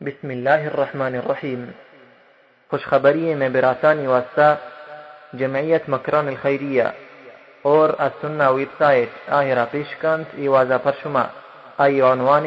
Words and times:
بسم 0.00 0.30
الله 0.30 0.66
الرحمن 0.66 1.14
الرحیم 1.14 1.64
خوشخبری 2.70 3.34
میں 3.34 3.48
براسانی 3.48 4.06
واسطہ 4.06 4.48
جمعیت 5.40 5.88
مکران 5.88 6.26
الخیریہ. 6.28 6.82
اور 7.62 7.88
السنہ 7.98 8.48
ویب 8.56 8.72
سائٹ 8.78 9.30
آہرہ 9.38 9.64
پیشکند 9.70 10.24
ایوازہ 10.42 10.78
پر 10.82 10.92
شما 11.02 11.24
آی 11.84 12.00
عنوان 12.10 12.44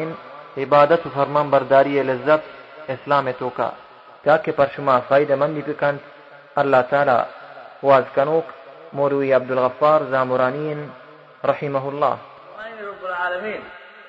عبادت 0.62 1.06
و 1.06 1.10
فرمان 1.14 1.50
برداری 1.50 2.02
لذت 2.02 2.42
اسلام 2.94 3.30
توکا. 3.38 3.70
تاکہ 4.24 4.52
پر 4.56 4.66
شما 4.76 4.98
فائدہ 5.08 5.34
مندی 5.42 5.62
بکند 5.66 5.98
اللہ 6.62 6.82
تعالی 6.90 7.18
واز 7.82 8.06
کنوک 8.14 8.46
موروی 8.92 9.32
عبدالغفار 9.32 10.00
زامرانین 10.10 10.86
رحمه 11.44 11.84
الله. 11.90 12.16
رب 12.86 13.04
العالمين 13.04 13.79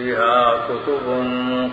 فيها 0.00 0.66
كتب 0.68 1.06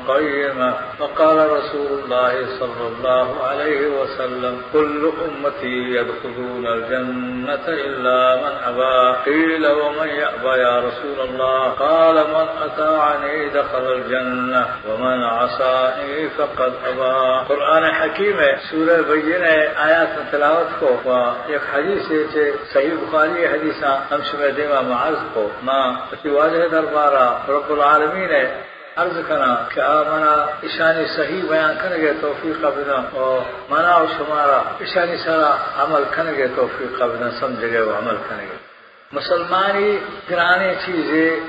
قيمة. 0.07 0.73
فقال 0.99 1.51
رسول 1.51 1.99
الله 1.99 2.45
صلى 2.59 2.87
الله 2.87 3.43
عليه 3.43 3.87
وسلم 3.87 4.61
كل 4.73 5.11
أمتي 5.27 5.75
يدخلون 5.95 6.67
الجنة 6.67 7.67
إلا 7.67 8.35
من 8.35 8.53
أبى. 8.67 9.31
قيل 9.31 9.67
ومن 9.67 10.07
يأبى 10.07 10.53
يا 10.59 10.79
رسول 10.79 11.19
الله؟ 11.29 11.69
قال 11.69 12.15
من 12.15 12.47
أتاعني 12.63 13.49
دخل 13.49 13.93
الجنة 13.93 14.65
ومن 14.87 15.23
عصاني 15.23 16.29
فقد 16.37 16.73
أبى. 16.85 17.45
قرآن 17.49 17.91
حكيم 17.93 18.37
سورة 18.71 19.01
بينة 19.01 19.53
آيات 19.75 20.31
تلاوت 20.31 20.79
کو 20.79 20.97
ایک 21.45 21.61
حدیث 21.73 22.11
ہے 22.11 22.23
کہ 22.33 22.51
صحیح 22.73 22.93
بخاری 23.01 23.45
حدیثہ 23.45 23.91
ہم 24.11 24.41
دیما 24.57 24.81
معرض 24.81 25.23
کو. 25.33 25.47
ما 25.63 25.79
رب 27.47 27.69
العالمین 27.69 28.16
نے 28.25 28.43
عرض 28.95 29.17
کرنا 29.27 29.55
کہ 29.69 29.79
آپ 29.79 30.07
منا 30.07 30.31
اشانی 30.63 31.05
صحیح 31.15 31.41
بیان 31.49 31.73
کرنے 31.81 31.97
گے 31.97 32.11
توفیق 32.21 32.61
کا 32.61 32.69
بنا 32.69 32.95
اور 33.11 33.41
منا 33.69 33.91
اور 33.93 34.05
شمارا 34.17 34.57
اشانی 34.79 35.17
سارا 35.17 35.51
عمل 35.83 36.03
کرنے 36.11 36.31
گے 36.31 36.47
توفیق 36.55 36.97
کا 36.99 37.05
بنا 37.05 37.29
سمجھ 37.39 37.65
گئے، 37.65 37.79
وہ 37.79 37.97
عمل 37.97 38.17
کرنے 38.29 38.43
گے 38.43 38.57
مسلمانی 39.11 39.99
گرانے 40.31 40.73
چیزیں 40.85 41.39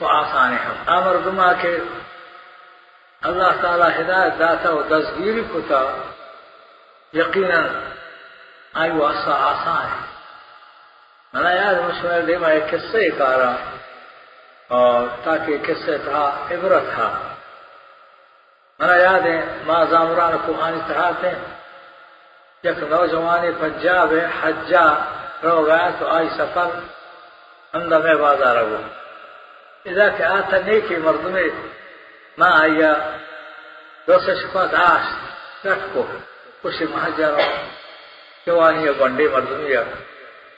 وہ 0.00 0.08
آسان 0.08 0.52
ہے 0.52 0.72
امر 0.86 1.16
دما 1.16 1.52
کے 1.52 1.76
اللہ 3.22 3.62
تعالی 3.62 3.88
ہدایت 4.00 4.38
داتا 4.38 4.70
و 4.70 4.82
دستگیری 4.82 5.42
کو 5.52 5.60
تھا 5.66 5.82
یقیناً 7.12 7.64
آئی 8.72 8.90
وہ 8.90 9.06
آسان 9.06 9.86
ہے 9.86 10.06
منا 11.34 11.50
یاد 11.50 11.74
مشورہ 11.74 12.20
دے 12.20 12.36
میں 12.38 12.48
ایک 12.48 12.70
قصے 12.70 13.08
کارا 13.10 13.52
اور 14.68 15.06
تاکہ 15.24 15.58
کس 15.58 15.78
سے 15.84 15.98
تھا 15.98 16.46
عبرت 16.50 16.82
تھا۔ 16.94 17.34
میرا 18.78 18.96
یاد 18.96 19.20
ہے، 19.20 19.44
ماں 19.66 19.84
زامران 19.84 20.32
کو 20.46 20.60
آنی 20.60 20.80
تھے۔ 21.20 21.32
یک 22.64 22.78
نوجوان 22.78 23.44
پنجاب 23.60 24.12
حجا 24.42 24.86
رو 25.42 25.66
گیا 25.66 25.90
تو 25.98 26.06
آئی 26.08 26.28
سفر 26.28 26.68
اندر 27.72 28.00
میں 28.00 28.14
بازار 28.14 28.56
رہو 28.56 28.76
اذا 29.84 30.08
کہ 30.08 30.22
آتا 30.22 30.56
نیکی 30.66 30.96
مردمے 30.96 31.42
ماں 32.38 32.52
آیا 32.52 32.92
دو 34.06 34.18
سے 34.18 34.32
آش 34.74 35.06
رکھ 35.66 35.86
کو۔ 35.92 36.06
خوشی 36.62 36.84
مہجر 36.90 37.32
جوانی 38.46 38.92
بنڈی 38.98 39.28
مردمیا 39.28 39.82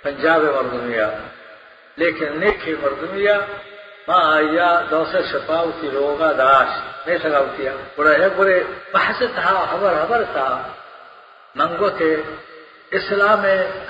پنجاب 0.03 0.41
مردمیا 0.41 1.11
لیکن 1.97 2.41
نیکی 2.41 2.75
مردمیا 2.81 3.39
ماں 4.11 4.35
آیا 4.35 4.81
دو 4.91 5.05
سے 5.13 5.19
شفاوتی 5.33 5.91
لوگا 5.91 6.33
داش، 6.39 6.69
نہیں 7.07 7.19
سگاوتیا 7.23 7.73
بڑا 7.97 8.11
ہے 8.11 8.29
برے۔ 8.29 8.65
بحث 8.93 9.19
تھا، 9.19 9.67
خبر 9.71 9.95
خبر 10.03 10.23
تھا۔ 10.33 10.63
منگو 11.55 11.91
تھے۔ 11.91 12.23
اسلام 12.91 13.45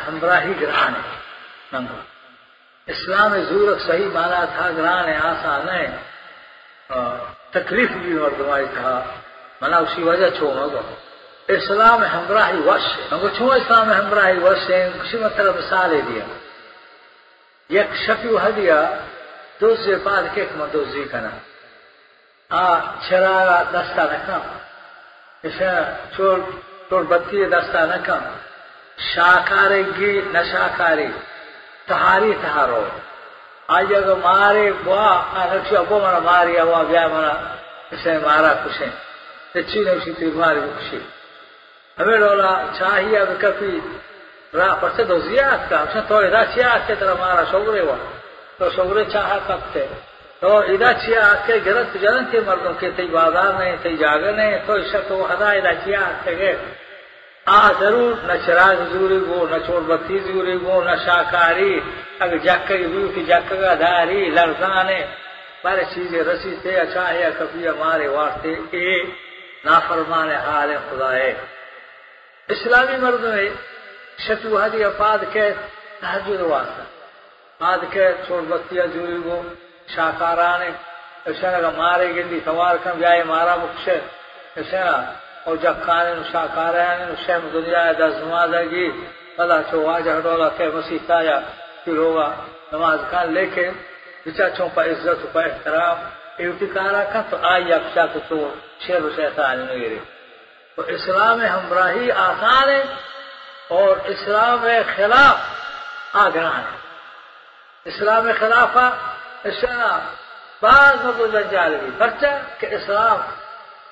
ہمراہی 0.09 0.53
گرہان 0.61 0.93
ہے۔ 0.95 1.19
منگو 1.73 1.99
اسلام 2.87 3.43
زور 3.43 3.79
صحیح 3.87 4.09
مانا 4.13 4.45
تھا 4.45 4.71
گرہان 4.77 5.09
ہے، 5.09 5.17
آسان 5.17 5.69
ہے۔ 5.69 5.97
تکلیف 7.51 7.91
بھی 7.91 8.13
مردمائی 8.13 8.67
تھا۔ 8.75 9.05
منا 9.61 9.77
اسی 9.77 10.03
وجہ 10.03 10.31
چھو 10.31 10.53
مگو 10.57 10.81
اسلام 11.49 12.05
ہمراہی 12.05 12.61
وش 12.67 12.99
ہے۔ 12.99 13.03
منگو 13.11 13.29
چھو 13.29 13.53
اسلام 13.53 13.93
ہمراہی 13.93 14.39
وش 14.39 14.71
ہے؟ 14.71 14.91
کسی 15.03 15.17
مطلب 15.17 15.57
مثال 15.57 16.01
دیا۔ 16.09 16.25
یک 17.69 17.87
شفیو 18.07 18.39
ہدیا 18.39 18.95
دوزی 19.61 19.95
بعد 19.95 20.35
که 20.35 20.47
کما 20.47 20.67
دوزی 20.67 21.05
کنم. 21.05 21.41
آ 22.51 22.77
چرا 23.09 23.45
را 23.45 23.63
دستا 23.65 24.05
نکم؟ 24.05 24.43
مثلا 25.45 25.85
چور 26.17 26.45
چور 26.91 27.05
بتی 27.05 27.47
دستا 27.47 27.87
نکم. 27.87 28.23
شاکارگی 29.15 30.23
نشاکاری. 30.35 31.15
تهاری 31.89 32.35
تهارو 32.35 32.85
آج 33.69 33.95
اگر 33.95 34.15
مارے 34.15 34.73
بوا 34.85 35.11
نقشی 35.53 35.77
ابو 35.77 35.99
منا 36.01 36.21
ماری 36.21 36.59
ابو 36.59 36.85
بیا 36.89 37.07
منا 37.09 37.33
اس 37.93 38.07
نے 38.07 38.19
مارا 38.19 38.53
خوش 38.63 38.81
ہے 38.81 38.91
سچی 39.55 39.81
نوشی 39.85 40.13
تھی 40.19 40.27
ماری 40.41 40.61
خوشی 40.75 41.01
ہمیں 41.99 42.19
ڈولا 42.23 42.51
چاہیے 42.79 43.21
کبھی 43.43 43.73
راہ 44.59 44.75
پر 44.81 44.91
سے 44.97 45.03
دو 45.11 45.19
زیاد 45.29 45.61
کا 45.71 45.81
ہم 45.83 45.87
سے 45.93 46.01
تھوڑے 46.09 46.29
راہ 46.31 46.45
سیاست 46.55 47.01
طرح 47.01 47.15
مارا 47.21 47.45
شوگرے 47.51 47.81
ہوا 47.81 47.97
تو 48.61 48.71
شوگرے 48.77 49.05
چاہا 49.05 49.39
کرتے 49.47 49.87
تو 50.41 50.57
ادا 50.57 50.93
چیا 50.93 51.35
کے 51.47 51.55
گرت 51.67 51.95
جنن 52.01 52.25
کے 52.31 52.41
مردوں 52.47 52.73
کے 52.81 52.91
تی 52.97 53.03
بازار 53.03 53.53
نہیں 53.59 53.77
تی 53.83 53.97
جاگر 53.97 54.33
نہیں، 54.33 54.59
تو 54.67 54.73
اس 54.73 54.97
تو 55.09 55.27
ہدا 55.33 55.51
ادا 55.51 55.75
چیا 55.75 56.01
کے 56.25 56.37
گئے۔ 56.39 56.57
آ 57.47 57.73
ضرور 57.81 58.27
نہ 58.27 58.33
چراغ 58.47 58.75
ضروری 58.93 59.21
گو، 59.29 59.47
نہ 59.51 59.57
چور 59.67 59.83
بتی 59.83 60.19
ضروری 60.19 60.59
گو، 60.65 60.85
نہ 60.85 60.91
شاکاری۔ 61.07 61.81
اگر 62.19 62.37
جک 62.37 62.73
بھی 62.73 63.13
کی 63.15 63.25
جک 63.25 63.51
کا 63.51 63.75
داری 63.81 64.31
لرزانے۔ 64.31 65.07
بارے 65.65 65.85
چیزیں 65.95 66.25
رسی 66.25 66.57
تھے 66.63 66.77
اچھا 66.77 67.09
ہے، 67.09 67.31
کبھی 67.39 67.69
ہمارے 67.69 68.09
واسطے 68.09 68.55
اے 68.71 69.03
نافرمان 69.65 70.31
حال 70.31 70.77
خدا 70.91 71.13
ہے۔ 71.13 71.33
اسلامی 72.49 72.97
مرد 72.97 73.25
میں 73.25 73.49
شتو 74.19 74.65
ہدی 74.65 74.85
افاد 74.85 75.19
کے 75.33 75.53
تحجد 76.01 76.41
واسطہ۔ 76.41 76.90
آد 77.61 77.79
کے 77.91 78.07
چھوڑ 78.27 78.41
بتیا 78.49 78.85
جوری 78.87 79.17
گو 79.25 79.41
شاکارانے 79.89 80.69
اسے 81.27 81.49
لگا 81.49 81.71
مارے 81.77 82.07
گندی، 82.15 82.39
سوار 82.45 82.77
کم 82.85 83.01
جائے 83.01 83.23
مارا 83.25 83.55
مکشے 83.57 83.99
اسے 84.57 84.79
اور 85.45 85.57
جب 85.57 85.75
کھانے 85.85 86.15
نو 86.15 86.23
شاکارانے 86.33 87.05
نو 87.05 87.15
شیم 87.27 87.49
دنیا 87.53 87.85
ہے 87.87 87.93
دس 87.95 88.15
نماز 88.19 88.55
ہے 88.55 88.65
گی 88.71 88.87
پلا 89.37 89.61
چھو 89.63 89.81
واجہ 89.81 90.15
ڈولا 90.23 90.49
کہ 90.57 90.69
مسیح 90.75 90.99
تایا 91.07 91.39
پھر 91.85 91.97
ہوگا 91.97 92.29
نماز 92.73 92.99
کھان 93.11 93.33
لے 93.35 93.45
کے 93.55 93.69
بچا 94.25 94.49
چھو 94.57 94.69
پا 94.75 94.83
عزت 94.85 95.21
پا 95.33 95.41
احترام 95.43 95.97
ایوٹی 96.39 96.67
کارا 96.75 97.05
کھا 97.13 97.23
تو 97.31 97.37
آئی 97.45 97.73
اپشا 97.73 98.05
تو 98.13 98.19
تو 98.29 98.37
شیر 98.81 99.03
و 99.03 99.11
شیطان 99.17 99.59
نگیرے 99.61 99.99
تو 100.79 100.83
اسلام 100.89 101.41
ہمراہی 101.47 102.11
آسان 102.21 102.69
ہے 102.69 102.83
اور 103.71 103.97
اسلام 104.09 104.67
خلاف 104.97 105.39
آگران 106.17 106.63
ہے 106.63 106.80
اسلام 107.91 108.29
خلافہ، 108.39 108.87
اسلام، 109.45 110.01
بعض 110.63 111.05
نبو 111.05 111.27
جنجال 111.27 111.77
بھی 111.77 111.91
پرچہ 111.99 112.27
کہ 112.59 112.67
اسلام 112.71 113.19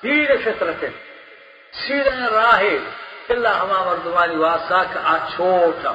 دین 0.03 0.27
فطرت 0.43 0.83
ہے۔ 0.83 0.89
سیدھے 1.87 2.29
راہ 2.31 2.63
اللہ 3.29 3.47
ہما 3.47 3.83
مردمانی 3.83 4.35
واسا 4.35 4.83
کا 4.83 4.99
آ 5.03 5.17
چھوٹا 5.35 5.91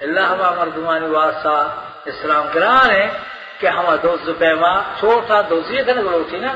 اللہ 0.00 0.20
ہما 0.20 0.50
مردمانی 0.50 1.06
واسا 1.06 1.56
اسلام 2.04 2.44
گران 2.54 2.90
ہے 2.90 3.18
کہ 3.58 3.66
ہما 3.66 3.94
دوست 4.02 4.30
پیما 4.38 4.82
چھوٹا 4.98 5.40
دوسری 5.50 5.84
کا 5.84 5.92
نگل 5.92 6.14
ہوتی 6.14 6.38
نا۔ 6.38 6.52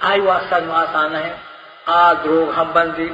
آئی 0.00 0.20
واسطہ 0.20 0.54
نو 0.64 0.72
آسان 0.72 1.14
ہے۔ 1.14 1.36
آ 1.86 2.12
دروگ 2.12 2.58
ہم 2.58 2.72
بندی۔ 2.72 3.08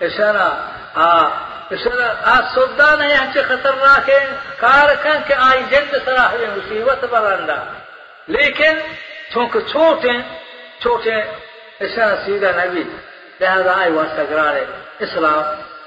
اسے 0.00 0.32
نا 0.32 0.48
آ 0.94 1.28
آج 1.70 2.44
سودا 2.54 2.94
نہیں 2.98 3.14
ہنچے 3.14 3.42
خطرناک 3.42 4.08
ہے 4.10 4.18
کار 4.56 4.88
کن 5.02 5.32
آئی 5.38 5.62
جند 5.70 5.94
سراہ 6.04 6.32
مصیبت 6.56 7.04
برندہ 7.04 7.56
لیکن 8.26 8.78
چونکہ 9.32 9.60
چھوٹے 9.70 10.12
چھوٹے 10.82 11.14
اسے 11.80 12.06
سیدھا 12.24 12.50
نبی، 12.56 12.82
لہذا 13.40 13.72
آئی 13.80 13.92
واسطہ 13.92 14.48
اسلام 15.04 15.42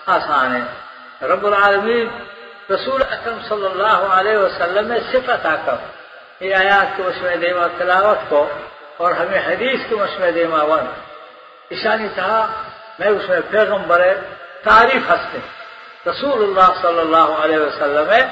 آسان 0.06 0.56
ہے۔ 0.56 0.63
رب 1.27 1.45
العالمین 1.45 2.07
رسول 2.74 3.01
اکرم 3.01 3.38
صلی 3.50 3.65
اللہ 3.65 4.00
علیہ 4.18 4.38
وسلم 4.38 4.88
میں 4.88 5.00
صفت 5.12 5.45
آکم۔ 5.45 5.79
یہ 6.39 6.56
آیات 6.56 6.97
کے 6.97 7.03
مشمع 7.03 7.36
دیما 7.41 7.68
تلاوت 7.77 8.29
کو 8.29 8.47
اور 8.97 9.12
ہمیں 9.12 9.39
حدیث 9.47 9.79
کے 9.89 9.95
مشمع 9.95 10.29
دیما 10.36 10.63
ون 10.63 10.86
اشانی 11.71 12.07
تھا، 12.13 12.47
میں 13.00 13.07
اس 13.07 13.29
میں 13.29 13.39
پیغمبر 13.50 14.01
تعریف 14.63 15.09
ہنستے 15.09 15.39
رسول 16.07 16.44
الله 16.44 16.81
صلى 16.81 17.01
الله 17.01 17.35
عليه 17.35 17.57
وسلم 17.57 18.31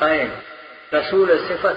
قائم 0.00 0.30
رسول 0.94 1.38
صفة 1.38 1.76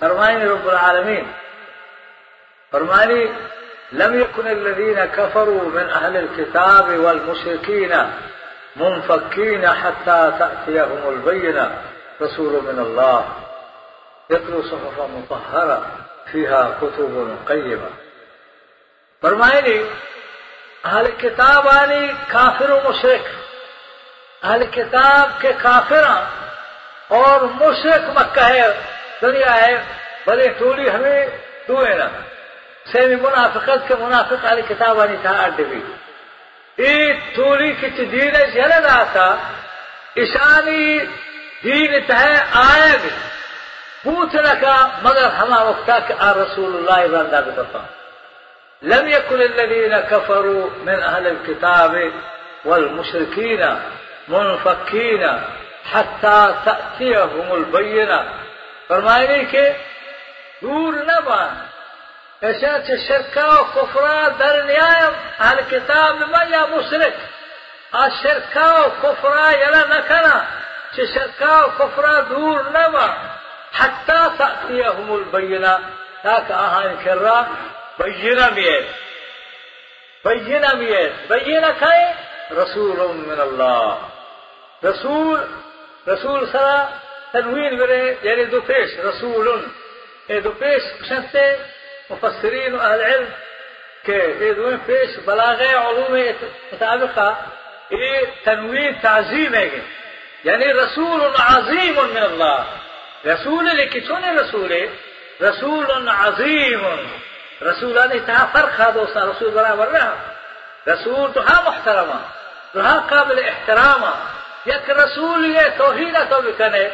فرماني 0.00 0.46
رب 0.46 0.68
العالمين 0.68 1.32
فرماني 2.72 3.28
لم 3.92 4.20
يكن 4.20 4.46
الذين 4.46 5.04
كفروا 5.04 5.62
من 5.68 5.90
أهل 5.90 6.16
الكتاب 6.16 6.98
والمشركين 6.98 7.96
منفكين 8.76 9.68
حتى 9.68 10.32
تأتيهم 10.38 11.08
البينة 11.08 11.82
رسول 12.22 12.52
من 12.52 12.78
الله 12.78 13.28
يتلو 14.30 14.62
صحفا 14.62 15.06
مطهرة 15.06 15.86
فيها 16.32 16.78
كتب 16.80 17.36
قيمة 17.48 17.90
فرماني 19.22 19.80
اہل 20.94 21.10
کتاب 21.10 21.68
آنی 21.68 22.12
کافر 22.26 22.70
و 22.70 22.80
مشرق 22.84 23.26
اہل 24.44 24.64
کتاب 24.66 25.40
کے 25.40 25.52
کافر 25.62 26.04
اور 27.08 27.40
مشرق 27.40 28.18
مکہ 28.18 28.44
ہے، 28.44 28.72
دنیا 29.22 29.54
ہے 29.54 29.82
بڑے 30.24 30.48
ٹولی 30.58 30.90
ہمیں 30.90 31.26
دوئے 31.68 31.94
نا 31.94 32.08
سیمی 32.92 33.16
منافقت 33.16 33.88
کے 33.88 33.94
منافق 34.00 34.44
اہل 34.44 34.60
کتاب 34.68 35.00
آنی 35.00 35.16
تھا 35.22 35.30
اڈے 35.30 35.64
بھی۔ 35.64 35.80
ایک 36.76 37.36
ٹولی 37.36 37.72
کی 37.72 38.04
دین 38.04 38.34
جل 38.54 38.72
رہا 38.72 39.04
تھا 39.12 39.36
اشانی 40.16 40.98
دین 41.64 42.00
تہ 42.06 42.24
آئے 42.52 42.96
بھی۔ 43.02 43.10
پوچھ 44.02 44.36
رکھا 44.36 44.88
مگر 45.02 45.26
ہما 45.26 45.62
وقتا 45.62 45.98
کہ 45.98 46.14
آ 46.18 46.32
رسول 46.32 46.76
اللہ 46.76 47.04
ابراندہ 47.04 47.40
بھی 47.44 48.03
لم 48.84 49.08
يكن 49.08 49.42
الذين 49.42 50.00
كفروا 50.00 50.70
من 50.84 51.02
أهل 51.02 51.26
الكتاب 51.26 52.12
والمشركين 52.64 53.80
منفكين 54.28 55.40
حتى 55.92 56.54
تأتيهم 56.64 57.54
البينة. 57.54 58.28
فرمائني 58.88 59.44
كي 59.44 59.74
دور 60.62 60.94
نبا 60.94 61.50
اشات 62.44 62.90
الشركة 62.90 63.60
وكفراء 63.60 64.28
در 64.28 64.62
نهاية 64.62 65.12
أهل 65.40 65.58
الكتاب 65.58 66.16
ما 66.30 66.42
يا 66.42 66.66
مشرك؟ 66.66 67.14
الشركة 67.94 68.86
وكفراء 68.86 69.58
يلا 69.58 69.98
نكنا 69.98 70.46
الشركة 70.98 71.66
وكفراء 71.66 72.20
دور 72.22 72.62
نبا 72.68 73.14
حتى 73.72 74.30
تأتيهم 74.38 75.14
البينة. 75.16 75.78
تاك 76.22 76.50
أهل 76.50 76.96
كرة 77.04 77.48
بينا 77.98 78.50
ميت. 78.50 78.86
بينا 80.24 80.74
ميت. 80.74 81.12
بينا 81.30 81.70
كاي؟ 81.70 82.14
رسول 82.52 83.16
من 83.16 83.40
الله. 83.40 84.08
رسول 84.84 85.48
رسول 86.08 86.48
صلى 86.48 86.88
تنوين 87.32 87.78
بره. 87.78 88.16
يعني 88.22 88.44
دو 88.44 88.60
پیش. 88.60 88.98
رسول 88.98 89.66
اي 90.30 90.40
دو 90.40 90.50
پیش 90.50 90.82
شنطة 91.08 91.56
مفسرين 92.10 92.74
أهل 92.74 93.00
علم 93.00 93.28
كي 94.06 94.44
اي 94.44 94.54
دو 94.54 94.78
پیش 94.86 95.16
بلاغه 95.26 95.76
علوم 95.76 96.34
مطابقه 96.72 97.36
اي 97.92 98.26
تنوين 98.44 99.00
تعظيم 99.02 99.54
يعني 100.44 100.72
رسول 100.72 101.32
عظيم 101.38 101.94
من 102.10 102.22
الله 102.22 102.66
رسول 103.26 103.66
لكتون 103.66 104.38
رسول؟ 104.38 104.88
رسول 105.42 106.08
عظيم 106.08 106.82
رسول 107.62 107.98
نے 108.08 108.18
تہا 108.26 108.44
فرق 108.52 108.80
ہے 108.80 108.90
دوستا 108.94 109.24
رسول 109.24 109.50
برابر 109.50 109.88
رہا 109.88 110.14
رسول 110.86 111.32
تو 111.34 111.40
ہاں 111.40 111.62
محترمہ 111.62 112.20
تو 112.72 112.80
قابل 113.08 113.38
احترام 113.44 114.04
یک 114.66 114.90
رسول 114.90 115.44
یہ 115.46 115.68
توحید 115.76 116.16
تو 116.28 116.40
بکنے 116.40 116.88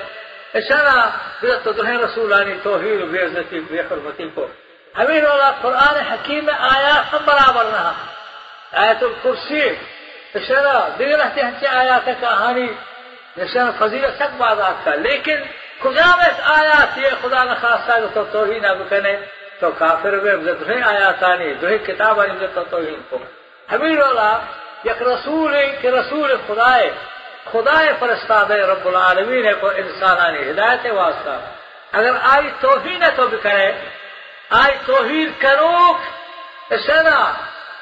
اشارہ 0.55 0.97
بذات 1.43 1.65
تو 1.65 1.73
دہیں 1.73 1.99
رسولانی 1.99 2.55
توحید 2.63 3.01
بے 3.11 3.23
عزتی 3.25 3.61
بے 3.61 3.81
حرمتی 3.81 4.29
کو 4.35 4.47
ہمیں 4.95 5.21
رولا 5.21 5.51
قرآن 5.63 5.97
میں 6.45 6.55
آیا 6.71 6.95
ہم 7.13 7.25
برابر 7.25 7.65
رہا 7.65 7.93
آیت 8.73 9.03
الکرسی. 9.03 9.69
اشارہ 10.35 10.89
دیگر 10.99 11.19
رہتے 11.19 11.43
ہیں 11.43 11.69
آیات 11.69 12.09
کہانی 12.21 12.67
اشارہ 13.37 13.71
فضیلت 13.79 14.17
تک 14.19 14.37
بعد 14.37 14.61
آتا. 14.61 14.95
لیکن 14.97 15.39
خدا 15.83 16.09
میں 16.17 17.11
خدا 17.23 17.45
نخواستہ 17.45 17.93
تو 18.15 18.25
توحید 18.33 18.65
نہ 18.65 19.15
تو 19.61 19.71
کافر 19.79 20.15
میں 20.23 20.37
دہیں 20.37 20.83
آیات 20.83 21.23
آنی 21.25 21.53
دہیں 21.55 21.79
کتاب 21.87 22.21
آنی 22.21 22.47
تو 22.55 22.65
توحید 22.71 23.11
کو۔ 23.11 23.19
ہمیں 23.73 23.97
رولا 23.97 24.33
یک 24.85 25.03
رسول 25.03 25.55
کہ 25.81 25.89
رسول 25.89 26.35
خدا 26.47 26.75
ہے 26.77 26.91
خدا 27.53 27.77
فرستاد 27.99 28.51
رب 28.51 28.87
العالمین 28.87 29.47
کوئی 29.61 29.81
انسانانی 29.81 30.51
ہدایت 30.51 30.87
واسطہ۔ 30.93 31.37
اگر 31.93 32.15
آئی 32.33 32.49
توہین 32.61 33.05
تو 33.17 33.27
بھی 33.27 33.39
کرے 33.43 33.71
آئی 34.61 34.75
توہین 34.87 35.29
کرو 35.39 35.77
اشنا 36.71 37.19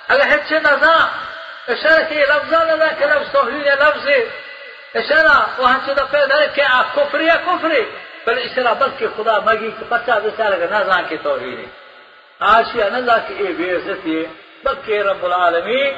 اگر 0.09 0.27
ہچے 0.35 0.59
نظا 0.65 0.97
اشنا 1.73 1.97
کہ 2.09 2.25
لفظ 2.29 2.53
نظا 2.53 2.89
کہ 2.99 3.07
لفظ 3.07 3.33
توہین 3.33 3.67
لفظ 3.83 4.07
اشنا 4.95 5.37
وہاں 5.59 5.79
چودہ 5.87 6.05
پیدا 6.11 6.39
ہے 6.41 6.47
کہ 6.55 6.63
کفری 6.95 7.27
یا 7.27 7.37
کفری 7.47 7.83
پہلے 8.29 8.43
إسرا 8.45 8.73
بس 8.81 8.91
کے 8.99 9.07
خدا 9.17 9.39
مگی 9.45 9.71
کہ 9.79 9.85
پچاس 9.89 10.25
سال 10.37 10.55
کا 10.61 10.67
نہ 10.71 10.81
زان 10.87 11.05
کے 11.09 11.17
آشیا 11.25 11.69
آج 12.49 12.77
یہ 12.77 12.85
اللہ 12.85 13.19
کی 13.27 13.35
اے 13.35 13.53
بے 13.59 13.69
عزتی 13.77 14.17
بک 14.65 14.85
کے 14.87 14.99
رب 15.03 15.25
العالمین 15.25 15.95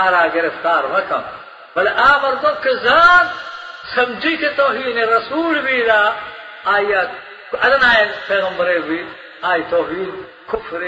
آرا 0.00 0.22
گرفتار 0.34 0.84
وکم 0.94 1.22
بل 1.76 1.88
آمر 2.04 2.34
تو 2.42 2.50
کہ 2.62 2.72
زان 2.84 3.26
سمجھی 3.94 4.36
کہ 4.36 4.48
توحید 4.56 4.96
رسول 5.08 5.60
بھی 5.60 5.82
دا 5.82 6.00
آیت 6.74 7.54
ادن 7.60 7.84
آئے 7.84 8.04
پیغمبر 8.26 8.72
بھی 8.88 9.02
آئی 9.50 9.62
توحید 9.70 10.14
کفر 10.50 10.82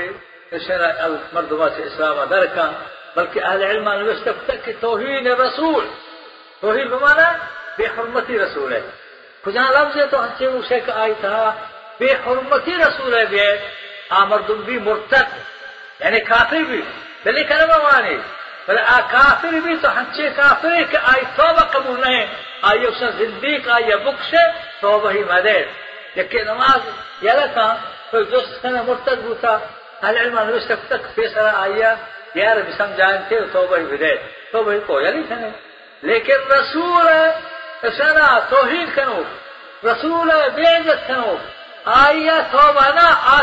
إسرا 0.52 0.88
مردمہ 1.32 1.68
سے 1.76 1.82
إسلام 1.82 2.24
درکا 2.30 2.70
بلکہ 3.16 3.44
اہل 3.44 3.62
علم 3.64 3.88
نوشتب 3.90 4.42
تک 4.46 4.70
توحید 4.80 5.26
رسول. 5.38 5.84
توحید 6.60 6.88
بمانا 6.88 7.28
بحرمتی 7.78 8.00
حرمتی 8.00 8.38
رسول 8.38 8.72
ہے 8.72 8.80
کجا 9.44 9.64
لفظ 9.74 9.96
ہے 9.98 10.06
تو 10.10 10.22
ہنسی 10.24 10.46
اسے 10.46 10.78
آئی 11.02 11.14
تھا 11.20 11.36
بے 11.98 12.12
حرمتی 12.26 12.74
رسول 12.76 13.14
ہے 13.14 13.24
بے 13.30 13.46
آمردم 14.20 14.60
بھی 14.66 14.78
مرتد 14.86 15.28
یعنی 16.00 16.20
کافر 16.30 16.62
بھی۔ 16.68 16.80
بلی 17.24 17.42
کرما 17.50 17.78
مانے 17.84 18.16
بلے 18.66 18.82
آ 18.96 18.98
کافر 19.10 19.52
بھی 19.64 19.76
تو 19.82 19.88
ہنچے 19.96 20.28
کافر 20.36 20.72
ہے 20.76 20.84
کہ 20.90 20.98
آئی 21.12 21.24
توبہ 21.36 21.64
قبول 21.72 22.00
نہیں 22.00 22.26
آئی 22.68 22.86
اسے 22.86 23.10
زندیق 23.18 23.68
آئی 23.76 23.96
بخش 24.04 24.34
توبہ 24.80 25.10
ہی 25.12 25.22
مدے 25.30 25.58
لیکن 26.16 26.44
نماز 26.46 26.80
یہ 27.24 27.32
لکھا 27.40 27.68
تو 28.10 28.22
جو 28.30 28.40
سنہ 28.62 28.82
مرتد 28.86 29.22
بوتا 29.24 29.58
هل 30.02 30.18
علم 30.18 30.38
أن 30.38 30.56
يسلك 30.56 30.78
تك 30.90 31.00
في 31.16 31.28
سنة 31.28 31.64
آية 31.64 31.98
يا 32.34 32.54
رب 32.54 32.66
سمجان 32.78 33.24
تيو 33.28 33.44
توبة 33.44 33.78
بداية 33.78 34.18
توبة 34.52 34.86
قوية 34.88 35.10
لي 35.10 35.24
سنة 35.28 35.52
لكن 36.02 36.34
رسول 36.50 37.06
سنا 37.88 38.38
توحید 38.48 38.94
کنو 38.94 39.22
رسول 39.84 40.30
بے 40.54 40.66
عزت 40.76 41.08
کنو 41.08 41.36
آیا 41.84 42.38
توبہ 42.50 42.88
نہ، 42.94 43.06
آ 43.34 43.42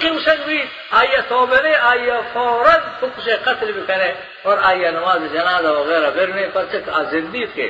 کی 0.00 0.10
مشک 0.10 0.44
بھی 0.44 0.62
آیا 0.90 1.20
توبہ 1.28 1.60
نے 1.62 1.74
آیا 1.76 2.20
فوراً 2.32 2.80
فکر 2.98 3.20
سے 3.24 3.36
قتل 3.44 3.72
بھی 3.72 3.82
کرے، 3.86 4.12
اور 4.42 4.58
آیا 4.62 4.90
نماز 4.90 5.20
جنازہ 5.32 5.68
وغیرہ 5.68 6.10
برنے 6.10 6.46
پر 6.52 6.64
چک 6.72 6.88
آ 6.88 7.02
زندگی 7.10 7.46
کے۔ 7.54 7.68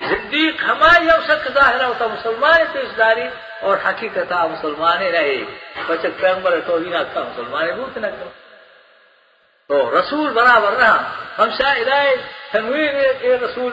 زندگی 0.00 0.46
ہماری 0.68 1.10
اوسط 1.10 1.48
ظاہر 1.54 1.84
ہوتا 1.84 2.06
مسلمان 2.06 2.60
پیش 2.72 2.96
داری، 2.98 3.26
اور 3.60 3.76
حقیقت 3.86 4.32
مسلمان 4.32 5.02
رہے۔ 5.14 5.36
بچت 5.86 6.20
پیغمبر 6.20 6.58
تو 6.66 6.76
ہی 6.76 6.88
نہ 6.88 7.02
تھا 7.12 7.20
مسلمان 7.22 7.70
بوت 7.76 7.98
نہ 7.98 8.06
کرو۔ 8.06 8.30
تو 9.68 9.98
رسول 9.98 10.30
برابر 10.32 10.72
رہا۔ 10.72 10.96
ہم 11.38 11.48
شاہ 11.58 11.74
شاید 11.74 12.18
تنویر 12.52 12.94
رسول 13.42 13.72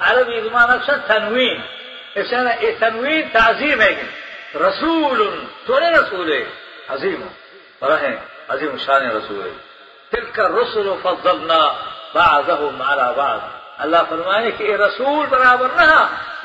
عربي 0.00 0.40
زمان 0.40 0.70
أكثر 0.70 0.98
تنوين 1.08 1.62
عشان 2.16 2.46
التنوين 2.46 3.32
تعظيم 3.32 3.78
رسول 4.56 5.38
تولي 5.66 5.88
رسول 5.90 6.44
عظيم 6.90 7.30
ورحم 7.82 8.14
عظيم 8.50 8.78
شان 8.78 9.10
رسول 9.10 9.52
تلك 10.14 10.38
الرسل 10.40 10.94
فضلنا 11.04 11.72
بعضهم 12.14 12.82
على 12.82 13.12
بعض. 13.16 13.40
الله 13.78 14.02
فرمائے 14.08 14.50
کہ 14.56 14.64
اے 14.64 14.76
رسول 14.76 15.26
برابر 15.26 15.68
نہ 15.76 15.94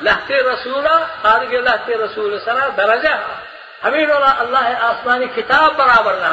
لہتے 0.00 0.38
رسول 0.42 0.86
خارج 1.22 1.54
لہتے 1.54 1.96
رسول 1.96 2.38
سرا 2.44 2.68
درجہ 2.76 3.14
ہمیں 3.84 4.04
اللہ 4.04 4.40
اللہ 4.44 4.84
آسمانی 4.84 5.26
کتاب 5.34 5.76
برابر 5.76 6.14
نہ 6.14 6.32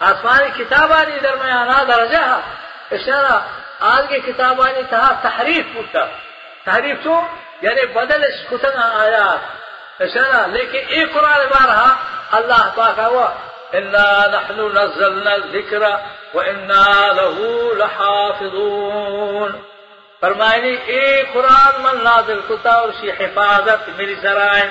آسمانی 0.00 0.48
کتابانی 0.56 1.18
درمیان 1.18 1.70
درجہ 1.88 2.22
اشارا 2.90 3.38
آج 3.92 4.04
کی 4.08 4.18
کتابانی 4.26 4.82
تھا 4.88 5.02
تحریف 5.22 5.74
پوتا 5.74 6.04
تحریف 6.64 7.02
تو؟ 7.04 7.20
یعنی 7.62 7.86
بدل 7.86 8.24
اس 8.24 8.40
کتن 8.50 8.78
آیات. 8.78 9.40
اشارا 10.02 10.46
لیکن 10.46 10.82
ایک 10.88 11.12
قرآن 11.14 11.46
بارہا 11.50 11.88
اللہ 12.38 12.62
پاکا 12.74 13.06
ہوا 13.06 13.28
انا 13.72 14.06
نحن 14.32 14.58
نزلنا 14.76 15.32
الذکر 15.32 15.82
وإنا 16.34 17.12
له 17.12 17.74
لحافظون. 17.74 19.52
فرمائنی 20.22 20.74
اے 20.86 21.22
قرآن 21.32 21.80
من 21.82 22.02
نازل 22.04 22.40
کتا 22.48 22.72
اور 22.80 22.90
شی 23.00 23.10
حفاظت 23.10 23.88
میری 23.96 24.14
سرائیں 24.22 24.70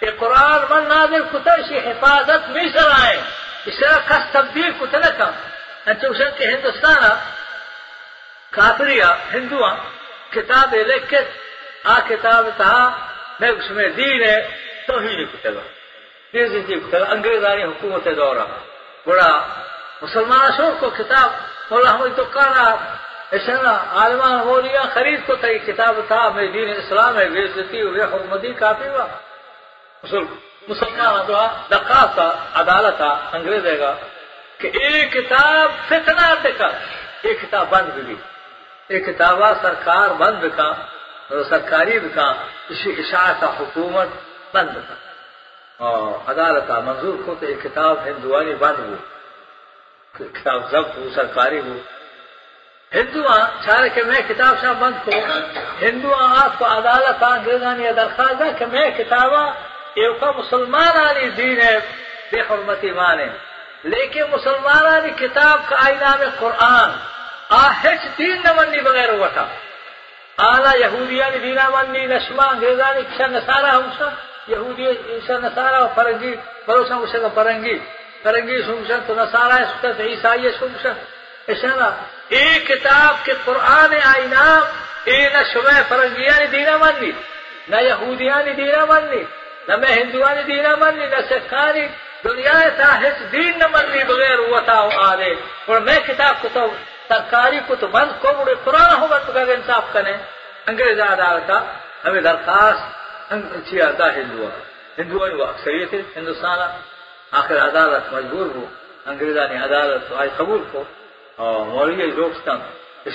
اے 0.00 0.10
قرآن 0.18 0.64
من 0.70 0.88
نازل 0.88 1.22
کتا 1.32 1.54
شی 1.68 1.78
حفاظت 1.86 2.48
میری 2.48 2.68
سرائیں 2.72 3.20
اس 3.66 3.78
طرح 3.80 3.98
کس 4.08 4.32
تبدیل 4.32 4.70
کتا 4.80 4.98
نہ 4.98 5.10
کم 5.18 5.32
انچہ 5.86 6.06
اسے 6.06 6.28
کہ 6.38 6.44
ہندوستان 6.44 7.08
کافریا 8.52 9.10
ہندوان 9.32 9.76
کتاب 10.30 10.74
لکھت 10.88 11.28
آ 11.84 11.98
کتاب 12.08 12.48
تھا 12.56 12.74
میں 13.40 13.50
اس 13.50 13.70
میں 13.70 13.88
دین 13.96 14.22
ہے 14.22 14.38
توحید 14.86 15.28
کتاب 15.32 15.56
انگریزانی 17.12 17.64
حکومت 17.64 18.04
دورہ 18.16 18.46
بڑا 19.06 19.30
مسلمان 20.02 20.50
شوق 20.56 20.80
کو 20.80 20.90
کتاب 20.96 21.30
مولا 21.70 21.94
ہمیں 21.94 22.14
تو 22.16 22.24
کانا 22.30 22.64
ایسا 23.30 23.72
عالمان 24.00 24.36
مولیا 24.46 24.82
خرید 24.94 25.20
کو 25.26 25.34
تھی 25.40 25.58
کتاب 25.58 26.00
تھا، 26.08 26.28
میں 26.34 26.46
دین 26.52 26.70
اسلام 26.76 27.18
ہے 27.18 27.28
بےزتی 27.28 27.80
ہوئے 27.82 28.02
حکومتی 28.02 28.52
کافی 28.52 28.88
ہوا۔ 28.88 29.06
مسلمان 30.68 31.14
دقا 31.70 32.04
تھا 32.14 32.28
عدالت 32.54 32.96
تھا 32.96 33.12
انگریز 33.32 33.66
ہے 33.66 33.78
گا، 33.78 33.92
کہ 34.58 34.70
ایک 34.74 35.12
کتاب 35.12 35.70
فتنا 35.88 36.34
دکھا 36.44 36.68
ایک 37.22 37.40
کتاب 37.40 37.66
بند 37.70 37.88
بھی 37.96 38.14
ایک 38.88 39.06
کتاب 39.06 39.42
سرکار 39.62 40.08
بند 40.18 40.44
کا 40.56 40.72
سرکاری 41.50 41.98
کا 42.14 42.26
اسی 42.68 42.90
اشاعت 42.98 43.44
حکومت 43.60 44.08
بند 44.52 44.74
کا 44.88 45.90
عدالت 46.28 46.70
منظور 46.84 47.22
کو 47.24 47.34
تو 47.40 47.46
ایک 47.46 47.62
کتاب 47.62 48.04
ہندوانی 48.06 48.54
بند 48.54 48.78
ہو 48.78 48.94
کتاب 50.18 50.70
ضبط 50.70 50.96
ہو 50.96 51.08
سرکاری 51.14 51.60
ہو 51.60 51.76
ہندو 52.94 53.22
چار 53.66 53.88
کہ 53.94 54.02
میں 54.02 54.20
کتاب 54.28 54.54
شاہ 54.60 54.72
بند 54.72 54.94
کو 55.04 55.10
ہندو 55.82 56.14
آپ 56.14 56.58
کو 56.58 56.64
عدالت 56.66 57.22
انگریزانی 57.22 57.92
درخواست 57.96 58.42
ہے 58.42 58.52
کہ 58.58 58.66
میں 58.66 58.90
کتاب 58.98 59.32
ایک 59.94 60.22
مسلمان 60.22 60.96
آنی 60.96 61.28
دین 61.28 61.60
ہے، 61.60 61.78
بے 62.32 62.40
حرمتی 62.40 62.90
مانے۔ 62.90 63.26
لیکن 63.82 64.22
مسلمان 64.32 64.86
آنی 64.86 65.10
کتاب 65.10 65.60
کا 65.68 65.76
آئینہ 65.84 66.16
میں 66.18 66.26
قرآن 66.38 66.90
آہچ 67.48 68.18
دین 68.18 68.42
نہ 68.44 68.52
مننی 68.52 68.80
بغیر 68.80 69.08
ہوا 69.08 69.28
تھا۔ 69.28 69.46
آلہ 70.36 70.76
یہودیانی 70.76 71.38
دینا 71.38 71.68
مننی 71.68 72.06
نشما 72.06 72.44
انگریزانی 72.44 73.02
کشا 73.02 73.26
نسارا 73.26 73.76
ہم 73.76 73.88
سا 73.98 74.08
یہودی 74.48 74.86
عیسا 74.86 75.38
نسارا 75.38 75.86
فرنگی 75.86 76.34
بلوچا 76.66 76.94
اسے 76.94 77.18
کا 77.18 77.28
فرنگی۔ 77.34 77.78
فرنگی 78.24 78.62
سنگشن 78.62 79.00
تو 79.00 79.14
نسارا 79.14 79.56
سکت 79.66 80.00
عیسائی 80.02 80.50
سنگشن 80.50 80.94
اشارہ 81.48 81.90
ایک 82.30 82.66
کتاب 82.68 83.24
کے 83.24 83.32
قرآن 83.44 83.94
آئینام 84.06 84.62
اے 85.04 85.18
نہ 85.28 85.42
شمع 85.52 85.80
فرنگیانی 85.88 86.46
دینا 86.48 86.76
ماننی 86.76 87.10
نہ 87.68 87.80
یہودیانی 87.82 88.52
دینا 88.52 88.84
ماننی 88.84 89.22
نہ 89.68 89.76
میں 89.76 89.88
ہندوان 89.90 90.36
ہندوانی 90.36 90.42
دینا 90.44 90.74
ماننی 90.76 91.06
نہ 91.06 91.20
سکھانی 91.30 91.86
دنیا 92.24 92.58
تاحس 92.76 93.22
دین 93.32 93.58
نہ 93.58 93.66
مننی 93.72 94.04
بغیر 94.04 94.38
ہوا 94.38 94.60
تھا 94.60 94.78
آدھے 95.00 95.32
اور 95.66 95.80
میں 95.80 95.98
کتاب 96.06 96.42
کو 96.42 96.48
تو 96.54 96.66
سرکاری 97.08 97.60
کو 97.66 97.74
تو 97.74 97.86
بند 97.88 98.10
کو 98.20 98.32
بڑے 98.34 98.54
قرآن 98.64 98.92
ہو 99.00 99.06
بند 99.06 99.30
کا 99.30 99.40
انصاف 99.50 99.92
کریں 99.92 100.16
انگریز 100.66 101.00
عدالت 101.02 101.50
ہمیں 102.04 102.20
درخواست 102.22 102.98
آتا 103.82 104.14
ہندو 104.14 104.48
ہندو 104.98 105.18
وہ 105.18 105.44
اکثریت 105.46 105.94
ہندوستان 106.16 106.58
آخر 107.32 107.56
عدالت 107.68 108.12
مجبور 108.12 108.46
ہو، 108.54 108.66
انگریزانی 109.06 109.56
عدالت 109.56 110.12
آج 110.16 110.28
قبول 110.36 110.62
کو 110.72 110.84
اور 111.36 111.66
مولوی 111.66 112.10
روکستان 112.10 112.60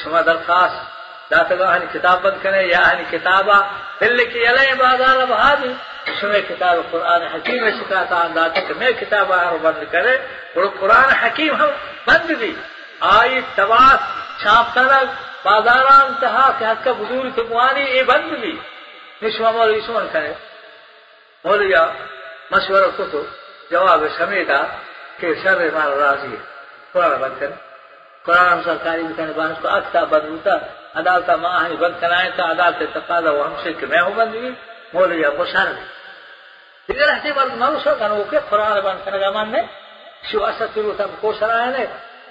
شما 0.04 0.22
درخواست 0.22 0.96
داتا 1.32 1.78
ہنی 1.78 1.86
کتاب 1.94 2.22
بند 2.22 2.44
کرے 2.44 2.64
یا 2.64 2.92
ہنی 2.92 3.04
کتابا 3.10 3.60
دل 4.02 4.26
کی 4.26 4.48
علیہ 4.48 4.74
بازار 4.74 5.26
بہادی 5.26 5.74
شما 6.22 6.40
کتاب 6.50 6.92
قرآن 6.92 7.22
حکیم 7.22 7.64
میں 7.64 7.72
شکایتا 7.72 8.16
انداتا 8.16 8.60
کہ 8.60 8.74
میں 8.78 8.92
کتاب 9.00 9.34
آر 9.34 9.58
بند 9.62 9.84
کرے 9.92 10.16
اور 10.56 10.66
قرآن 10.80 11.10
حکیم 11.10 11.56
ہم 11.56 11.70
بند 12.08 12.32
بھی۔ 12.32 12.56
آئی 13.00 13.42
تواس، 13.56 14.02
چھاپ 14.42 14.76
تلگ 14.76 15.08
بازاران 15.44 16.14
تہا، 16.20 16.52
کہ 16.60 16.66
حد 16.66 16.84
کا 16.84 16.92
بزرگ 16.92 17.30
تموانی 17.36 17.82
یہ 17.82 18.04
بند 18.04 18.34
بھی۔ 18.34 18.58
نشما 19.22 19.52
مولوی 19.52 19.82
سمن 19.86 20.08
کرے 20.12 20.34
مولیا 21.44 21.86
مشورہ 22.52 22.90
کو 22.98 23.04
تو 23.12 23.24
جواب 23.72 24.02
سمیتا 24.18 24.62
کہ 25.20 25.28
شر 25.44 25.60
مارا 25.74 25.96
راضی 26.00 26.32
ہے۔ 26.32 26.42
قرآن 26.94 27.16
بند 27.22 27.36
کرے 27.40 27.56
قرآن 28.26 28.48
ہم 28.54 28.62
سرکاری 28.66 29.04
بکنے 29.04 29.34
بانس 29.36 29.58
کو 29.62 29.68
اکتا 29.68 30.04
بند 30.04 30.28
ہوتا۔ 30.30 30.54
عدالتا 31.00 31.36
ماں 31.36 31.60
ہنی 31.66 31.76
بند 31.76 31.96
کرائے 32.02 32.30
تا 32.36 32.44
عدالت 32.52 32.82
تقاضا 32.94 33.32
وہ 33.32 33.46
ہم 33.46 33.56
سے 33.64 33.74
کہ 33.74 33.86
میں 33.86 34.02
ہوں 34.02 34.14
بند 34.16 34.32
بھی 34.32 34.52
مولیا 34.94 35.30
بشار 35.30 35.68
دیگر 36.88 37.10
ہستے 37.14 37.30
مرد 37.36 37.54
مرو 37.62 37.78
سو 37.84 37.92
کنو 38.00 38.24
کہ 38.30 38.40
قرآن 38.50 38.80
بند 38.80 39.00
کرنے 39.06 39.20
کا 39.20 39.30
مان 39.30 39.52
نے 39.52 39.62
شو 40.32 40.46
اسد 40.46 40.74
تیرو 40.74 40.94
تب 40.98 41.12
کو 41.22 41.34
سرائے 41.40 41.70
نے 41.78 41.86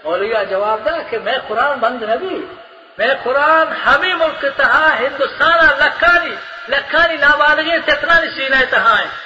مولیا 0.05 0.43
جواب 0.43 0.79
دا 0.87 0.97
کہ 1.11 1.19
میں 1.19 1.39
قرآن 1.49 1.79
بند 1.79 2.03
نبی 2.03 2.47
میں 2.99 3.15
قرآن 3.23 3.67
ہمیں 3.87 4.15
ملک 4.15 4.45
تہا، 4.57 4.87
ہندوستان 5.01 5.59
لکھانی 5.79 6.35
لکھانی 6.69 7.17
نابالغی 7.17 7.77
سے 7.85 7.93
اتنا 7.93 8.21
نشینا 8.21 8.61
تہا 8.71 8.99
ہے۔ 8.99 9.24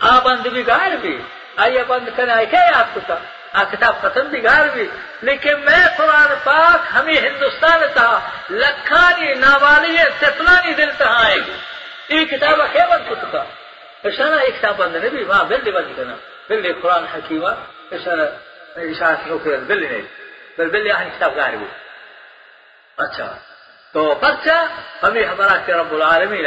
آ 0.00 0.18
بند 0.18 0.46
بھی۔ 0.46 0.66
گائر 0.66 0.96
بھی 0.96 1.22
آئیے 1.56 1.84
بند 1.84 2.08
کرنے 2.16 2.32
آئے 2.32 2.46
کیا 2.46 2.70
آپ 2.74 2.86
کو 2.94 3.00
تھا 3.06 3.18
آ 3.52 3.64
کتاب 3.64 4.00
ختم 4.00 4.20
بھی 4.20 4.44
گائر 4.44 4.68
بھی۔ 4.68 4.88
لیکن 5.22 5.60
میں 5.60 5.86
قرآن 5.96 6.34
پاک 6.44 6.86
ہمیں 6.94 7.14
ہندوستان 7.14 7.80
تہا 7.94 8.28
لکھانی 8.50 9.34
نابالغی 9.34 9.96
سے 10.18 10.72
دل 10.76 10.90
تہا 10.98 11.26
آئے 11.26 11.36
گی۔ 11.36 11.56
یہ 12.08 12.24
کتاب 12.24 12.60
کیا 12.72 12.86
بند 12.86 13.08
کو 13.08 13.14
تھا 13.14 13.44
اشارہ 14.04 14.34
ایک 14.34 14.58
کتاب 14.58 14.74
بند 14.76 14.96
نہیں 14.96 15.10
بھی۔ 15.10 15.24
وہاں 15.24 15.44
بل 15.44 15.70
بند 15.70 15.92
کرنا 15.96 16.14
بل 16.48 16.72
قرآن 16.82 17.04
حکیمہ۔ 17.04 17.48
اشارہ 17.92 18.28
اشارہ 18.76 19.16
نوکر 19.26 19.56
بل 19.56 19.92
نہیں۔ 19.92 20.02
بل 20.58 20.68
بل 20.68 20.86
یہاں 20.86 21.04
کتاب 21.04 21.36
گائر 21.36 21.56
بھی۔ 21.56 21.66
اچھا۔ 22.96 23.36
تو 23.92 24.14
بچہ 24.14 24.66
ہمیں 25.02 25.24
ہمارا 25.24 25.56
کہ 25.66 25.72
رب 25.72 25.94
العالمین 25.94 26.46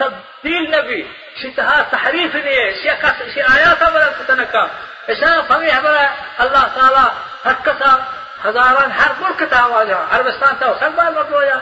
تبديل 0.00 0.70
نبي 0.70 1.06
شتها 1.36 1.82
تحريف 1.92 2.36
نية 2.36 2.72
شيء 2.82 2.94
كاس 3.02 3.22
شيء 3.34 3.44
آيات 3.56 3.84
برا 3.84 4.08
تتنكا 4.18 4.70
إشان 5.10 5.42
فميه 5.42 5.80
برا 5.80 6.08
الله 6.40 6.64
تعالى 6.76 7.10
هكتا 7.44 8.04
هزاران 8.44 8.92
هر 8.92 9.12
ملك 9.22 9.50
تاواجه 9.50 9.98
عربستان 10.12 10.58
تاو 10.60 10.74
سنبال 10.80 11.14
مدويا 11.14 11.60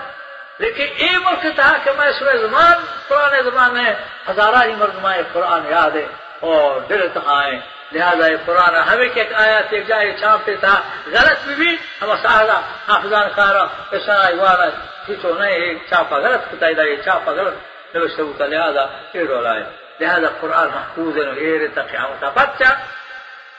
لیکن 0.59 0.87
یہ 0.97 1.19
ملک 1.19 1.47
تھا 1.55 1.73
کہ 1.85 1.91
میں 1.99 2.11
سورہ 2.19 2.37
زمان، 2.37 2.77
پرانے 3.09 3.43
زمانے 3.43 3.93
ہزارہ 4.29 4.62
ہی 4.65 4.75
مردمائے 4.75 5.23
قرآن 5.33 5.62
یاد 5.71 5.97
ہے 5.97 6.07
اور 6.41 6.81
دل 6.81 7.09
تہائیں 7.15 7.59
لہذا 7.93 8.27
یہ 8.27 8.37
قرآن 8.45 8.75
ہمیں 8.88 9.09
کہ 9.15 9.25
آیا 9.35 9.61
تھے 9.69 9.81
جائے 9.81 10.12
چھاپتے 10.19 10.57
تھا۔ 10.57 10.75
غلط 11.07 11.38
بھی 11.47 11.55
بھی۔ 11.55 11.77
ہم 12.03 12.11
سہارا، 12.23 12.59
حافظان 12.88 13.29
کارا 13.37 13.65
ایسا 13.91 14.15
ایوانا 14.27 14.69
کھیچو 15.05 15.35
نہیں، 15.38 15.59
یہ 15.59 15.75
چھاپا 15.88 16.17
غلط 16.17 16.43
کتا 16.50 16.67
دا 16.77 16.83
یہ 16.83 16.97
چھاپا 17.05 17.33
غلط۔ 17.33 17.55
نوشتے 17.95 18.23
ہوتا 18.23 18.47
لہذا 18.47 18.85
یہ 19.15 19.23
رولا 19.29 19.55
ہے 19.55 19.62
لہذا 20.00 20.29
قرآن 20.41 20.69
محفوظ 20.75 21.17
ہے 21.17 21.31
ایر 21.43 21.61
تا 21.75 21.83
قیامتا 21.83 22.29
بچہ 22.37 22.71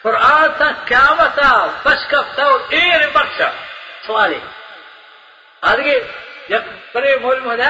قرآن 0.03 0.47
تا 0.57 0.67
قیامتا 0.85 1.51
بشکفتا 1.83 2.45
ایر 2.69 3.01
بخشا 3.13 3.49
سوالی 4.05 4.39
آدھگی 5.61 5.97
یک 6.49 6.63
بڑے 6.93 7.15
مول 7.23 7.39
مجھا 7.39 7.69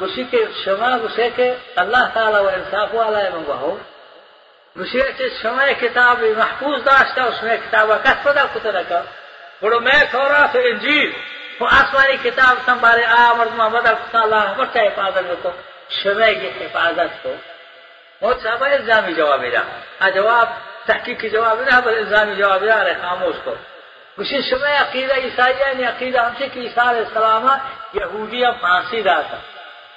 گوشی 0.00 0.24
که 0.24 0.48
شما 0.64 0.98
گوشه 0.98 1.30
که 1.30 1.56
الله 1.76 2.10
تعالی 2.14 2.36
و 2.36 2.48
انصاف 2.48 2.94
والا 2.94 3.30
من 3.30 3.44
بهو 3.44 3.76
گوشی 4.76 5.02
که 5.18 5.30
شما 5.42 5.72
کتاب 5.72 6.24
محفوظ 6.24 6.84
داشته 6.84 7.22
و 7.22 7.30
شما 7.40 7.56
کتاب 7.56 8.04
کس 8.04 8.16
پدا 8.24 8.46
کتو 8.54 8.72
نکا 8.72 9.02
برو 9.62 9.80
میں 9.80 10.04
تورات 10.12 10.56
و 10.56 10.58
انجیل 10.64 11.12
و 11.60 11.64
آسمانی 11.64 12.16
کتاب 12.22 12.56
سنبھالے 12.66 13.04
آ 13.04 13.32
مرد 13.38 13.54
محمد 13.56 13.86
اللہ 14.12 14.54
بڑا 14.56 14.80
حفاظت 14.80 15.42
کو 15.42 15.50
شما 15.88 16.32
کی 16.32 16.48
حفاظت 16.60 17.22
کو. 17.22 17.34
بہت 18.22 18.36
صاحب 18.42 18.64
الزامی 18.64 19.12
جواب 19.14 19.42
دیا۔ 19.42 19.62
جواب 20.14 20.48
تحقیق 20.86 21.20
کی 21.20 21.28
جواب 21.28 21.58
دیا 21.58 21.80
بس 21.80 21.94
الزامی 21.96 22.34
جواب 22.34 22.60
دیا 22.60 22.84
رہے 22.84 22.94
خاموش 23.02 23.36
کو۔ 23.44 23.54
اسی 24.18 24.40
سمے 24.42 24.76
عقیدہ 24.76 25.14
عیسائیہ 25.18 25.72
نے 25.74 25.84
عقیدہ 25.86 26.20
ہم 26.20 26.32
سے 26.38 26.46
کہ 26.48 26.60
عیسیٰ 26.60 26.86
علیہ 26.88 27.04
السلام 27.04 27.46
یہودیہ 27.94 28.46
پھانسی 28.60 29.02
دا 29.02 29.20
تھا 29.20 29.38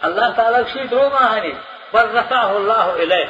اللہ 0.02 0.30
تعالیٰ 0.36 0.62
کی 0.74 0.84
دو 0.88 1.10
ماہنی 1.10 1.52
بل 1.94 2.10
رفع 2.18 2.44
اللہ 2.52 2.86
علیہ 2.98 3.26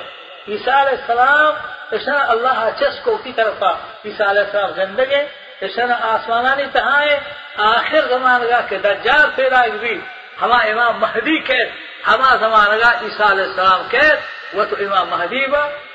عیسیٰ 0.48 0.76
علیہ 0.76 0.98
السلام 1.00 1.54
اشنا 1.92 2.20
اللہ 2.28 2.60
چس 2.80 3.00
کو 3.04 3.16
کی 3.24 3.32
طرف 3.32 3.64
عیسیٰ 3.64 4.28
علیہ 4.28 4.42
السلام 4.42 4.72
زندگی 4.76 5.22
اشنا 5.62 5.96
آسمانانی 6.08 6.66
تہائے 6.74 7.18
آخر 7.66 8.08
زمان 8.10 8.42
گا 8.50 8.60
کہ 8.70 8.78
دجال 8.80 9.26
پیدا 9.36 9.66
بھی 9.80 10.00
ہما 10.42 10.58
امام 10.66 11.00
مہدی 11.00 11.38
کے 11.42 11.64
ہما 12.08 12.36
زمان 12.40 12.78
گا 12.80 12.92
عیسیٰ 13.02 13.30
علیہ 13.30 13.44
السلام 13.44 13.82
کے 13.90 14.08
وہ 14.54 14.64
تو 14.66 14.76
امام 14.80 15.10
مہدی 15.10 15.46
با۔ 15.48 15.66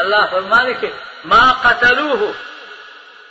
الله 0.00 0.26
فرمانك 0.26 0.92
ما 1.24 1.52
قتلوه 1.52 2.34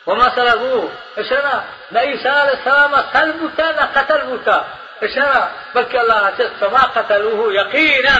وما 0.07 0.29
سلبوه. 0.35 0.89
اشنا 1.17 1.63
لا 1.91 2.01
يسال 2.01 2.49
السلام 2.57 3.03
سلبك 3.13 3.59
لا 3.59 3.85
قتلبك 3.95 4.63
اشنا 5.03 5.49
بلك 5.75 5.95
الله 5.95 6.29
جسد 6.39 6.63
ما 6.73 6.83
قتلوه 6.95 7.53
يقينا 7.53 8.17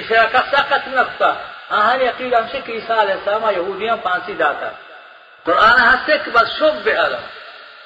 اشرا 0.00 0.24
كسقت 0.24 0.88
نفسه 0.88 1.36
أهل 1.72 2.00
يقين 2.00 2.34
امشك 2.34 2.68
يسال 2.68 3.10
السلام 3.10 3.50
يهوديا 3.50 3.96
فانسي 3.96 4.32
داتا 4.32 4.72
قرآن 5.46 5.80
هستك 5.80 6.28
بس 6.28 6.48
شب 6.60 6.84
بألم 6.84 7.20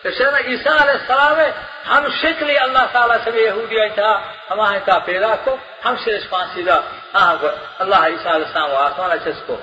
اشنا 0.07 0.39
عیسیٰ 0.47 0.73
علیہ 0.81 0.95
السلام 0.95 1.39
ہم 1.87 2.07
شکلی 2.15 2.57
اللہ 2.59 2.85
تعالیٰ 2.93 3.17
سے 3.25 3.31
یہودیاں 3.37 3.87
تھا 3.95 4.11
ہمارے 4.51 4.79
تا 4.87 4.99
پیدا 5.07 5.35
کو 5.45 5.57
ہم 5.85 5.95
سے 6.05 6.19
پانسی 6.31 6.63
دا 6.63 6.79
اللہ 7.15 8.07
عیسیٰ 8.07 8.33
علیہ 8.35 8.47
السلام 8.47 8.71
و 8.71 8.77
آسمان 8.79 9.19
چس 9.25 9.41
کو 9.47 9.57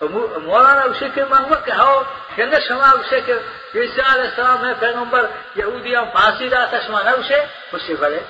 مولانا 0.00 0.82
اسے 0.82 1.08
کے 1.14 1.24
مانگو 1.26 1.54
کہ 1.64 1.70
ہاؤ 1.72 2.02
کہ 2.36 2.58
شما 2.66 2.90
اسے 2.90 3.20
کہ 3.20 3.34
عیسیٰ 3.76 4.04
علیہ 4.12 4.24
السلام 4.24 4.64
ہے 4.64 4.72
پیغمبر 4.80 5.26
یہودیاں 5.56 6.04
پھانسی 6.12 6.48
دا 6.48 6.64
تھا 6.64 6.78
شما 6.86 7.02
نہ 7.02 7.10
اسے 7.18 7.40
اسے 7.72 7.94
بڑے 8.00 8.20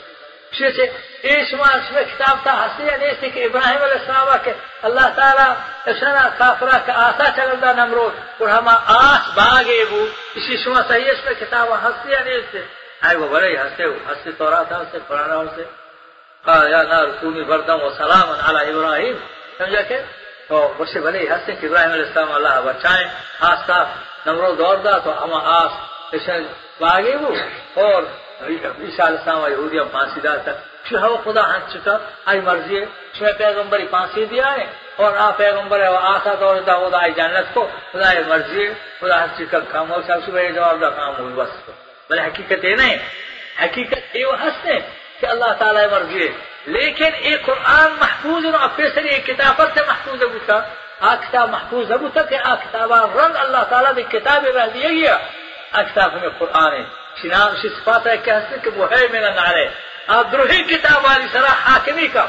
اسے 0.52 0.70
سے 0.72 0.84
اے 1.22 1.34
شما 1.50 1.72
اس 1.74 1.90
میں 1.92 2.04
کتاب 2.04 2.36
تھا 2.42 2.54
ہستی 2.58 2.84
یا 2.84 2.96
نہیں 2.96 3.20
تھی 3.20 3.30
کہ 3.30 3.44
ابراہیم 3.44 3.82
علیہ 3.82 3.98
السلام 3.98 4.28
کہ 4.44 4.52
اللہ 4.82 5.06
تعالیٰ 5.14 5.50
اشنا 5.87 6.28
کافرہ 6.38 6.78
کا 6.87 6.92
آسا 7.04 7.30
چل 7.37 7.50
دا 7.62 7.73
نمرود 7.73 8.14
اور 8.38 8.49
ہما 8.49 8.75
آس 8.94 9.23
باغے 9.35 9.85
بو 9.90 10.04
اسی 10.35 10.56
شما 10.64 10.80
صحیح 10.88 11.11
اس 11.11 11.25
میں 11.25 11.35
کتاب 11.40 11.73
ہستی 11.85 12.12
یا 12.12 12.20
نہیں 12.25 12.40
تھی 12.50 12.62
آئے 13.02 13.16
وہ 13.16 13.28
بڑے 13.28 13.50
ہستے 13.56 13.85
ہو، 13.85 13.94
ہستی 14.06 14.30
تورا 14.38 14.62
تھا 14.68 14.76
اسے 14.76 14.99
پرانا 15.08 15.35
اسے 15.40 15.64
قال 16.44 16.70
یا 16.70 16.82
نار 16.82 17.06
کونی 17.20 17.42
بردم 17.44 17.82
و 17.82 17.90
سلام 17.97 18.28
علی 18.47 18.70
ابراہیم۔ 18.70 19.16
سمجھا 19.58 19.82
کہ 19.88 19.99
تو 20.49 20.56
اس 20.78 20.97
بھلے 20.97 21.20
ہنستے 21.30 21.52
کہ 21.61 21.66
ابراہیم 21.66 21.92
علیہ 21.92 22.06
السلام 22.06 22.33
اللہ 22.33 22.55
بچائیں 22.64 23.07
آس 23.50 23.61
کا 23.66 23.79
نمرو 24.26 24.52
دور 24.55 24.76
دا 24.85 24.98
تو 25.05 25.11
ہم 25.22 25.33
آس 25.35 25.72
اشن 26.12 26.42
باغی 26.81 27.14
وہ 27.22 27.31
اور 27.83 28.02
عیسیٰ 28.42 29.07
علیہ 29.07 29.18
السلام 29.18 29.40
یہودیہ 29.46 29.83
پھانسی 29.92 30.20
دا 30.20 30.35
تھا 30.44 30.52
پھر 30.82 30.98
ہوا 30.98 31.16
خدا 31.24 31.54
ہنس 31.54 31.72
چکا، 31.72 31.98
آئی 32.24 32.40
مرضی 32.40 32.80
ہے۔ 32.80 32.84
چھوئے 33.12 33.32
پیغمبری 33.32 33.86
پھانسی 33.86 34.24
دیا 34.24 34.52
ہے 34.52 34.64
اور 34.96 35.12
آ 35.16 35.30
پیغمبر 35.30 35.80
ہے 35.80 35.86
آسا 35.86 36.34
دور 36.40 36.56
دا 36.56 36.78
خدا 36.78 36.98
آئی 37.02 37.12
جنت 37.12 37.54
کو۔ 37.54 37.68
خدا 37.92 38.12
یہ 38.12 38.22
مرضی 38.26 38.68
ہے۔ 38.68 38.74
خدا 39.00 39.24
ہنس 39.24 39.38
چکا 39.38 39.58
کام 39.60 39.90
ہو 39.90 39.96
صاحب 40.06 40.20
صبح 40.26 40.42
جواب 40.54 40.80
دا 40.80 40.90
کام 40.90 41.18
ہوئی 41.18 41.34
بس 41.34 41.48
تو۔ 41.66 41.72
بھلے 42.08 42.22
حقیقت 42.22 42.64
یہ 42.64 42.74
نہیں۔ 42.76 42.96
حقیقت 43.64 44.16
یہ 44.16 44.26
وہ 44.26 44.42
ہنستے 44.42 44.78
کہ 45.20 45.26
اللہ 45.26 45.52
تعالیٰ 45.58 45.84
مرضی 45.92 46.28
ہے۔ 46.28 46.32
لیکن 46.66 47.10
ایک 47.14 47.46
قرآن 47.46 47.92
محفوظ 47.92 48.44
اور 48.44 48.54
اپنے 48.60 48.88
سے 48.88 49.00
ایک 49.00 49.26
کتابت 49.26 49.78
سے 49.78 49.84
محفوظ 49.86 50.22
ابو 50.22 50.38
تھا 50.46 50.68
آ 51.00 51.14
کتاب 51.14 51.50
محفوظ 51.50 51.92
ابو 51.92 52.08
تھا 52.12 52.22
کہ 52.22 52.38
آ 52.44 52.54
کتاب 52.54 52.92
رنگ 52.92 53.36
اللہ 53.36 53.64
تعالیٰ 53.68 53.92
نے 53.96 54.02
کتاب 54.02 54.46
رہ 54.46 54.66
دیا 54.74 54.88
گیا 54.88 55.18
آ 55.72 55.82
کتاب 55.82 56.12
میں 56.20 56.28
قرآن 56.38 56.72
ہے۔ 56.72 56.82
شنام 57.22 57.56
سے 57.62 57.68
صفات 57.68 58.06
ہے 58.06 58.16
کہ 58.16 58.30
ہنستے 58.30 58.56
کہ 58.62 58.70
وہ 58.76 58.86
ہے 58.90 59.06
میرا 59.12 59.30
نعرے 59.30 59.68
دروہی 60.09 60.62
کتاب 60.64 61.05
والی 61.05 61.27
سرا 61.33 61.53
حاکمی 61.64 62.07
کا 62.09 62.25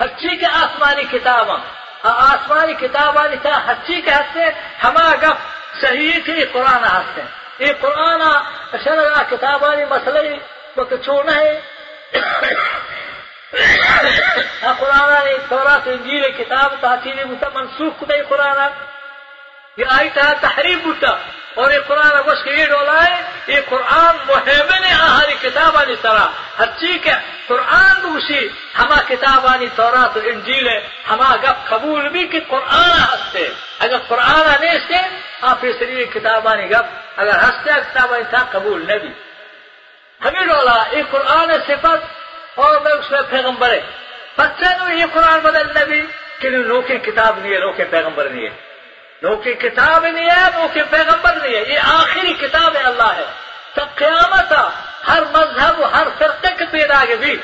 ہچی 0.00 0.36
کے 0.36 0.46
آسمانی 0.46 1.04
کتاب 1.10 1.50
ہاں۔ 1.50 1.58
آسمانی 2.04 2.74
کتاب 2.74 3.16
والی 3.16 3.36
تھا 3.42 3.54
ہچی 3.66 4.00
کے 4.00 4.10
ہنستے 4.10 4.44
ہمارا 4.84 5.14
گپ 5.22 5.38
صحیح 5.80 6.18
تھی 6.24 6.44
قرآن 6.52 6.84
ہنستے 6.84 7.22
یہ 7.58 7.72
قرآن 7.80 8.22
شرح 8.84 9.22
کتاب 9.30 9.62
والی 9.62 9.84
مسئلہ 9.84 10.20
وہ 10.76 10.96
چھوڑنا 10.96 11.34
ہے 11.40 11.52
قرآن 14.78 15.10
نے 15.24 15.36
تورات، 15.48 15.86
انجیل 15.86 16.24
کتاب 16.38 16.74
تحصیل 16.80 17.24
بوتا 17.24 17.48
منسوخ 17.54 18.00
کتا 18.00 18.14
قرآن 18.28 18.58
یہ 19.78 19.84
آئی 19.88 20.08
تھا 20.08 20.32
تحریف 20.40 20.78
بوتا 20.84 21.12
اور 21.54 21.70
یہ 21.70 21.78
قرآن 21.86 22.22
بس 22.26 22.44
کے 22.44 22.50
یہ 22.50 22.66
ڈولا 22.66 23.04
ہے 23.04 23.22
یہ 23.46 23.56
قرآن 23.68 24.16
محمن 24.26 24.84
آہاری 25.00 25.34
کتاب 25.40 25.76
آنی 25.76 25.96
طرح۔ 26.02 26.26
ہر 26.58 26.66
چیز 26.66 27.06
ہے 27.06 27.20
قرآن 27.46 28.02
دوسی 28.02 28.48
ہما 28.78 28.96
کتاب 29.08 29.46
آنی 29.46 29.66
تورات 29.76 30.18
انجیل 30.24 30.68
ہے، 30.68 30.80
ہما 31.10 31.36
گپ 31.36 31.68
قبول 31.68 32.08
بھی 32.08 32.26
کہ 32.26 32.40
قرآن 32.48 32.90
ہستے۔ 32.90 33.48
اگر 33.78 33.96
قرآن 34.08 34.48
آنے 34.48 34.78
سے، 34.88 35.16
آپ 35.40 35.58
اس 35.62 35.82
لیے 35.82 36.04
کتاب 36.04 36.48
آنی 36.48 36.70
گپ۔ 36.70 37.20
اگر 37.20 37.38
ہستے 37.38 37.70
کتاب 37.70 38.14
آنی 38.14 38.24
تھا، 38.30 38.44
قبول 38.50 38.82
نبی۔ 38.82 39.08
ہمیں 40.24 40.46
ڈولا، 40.46 40.82
یہ 40.92 41.02
قرآن 41.10 41.52
صفت، 41.66 42.04
اور 42.54 42.80
میں 42.80 42.92
اس 42.92 43.10
میں 43.10 43.20
پیغمبر 43.30 43.68
ہے۔ 43.68 43.80
بچہ 44.36 44.64
نو 44.64 44.92
یہ 44.92 45.04
قرآن 45.12 45.40
بدل 45.40 45.80
نبی، 45.80 46.02
کہ 46.38 46.50
لوگ 46.50 46.82
کتاب 46.82 47.38
نہیں 47.38 47.54
ہے 47.54 47.58
لوگ 47.58 47.72
پیغمبر 47.90 48.24
نہیں 48.24 48.44
ہے۔ 48.44 48.71
لوگ 49.22 49.38
کی 49.38 49.54
کتاب 49.54 50.06
نہیں 50.06 50.30
ہے 50.30 50.48
لوگ 50.54 50.74
کے 50.74 50.82
پیغمبر 50.82 51.34
نہیں 51.42 51.54
ہے۔ 51.54 51.72
یہ 51.72 51.78
آخری 51.78 52.32
کتاب 52.34 52.76
ہے 52.76 52.80
اللہ 52.80 53.12
ہے۔ 53.16 53.24
تب 53.74 53.94
قیامت 53.94 54.52
ہر 55.08 55.22
مذہب 55.32 55.94
ہر 55.94 56.06
فرقے 56.18 56.54
کے 56.58 56.64
پیدا 56.70 57.04
کے 57.04 57.16
بھی 57.16 57.36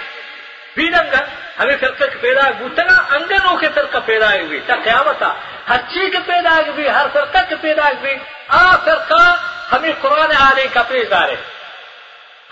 بھی 0.75 0.89
ننگا، 0.89 1.21
ہمیں 1.59 1.77
فرقے 1.81 2.07
کے 2.07 2.19
پیدا 2.21 2.51
گوتنا 2.61 2.97
انگنوں 3.17 3.57
کے 3.57 3.69
فرقہ 3.75 3.99
پیدا 4.05 4.27
بھی 4.49 4.61
تب 4.67 4.85
قیامت 4.85 5.23
ہر 5.69 5.81
چیز 5.89 6.13
کے 6.13 6.19
پیدا 6.27 6.61
بھی 6.75 6.89
ہر 6.89 7.07
فرقہ 7.13 7.39
کے 7.49 7.55
پیدا 7.61 7.91
بھی 8.01 8.15
آ 8.49 8.77
فرقہ 8.77 9.37
ہمیں 9.73 9.93
قرآن 10.01 10.31
آنے 10.41 10.67
کا 10.67 10.83
پیش 10.89 11.13
ہے۔ 11.13 11.37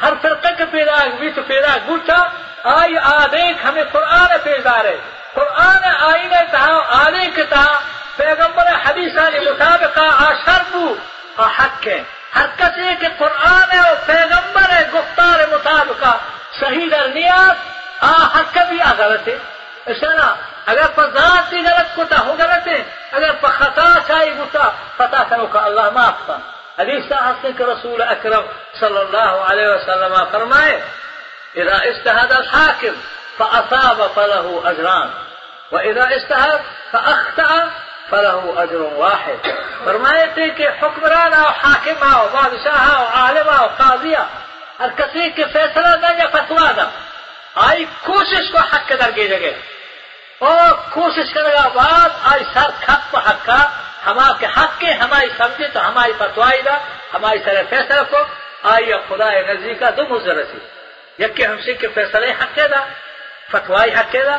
ہر 0.02 0.12
فرقے 0.22 0.54
کے 0.58 0.64
پیدا 0.64 0.96
بھی 1.18 1.30
تو 1.30 1.42
پیدا 1.42 1.76
گوٹا 1.88 2.28
آئی 2.64 2.94
آدیک 3.02 3.56
ہمیں 3.64 3.84
قرآن 3.92 4.28
پیدار 4.44 4.84
ہے۔ 4.84 4.96
قرآن 5.34 5.84
آئینے 5.84 6.42
کہا 6.50 7.04
آنے 7.06 7.30
کے 7.34 7.44
کہا 7.44 7.80
پیغمبر 8.16 8.66
حدیث 8.84 9.18
علی 9.18 9.40
مطابق 9.50 9.98
آشر 9.98 10.62
بو. 10.72 10.94
حق 11.38 11.86
ہے. 11.86 12.02
ہر 12.36 12.46
کسی 12.56 12.94
کے 13.00 13.08
قرآن 13.18 13.70
ہے 13.72 13.78
اور 13.78 13.96
پیغمبر 14.06 14.70
ہے 14.72 14.82
گفتار 14.94 15.46
مطابق 15.52 16.04
صحیح 16.60 16.86
در 16.90 17.08
نیاز؟ 17.14 17.56
آ 18.00 18.12
حق 18.34 18.58
بھی 18.68 18.82
آ 18.82 18.92
غلط 18.98 19.28
ہے. 19.28 19.38
ایسا 19.86 20.12
نا؟ 20.14 20.34
اگر 20.66 20.86
پر 20.94 21.10
ذات 21.14 21.50
بھی 21.50 21.60
غلط 21.66 21.94
کوتا 21.94 22.18
ہو 22.26 22.34
غلط 22.38 22.68
ہے 22.68 22.82
اگر 23.12 23.32
پر 23.40 23.50
خطا 23.58 23.88
چاہی 24.08 24.30
گتا 24.38 24.70
پتا 24.96 25.22
کرو 25.30 25.46
کہ 25.52 25.58
اللہ 25.58 25.90
معاف 25.94 26.26
کا 26.26 26.36
حدیث 26.78 27.12
حسن 27.12 27.52
کے 27.56 27.64
رسول 27.64 28.02
اکرم 28.02 28.46
صلی 28.80 28.98
اللہ 28.98 29.50
علیہ 29.50 29.68
وسلم 29.68 30.14
فرمائے 30.32 30.80
إذا 31.56 31.76
اجتهد 31.84 32.32
الحاكم 32.32 32.94
فأصاب 33.38 34.10
فله 34.16 34.62
أجران 34.70 35.10
وإذا 35.72 36.04
اجتهد 36.16 36.60
فأخطأ 36.92 37.70
فله 38.10 38.62
أجر 38.62 38.80
واحد۔ 38.80 39.46
فرمائے 39.84 40.26
تھے 40.34 40.50
کہ 40.50 40.68
حکمران 40.68 41.34
آؤ، 41.34 41.50
حاکم 41.64 42.14
آؤ، 42.14 42.28
بادشاہ 42.32 42.94
آؤ، 42.94 43.06
عالم 43.06 43.48
آؤ، 43.48 43.66
قاضی 43.76 44.14
آؤ۔ 44.14 44.24
ہر 44.80 44.88
کسی 44.96 45.30
کے 45.30 45.44
فیصلہ 45.52 45.88
نہ 45.88 46.06
یا 46.18 46.26
فتوا 46.32 46.70
نہ 46.76 46.90
آئی 47.54 47.84
کوشش 47.84 48.52
کو 48.52 48.58
حق 48.58 48.88
کے 48.88 48.94
درگے 48.94 49.28
جگہ 49.28 49.50
اور 50.38 50.74
کوشش 50.90 51.34
کرنے 51.34 51.48
کا 51.48 51.68
بعد 51.68 52.08
آئی 52.22 52.44
سر 52.54 52.70
کھپ 52.80 53.16
حق 53.16 53.46
کا۔ 53.46 53.70
ہما 54.06 54.32
کے 54.38 54.46
حق 54.46 54.80
کے، 54.80 54.92
ہماری 54.92 55.26
سمجھے 55.38 55.68
تو 55.68 55.88
ہماری 55.88 56.12
فتوائی 56.18 56.62
دا، 56.62 56.76
ہماری 57.14 57.38
سر 57.44 57.62
فیصلہ 57.68 58.00
کو۔ 58.10 58.18
آئی 58.62 58.92
خدا 59.08 59.30
نزدیک 59.30 59.80
کا 59.80 59.90
دو 59.96 60.14
مزر 60.14 60.42
سی 60.44 60.58
یکی 61.24 61.46
ہم 61.46 61.56
سے 61.64 61.72
کہ 61.72 61.88
فیصلے 61.94 62.30
حق 62.30 62.56
دا 62.56 62.86
فتوائی 63.50 63.90
حق 63.90 64.16
دا۔ 64.26 64.36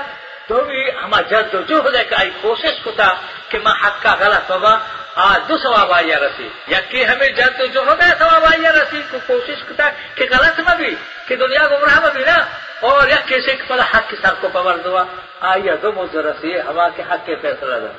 تو 0.47 0.61
بھی 0.63 0.81
ہما 0.93 1.21
جد 1.21 1.53
و 1.55 1.61
جہد 1.61 1.95
ہے 1.95 2.03
کہ 2.03 2.29
کوشش 2.41 2.79
کتا 2.83 3.07
کہ 3.49 3.59
میں 3.63 3.73
حق 3.83 4.01
کا 4.03 4.13
غلط 4.19 4.51
ہوگا 4.51 4.77
آج 5.23 5.41
دو 5.49 5.57
ثواب 5.57 5.91
آئیا 5.93 6.17
رسی 6.19 6.47
یکی 6.67 7.05
ہمیں 7.07 7.29
جد 7.29 7.61
و 7.61 7.65
جہد 7.65 8.01
ہے 8.01 8.11
ثواب 8.19 8.45
آئیا 8.45 8.71
رسی 8.71 9.01
کو 9.11 9.17
کوشش 9.27 9.63
کتا 9.69 9.89
کہ 10.15 10.25
غلط 10.31 10.59
نہ 10.59 10.75
بھی 10.75 10.93
کہ 11.27 11.35
دنیا 11.35 11.67
گمراہ 11.67 11.99
میں 11.99 12.11
بھی 12.13 12.23
نا 12.23 12.37
اور 12.81 13.07
یک 13.07 13.27
کیسے 13.27 13.55
کہ 13.57 13.79
حق 13.93 14.09
کی 14.09 14.15
سر 14.21 14.33
کو 14.41 14.47
پور 14.53 14.77
دوا 14.83 15.03
آئیا 15.51 15.75
دو 15.81 16.21
رسی 16.21 16.59
ہوا 16.59 16.87
کے 16.95 17.03
حق 17.11 17.25
کے 17.25 17.35
فیصلہ 17.41 17.75
دا 17.75 17.91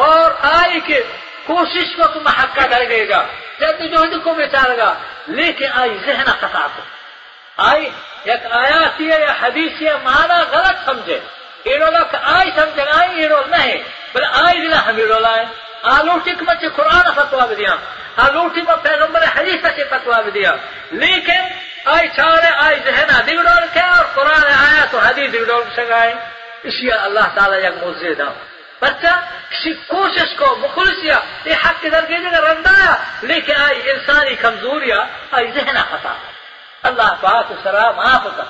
اور 0.00 0.30
آئی 0.50 0.80
کہ 0.80 1.00
کوشش 1.46 1.94
کو 1.96 2.06
تم 2.06 2.26
حق 2.28 2.54
کا 2.56 2.66
در 2.70 2.88
گئے 2.88 3.08
گا. 3.08 3.22
جد 3.60 3.80
و 3.80 3.86
جہد 3.86 4.22
کو 4.24 4.34
بیچار 4.34 4.76
گا. 4.78 4.92
لیکن 5.28 5.72
آئی 5.74 5.96
ذہن 6.06 6.30
خطا 6.40 6.66
کو 6.76 6.82
آئی، 7.56 7.88
یک 8.26 8.46
آیات 8.50 9.00
یا 9.00 9.32
حدیث 9.40 9.82
یا 9.82 9.96
معنی 10.04 10.40
غلط 10.50 10.84
سمجھے 10.86 11.18
ایرولا 11.64 12.02
کہ 12.02 12.16
آئی 12.22 12.50
سمجھن 12.56 12.88
آئی 12.92 13.20
ایرول 13.20 13.50
نہیں 13.50 13.82
بل 14.14 14.24
آئی 14.32 14.60
دلا 14.60 14.80
ہم 14.86 14.98
ایرولا 15.84 16.12
ہے 16.12 16.34
آلوٹی 16.34 16.68
قرآن 16.68 17.12
فتوا 17.14 17.46
بدیا 17.46 17.76
آلوٹی 18.16 18.60
میں 18.62 18.76
پیغمبر 18.82 19.22
حدیث 19.36 19.60
سے 19.76 19.84
فتوا 19.84 20.20
بدیا 20.20 20.54
لیکن 20.90 21.42
آئی 21.84 22.08
چارے 22.08 22.50
آئی 22.64 22.78
ذہنا 22.84 23.20
دگڑول 23.26 23.64
کے 23.72 23.80
اور 23.80 24.04
قرآن 24.14 24.44
آیا 24.44 24.84
تو 24.90 24.98
حدیث 24.98 25.32
دگڑول 25.32 25.62
سگائے 25.76 26.14
اسی 26.62 26.90
اللہ 26.92 27.26
تعالیٰ 27.34 27.58
یک 27.58 27.82
موزے 27.82 28.14
دا 28.14 28.28
بچہ 28.80 29.12
کسی 29.50 29.72
کوشش 29.72 30.34
کو 30.36 30.56
مخلصیا 30.56 31.18
یہ 31.44 31.54
حق 31.64 31.80
کے 31.80 31.90
در 31.90 32.04
جگہ 32.08 32.40
رندایا، 32.44 32.96
لیکن 33.22 33.56
آئی 33.56 33.90
انسانی 33.90 34.34
کمزوریا 34.34 35.04
آئی 35.30 35.50
ذہنا 35.52 35.82
خطا۔ 35.90 36.14
اللہ 36.82 37.14
پاک 37.20 37.52
سرا 37.62 37.90
معاف 37.90 38.24
ہوتا۔ 38.24 38.44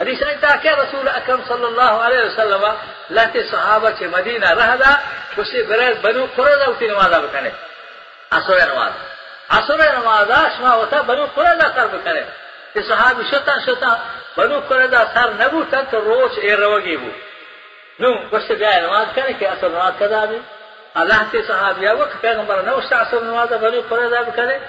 رسالة 0.00 0.56
كي 0.56 0.68
رسول 0.68 1.08
أكرم 1.08 1.44
صلى 1.48 1.66
الله 1.68 2.02
عليه 2.02 2.24
وسلم 2.26 2.72
لاتي 3.10 3.48
صحابة 3.48 3.96
مدينة 4.00 4.50
رهدا 4.50 4.98
وشي 5.38 5.62
بريد 5.62 6.02
بنو 6.02 6.28
قريظة 6.38 6.70
وتي 6.70 6.86
نمازا 6.86 7.18
بكنه 7.18 7.52
عصر 8.32 8.54
نماز. 8.54 8.92
عصر 9.50 9.76
نماز 9.76 10.28
شما 10.58 10.74
وتا 10.74 11.00
بنو 11.00 11.26
قريظة 11.36 11.74
سر 11.74 11.86
بكنه 11.86 12.26
تي 12.74 12.82
صحابي 12.82 13.24
شتا 13.24 13.60
شتا 13.66 14.00
بنو 14.36 14.60
قريظة 14.60 15.14
سر 15.14 15.32
نبو 15.40 15.62
تن 15.62 15.86
روش 15.92 16.38
اي 16.38 16.54
روغي 16.54 16.96
بو. 16.96 17.10
نو 18.00 18.28
وشي 18.32 18.54
بيا 18.54 18.80
نماز 18.80 19.06
كنه 19.16 19.32
كي 19.38 19.46
عصر 19.46 19.68
نماز 19.68 19.92
كذا 20.00 20.24
بي 20.24 20.42
الله 20.96 21.26
تي 21.32 21.42
صحابي 21.42 21.90
وقت 21.90 22.12
پیغمبر 22.22 22.62
نو 22.62 22.80
شتا 22.80 22.94
عصر 22.94 23.24
نماز 23.24 23.48
بنو 23.48 23.80
قريظة 23.90 24.22
بكنه 24.22 24.60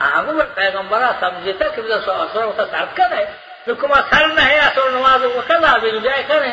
اهم 0.00 0.42
پیغمبر 0.56 1.02
سمجھتا 1.20 1.68
کہ 1.68 1.82
بدا 1.82 1.96
عصر 1.96 2.46
وتا 2.46 2.64
تعرف 2.64 2.94
كنه 2.96 3.28
تو 3.64 3.74
کما 3.74 4.00
سر 4.10 4.26
نہ 4.26 4.40
ہے، 4.40 4.58
اصل 4.58 4.90
نماز 4.90 5.24
وہ 5.24 5.40
کلا 5.48 5.76
بھی 5.76 5.90
جائے 6.00 6.22
کریں۔ 6.28 6.52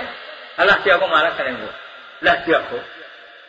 اللہ 0.57 0.77
کیا 0.83 0.97
کو 0.97 1.07
مارا 1.07 1.29
کریں 1.37 1.51
گے 1.51 1.65
اللہ 2.21 2.35
کیا 2.45 2.59
کو 2.69 2.77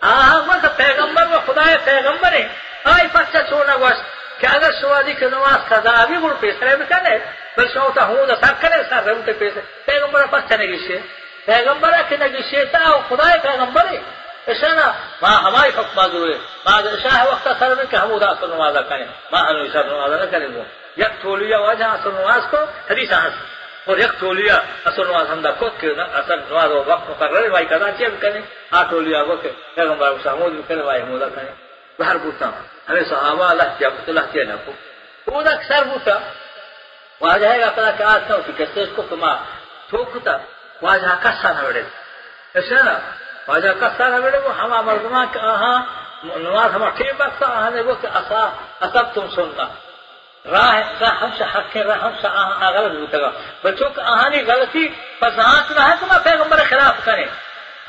ہاں 0.03 0.43
وہ 0.47 0.55
تو 0.63 0.69
پیغمبر، 0.77 1.27
وہ 1.31 1.39
خدا 1.47 1.63
پیغمبر 1.85 2.33
ہے۔ 2.33 2.47
آئی 2.85 3.07
پچا 3.13 3.43
چھوڑنا 3.49 3.77
گوشت، 3.77 4.03
کہ 4.41 4.47
اگر 4.47 4.71
شوادی 4.81 5.13
کی 5.13 5.27
نماز 5.27 5.69
قضا 5.69 6.05
بھی 6.05 6.17
وہ 6.17 6.29
پیسے 6.41 6.77
بھی 6.77 6.85
کرے 6.89 7.19
بل 7.57 7.67
شوتا 7.75 8.05
ہوں 8.05 8.27
تو 8.27 8.35
سر 8.43 8.53
کرے، 8.61 8.83
سر 8.89 9.03
رہتے 9.05 9.33
پیسے 9.33 9.61
پیغمبر 9.85 10.27
پچا 10.31 10.57
نگیشے 10.57 10.99
پیغمبر 11.45 11.91
کے 12.09 12.17
نگیشے 12.21 12.65
تا 12.65 12.79
خدا 13.09 13.29
پیغمبر 13.43 13.87
ہے۔ 13.89 14.01
اشانا 14.47 14.93
ماں 15.23 15.43
ہماری 15.43 15.69
حکم 15.69 15.95
بازو 15.95 16.25
ہے 16.27 16.37
ماں 16.65 16.81
شاہ 17.03 17.25
وقت 17.27 17.49
سر 17.59 17.75
میں 17.75 17.85
کہ 17.91 17.97
ہم 17.97 18.15
ادا 18.15 18.29
اصل 18.31 18.51
نماز 18.51 18.77
کریں۔ 18.89 19.05
ماں 19.33 19.43
ہم 19.43 19.67
سر 19.73 19.85
نماز 19.85 20.13
نہ 20.13 20.27
کریں 20.31 20.49
گے 20.55 20.63
یک 20.99 21.23
تولیا 21.23 21.59
وجہ 21.59 21.85
اصل 21.85 22.11
نماز 22.11 22.51
کو، 22.51 22.59
حدیث 22.91 23.13
ہنس 23.13 23.37
اور 23.87 23.99
یک 23.99 24.13
تولیا 24.21 24.57
اصل 24.85 25.07
نماز 25.07 25.31
ہم 25.31 25.41
دا 25.43 25.51
کو 25.51 25.69
کہ 25.79 25.93
اصل 26.15 26.39
نماز 26.51 26.71
وقت 26.87 27.11
مقرر 27.11 27.49
بھائی 27.51 27.67
کدا 27.67 27.91
چیز 27.99 28.13
کریں 28.21 28.41
آ 28.71 28.83
تولیا 28.91 29.25
کو 29.25 29.37
کہ 29.37 29.51
پیغمبر 29.75 30.11
کو 30.13 30.19
محمود 30.25 30.61
کرے 30.69 30.83
بھائی 30.83 31.03
محمود 31.03 31.23
کریں 31.35 31.55
باہر 31.99 32.17
بوتا 32.17 32.51
ہمیں 32.89 33.05
صحابہ 33.09 33.45
اللہ 33.45 33.69
کیا 33.79 33.89
بوتا، 33.89 34.11
اللہ 34.11 34.27
کیا 34.33 34.45
نہ 34.45 34.57
کو. 34.65 34.73
وہ 35.27 35.41
اکثر 35.41 35.85
بوتا. 35.85 36.19
وہاں 37.21 37.39
جائے 37.39 37.61
گا 37.61 37.71
پتا 37.71 37.91
کہ 37.91 38.03
آج 38.03 38.21
کا 38.29 38.37
کیسے 38.57 38.83
اس 38.83 38.89
کو 38.97 39.03
تما 39.11 39.35
ٹھوکتا 39.91 40.37
وہاں 40.83 40.99
جہاں 40.99 41.17
کسا 41.23 41.53
نہ 41.53 41.63
بڑے 41.65 41.83
ایسا 42.55 42.83
نا 42.83 42.99
وہاں 43.47 43.61
جہاں 43.61 43.75
کسا 43.81 44.09
نہ 44.09 44.21
بڑے 44.23 44.39
وہ 44.39 44.53
ہما 44.59 44.81
مردما 44.81 45.25
کہ 45.33 45.39
ہاں 45.39 45.79
نماز 46.25 46.75
ہما 46.75 46.89
ٹھیک 46.89 47.13
بکتا 47.17 47.47
ہاں 47.47 47.71
نے 47.71 47.81
وہ 47.81 47.95
کہ 48.01 48.09
اصا، 48.15 48.43
اصب 48.81 49.15
تم 49.15 49.27
سننا. 49.35 49.67
راہ 50.45 50.75
راہ 51.01 51.23
ہم 51.23 51.31
سے 51.39 51.45
حق 51.55 51.77
ہے 51.77 51.83
ہم 52.03 52.13
سے 52.21 52.29
غلط 52.75 52.95
ہوتا 53.01 53.19
گا 53.19 53.31
بچوں 53.63 53.91
کا 53.91 54.03
آہانی 54.13 54.43
غلطی 54.47 54.89
آنچ 55.23 55.71
نہ 55.71 55.81
ہے 55.81 55.95
تو 56.01 56.07
میں 56.07 56.19
پیغمبر 56.25 56.63
خلاف 56.69 57.05
کریں 57.05 57.27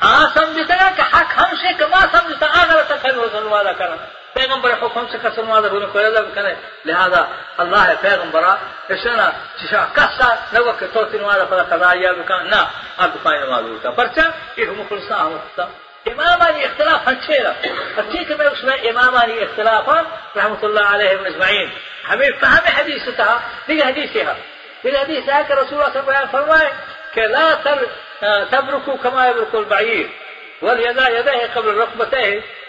آ 0.00 0.24
سمجھتا 0.34 0.74
گا 0.80 0.88
کہ 0.96 1.02
حق 1.14 1.38
ہم 1.38 1.54
سے 1.60 1.72
کما 1.78 2.00
سمجھتا 2.12 2.46
آ 2.60 2.64
غلط 2.68 2.92
ہے 3.04 3.10
وہ 3.12 3.26
سنوادا 3.32 3.72
کرنا 3.72 3.96
پیغمبر 4.32 4.70
حکم 4.82 5.04
سے 5.10 5.18
کسر 5.22 5.42
نوادا 5.42 5.68
بولے 5.68 5.86
کوئی 5.92 6.04
اللہ 6.04 6.34
کرے۔ 6.34 6.54
لہذا 6.84 7.22
اللہ 7.58 7.82
ہے 7.88 7.94
پیغمبر 8.00 8.44
اس 8.88 9.06
نا 9.06 9.30
چشا 9.58 9.84
کسا 9.92 10.28
کہ 10.78 10.86
تو 10.92 11.04
نوادا 11.12 11.44
پر 11.44 11.62
قضا 11.70 11.90
یا 11.94 12.12
بکان 12.12 12.50
نہ 12.50 12.60
نماز 13.26 13.64
ہوتا۔ 13.68 13.90
پرچا 13.90 14.28
یہ 14.56 14.70
مخلصا 14.78 15.22
ہوتا 15.22 15.64
امامانی 16.06 16.64
اختلاف 16.64 17.08
اچھے 17.08 17.42
رہا 17.42 18.00
ٹھیک 18.10 18.30
میں 18.38 18.46
اس 18.46 18.62
میں 18.64 18.76
امامانی 18.90 19.40
اختلاف 19.40 19.88
رحمۃ 20.36 20.62
اللہ 20.62 20.86
علیہ 20.94 21.10
اجمعین۔ 21.24 21.68
ہمیں 22.08 22.30
فہم 22.40 22.64
حدیث 22.76 23.08
تھا 23.16 23.38
دیگر 23.68 23.86
حدیث 23.88 24.16
ہے 24.16 24.24
دیگر 24.84 25.00
حدیث 25.00 25.28
ہے 25.28 25.40
کہ 25.48 25.52
رسول 25.52 25.80
اللہ 25.80 25.92
صلی 25.92 26.00
اللہ 26.06 26.30
فرمائے 26.30 26.70
کہ 27.14 27.22
لا 27.34 27.46
تر 27.62 27.78
تبرکو 28.50 28.96
کما 29.02 29.26
یبرکو 29.26 29.58
البعیر، 29.58 30.06
والیدا 30.62 31.06
یدہ 31.18 31.32
قبل 31.54 31.80
رکبتہ 31.80 32.16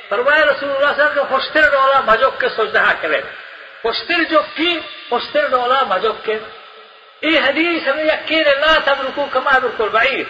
فرمائے 0.09 0.41
رسول 0.43 0.69
اللہ 0.69 0.91
صلی 0.95 1.03
اللہ 1.03 1.03
علیہ 1.03 1.11
وسلم، 1.11 1.23
خوشتر 1.29 1.69
ڈولا 1.71 1.99
بھجوک 1.99 2.39
کے 2.41 2.47
سجدہ 2.57 2.91
کرے۔ 3.01 3.21
خوشتر 3.81 4.23
جو 4.29 4.41
کی؟ 4.55 4.79
خوشتر 5.09 5.47
ڈولا 5.47 5.81
بھجوک 5.83 6.25
کے۔ 6.25 6.37
یہ 7.21 7.39
حدیث 7.39 7.87
ہمیں 7.87 8.03
یقین 8.03 8.43
لا 8.61 8.73
تبرکو 8.85 9.25
کما 9.31 9.51
یبرکو 9.57 9.83
البعیر۔ 9.83 10.27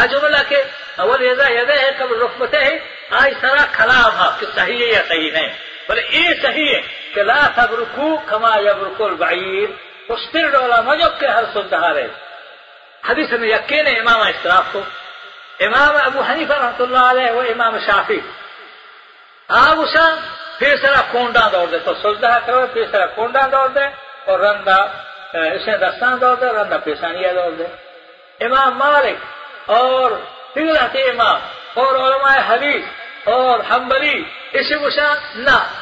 آج 0.00 0.14
بولا 0.14 0.42
کہ 0.48 0.62
اول 0.96 1.22
یدا 1.22 1.48
یدا 1.52 1.74
ہے 1.82 1.90
قبل 1.98 2.16
رکبتہ 2.22 2.56
ہے 2.56 2.78
آج 3.10 3.32
سرا 3.40 3.64
کلام 3.72 4.12
ہے، 4.20 4.28
کہ 4.40 4.46
صحیح 4.54 4.78
ہے 4.78 4.90
یا 4.92 5.02
صحیح 5.08 5.30
نہیں۔ 5.32 5.50
بولے 5.88 6.02
یہ 6.10 6.34
صحیح 6.42 6.70
ہے۔ 6.74 7.01
لا 7.20 7.48
تبرکو 7.54 8.16
کما 8.26 8.56
یبرکو 8.56 9.04
البعیر 9.04 9.68
خوشتر 10.08 10.48
ڈولا 10.48 10.80
بھجوک 10.80 11.20
کے 11.20 11.26
ہر 11.26 11.44
سجدہ 11.54 11.86
رہے۔ 11.86 12.08
حدیث 13.08 13.32
میں 13.32 13.48
یقین 13.48 13.86
ہے 13.86 13.92
امام 13.92 14.20
اشراف 14.22 14.64
کو۔ 14.72 14.80
امام 15.60 15.96
ابو 16.04 16.20
حنیفہ 16.20 16.52
رحمۃ 16.52 16.80
اللہ 16.80 17.10
علیہ 17.10 17.30
وہ 17.30 17.42
امام 17.42 17.78
شافی 17.78 18.20
آپ 19.48 19.76
اسا 19.78 20.14
پھر 20.58 20.76
سرا 20.82 21.00
کونڈا 21.10 21.48
دوڑ 21.52 21.66
دے۔ 21.70 21.78
تو 21.78 21.94
سجدہ 21.94 22.38
کرو، 22.46 22.66
پھر 22.72 22.84
سرا 22.92 23.06
کونڈا 23.06 23.46
دوڑ 23.52 23.68
دے۔ 23.68 23.84
اور 24.24 24.38
رندا 24.38 24.76
اسے 25.32 25.76
دستان 25.76 26.20
دوڑ 26.20 26.36
دے 26.36 26.46
رندا 26.46 26.78
پیشانیہ 26.78 27.32
دوڑ 27.32 27.50
دے۔ 27.50 27.66
امام 28.44 28.78
مالک 28.78 29.16
اور 29.70 30.10
پھر 30.54 30.66
رہتے 30.72 31.10
امام 31.10 31.40
اور 31.74 31.94
علماء 31.94 32.38
حدیث 32.48 32.82
اور 33.24 33.60
حنبلی 33.70 34.24
اسی 34.52 34.74
وشا 34.74 35.14
نہ 35.34 35.81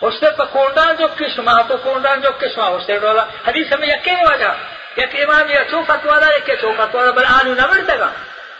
خوشتے 0.00 0.30
پا 0.36 0.44
کونڈان 0.44 0.96
جو 0.98 1.06
کشما 1.18 1.62
تو 1.68 1.76
کونڈان 1.82 2.20
جو 2.20 2.30
کشما 2.38 2.66
خوشتے 2.70 2.98
ڈولا 2.98 3.24
حدیث 3.46 3.72
ہمیں 3.72 3.88
یکی 3.88 4.14
وجہ 4.14 4.52
یک 4.96 5.16
امام 5.22 5.50
یا 5.50 5.64
چو 5.70 5.82
فتوا 5.88 6.18
دا 6.20 6.28
یک 6.36 6.50
چو 6.60 6.72
فتوا 6.78 7.04
دا 7.04 7.10
بل 7.10 7.24
آنو 7.24 7.54
نمرتا 7.54 7.96
گا 7.96 8.10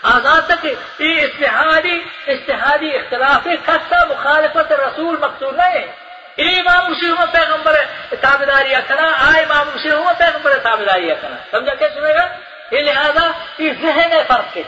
آزاد 0.03 0.43
تک 0.49 0.67
یہ 0.99 1.21
استحادی 1.25 1.99
استحادی 2.27 2.97
اختلاف 2.97 3.49
کسا 3.67 4.05
مخالفت 4.05 4.73
رسول 4.73 5.17
مقصود 5.21 5.55
نہیں 5.57 5.79
ہے۔ 5.79 6.06
یہ 6.37 6.61
امام 6.61 6.93
مشیر 6.93 7.11
ہوا 7.11 7.25
پیغمبر 7.25 7.77
تابداری 8.21 8.75
اکنا 8.75 9.13
آئے 9.19 9.43
امام 9.43 9.67
مشیر 9.75 9.93
ہوا 9.93 10.13
پیغمبر 10.19 10.59
تابداری 10.59 11.11
اکنا 11.11 11.37
سمجھا 11.51 11.75
کیا 11.75 11.89
سنے 11.95 12.15
گا؟ 12.15 12.29
یہ 12.71 12.81
لہذا 12.81 13.31
یہ 13.59 13.73
ذہن 13.83 14.13
فرق 14.29 14.57
ہے۔ 14.57 14.63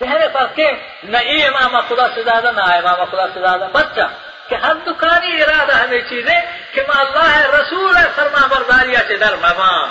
ذہن 0.00 0.20
فرق 0.32 0.58
ہے، 0.58 0.72
نہ 1.04 1.16
یہ 1.16 1.46
امام 1.46 1.80
خدا 1.80 2.08
سے 2.14 2.22
زیادہ، 2.22 2.50
نہ 2.56 2.60
آئے 2.60 2.78
امام 2.78 3.04
خدا 3.04 3.26
سے 3.34 3.40
زیادہ۔ 3.40 3.68
بچہ، 3.72 4.00
کہ 4.48 4.54
ہر 4.54 4.74
دکانی، 4.86 5.42
ارادہ 5.42 5.72
ہمیں 5.72 6.00
چیزیں 6.08 6.40
کہ 6.72 6.82
میں 6.88 7.04
اللہ 7.04 7.38
ہے، 7.38 7.46
رسول 7.48 7.96
ہے 7.96 8.04
فرما 8.14 8.46
برداریا 8.46 8.98
سے 9.08 9.16
در 9.16 9.36
مہمان 9.36 9.88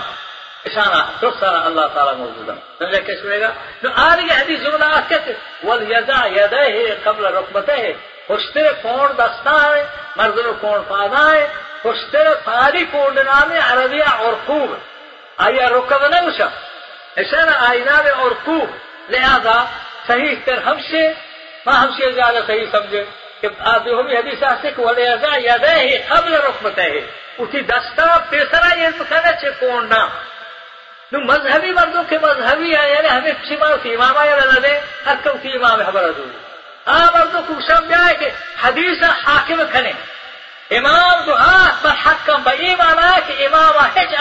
اشارہ 0.66 1.06
تو 1.20 1.32
سارا 1.40 1.66
اللہ 1.66 1.86
تعالیٰ 1.94 2.16
موجود 2.16 2.50
ہے۔ 2.50 2.54
سمجھا 2.80 3.00
کیا 3.00 3.16
سنے 3.22 3.40
گا؟ 3.40 3.52
تو 3.82 3.88
آ 3.96 4.16
رہی 4.16 4.26
حدیث 4.26 4.60
جملہ 4.60 5.00
کہتے 5.08 5.34
ولیدا 5.64 6.26
یدہ 6.26 6.60
ہے 6.60 6.96
قبل 7.04 7.26
رکبت 7.26 7.70
ہے 7.70 7.94
خوشتے 8.28 8.60
کون 8.82 9.12
دستا 9.18 9.76
ہے 9.76 9.84
مرد 10.16 10.40
کون 10.62 10.82
پادا 10.88 11.32
ہے۔ 11.32 11.48
خوشتے 11.82 12.18
ساری 12.46 12.86
کون 12.92 13.16
نام 13.16 13.54
عربیہ 13.72 14.10
اور 14.18 14.34
خوب 14.46 14.76
آیا 15.38 15.70
رکب 15.70 16.08
نہ 16.08 16.16
اچھا 16.16 16.50
اشارہ 17.18 17.50
آئینہ 17.50 18.02
میں 18.02 18.12
اور 18.12 18.32
خوب 18.46 18.70
لہذا 19.10 19.66
صحیح 20.08 20.36
تر 20.46 20.58
ہم 20.58 20.82
سے 20.92 21.08
ماں 21.66 21.82
ہم 21.82 21.92
سے 21.98 22.12
زیادہ 22.12 22.40
صحیح 22.48 22.66
سمجھے 22.72 23.04
کہ 23.42 23.48
آپ 23.60 23.86
جو 23.86 24.00
حدیث 24.00 24.44
آتے 24.44 24.72
کہ 24.72 24.82
ولیدا 24.82 25.38
یدہ 25.38 25.70
ہے 25.70 26.04
قبل 26.08 26.34
رکبت 26.34 26.80
ہے 26.80 27.00
اسی 27.38 27.62
دستا 27.62 28.18
پیسرا 28.30 28.80
یہ 28.80 28.88
بکھانا 28.98 29.32
چھے 29.32 29.50
کون 29.60 29.90
نام۔ 29.90 30.10
نو 31.12 31.20
مذہبی 31.20 31.72
مردوں 31.72 32.04
کے 32.10 32.18
مذہبی 32.22 32.76
ہے 32.76 32.90
یعنی 32.94 33.10
ہمیں 33.10 33.32
کسی 33.32 33.56
ماں 33.56 33.78
کی 33.84 33.94
امام 33.94 34.18
آیا 34.18 34.36
نہ 34.36 34.60
دے 34.60 34.80
ہر 35.06 35.16
کم 35.24 35.38
کی 35.42 35.50
امام 35.54 35.82
خبر 35.86 36.12
دوں 36.12 36.43
آ 36.86 37.10
مردوں 37.14 37.42
کو 37.48 37.54
سمجھا 37.68 38.14
کہ 38.14 38.30
حدیث 38.64 39.04
حاکم 39.04 39.62
کھنے۔ 39.72 39.92
امام 40.70 41.26
جو 41.26 41.38
ہاتھ 41.38 41.84
پر 41.84 41.92
حق 42.06 42.26
کم 42.26 42.42
بھائی 42.42 42.76
مانا 42.76 43.20
کہ 43.28 43.48
امام 43.48 43.78
ہج 43.78 44.16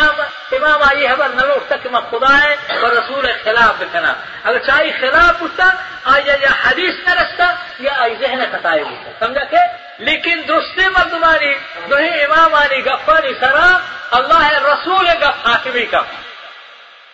امام 0.52 0.98
یہ 0.98 1.08
خبر 1.08 1.28
نہ 1.28 1.40
لوٹ 1.40 1.68
تک 1.68 1.86
میں 1.86 2.00
خدا 2.10 2.42
ہے 2.42 2.56
اور 2.80 2.90
رسول 2.90 3.26
خلاف 3.44 3.74
بکھنا 3.78 4.14
اگر 4.44 4.58
چاہے 4.58 4.90
خلاف 5.00 5.38
پوچھتا 5.38 5.64
آیا 6.04 6.34
یا 6.40 6.48
حدیث 6.66 6.94
نہ 7.04 7.10
رستا 7.10 7.54
یا 7.78 7.92
آئی 7.96 8.14
ذہن 8.20 8.44
کتائے 8.52 8.82
ہوتا۔ 8.82 9.26
سمجھا 9.26 9.44
کہ؟ 9.44 9.56
لیکن 9.98 10.42
دوسرے 10.48 10.88
مردمانی 10.88 11.54
جو 11.88 11.98
ہے 11.98 12.24
امام 12.24 12.54
آنی 12.54 12.86
گفانی 12.86 13.34
سرا، 13.40 13.78
اللہ 14.10 14.48
رسول 14.48 15.08
گف 15.08 15.46
حاکمی 15.46 15.86
کا۔ 15.86 16.02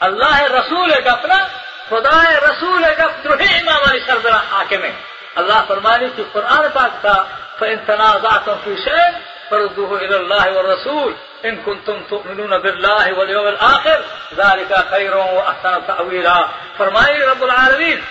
اللہ 0.01 0.43
رسول 0.43 0.93
گپنا 0.93 1.47
خدا 1.89 2.31
رسول 2.31 2.85
گپ 2.85 3.25
جو 3.25 3.31
ہے 3.31 3.59
امام 3.59 3.91
علی 3.91 4.01
سردرا 4.07 4.41
حاکم 4.51 4.85
ہے۔ 4.85 4.93
الله 5.39 5.63
فرماني 5.63 6.11
في 6.11 6.19
القرآن 6.19 6.71
فاكتا 6.71 7.27
فإن 7.61 7.87
تنازعتم 7.87 8.57
في 8.65 8.77
شيء 8.77 9.15
فردوه 9.51 9.99
إلى 9.99 10.17
الله 10.17 10.57
والرسول 10.57 11.15
إن 11.45 11.63
كنتم 11.63 12.03
تؤمنون 12.11 12.59
بالله 12.59 13.13
واليوم 13.13 13.49
الآخر 13.49 14.05
ذلك 14.35 14.85
خير 14.91 15.17
وأحسن 15.17 15.87
تأويلا. 15.87 16.49
فرماني 16.79 17.25
رب 17.25 17.45
العالمين 17.45 18.05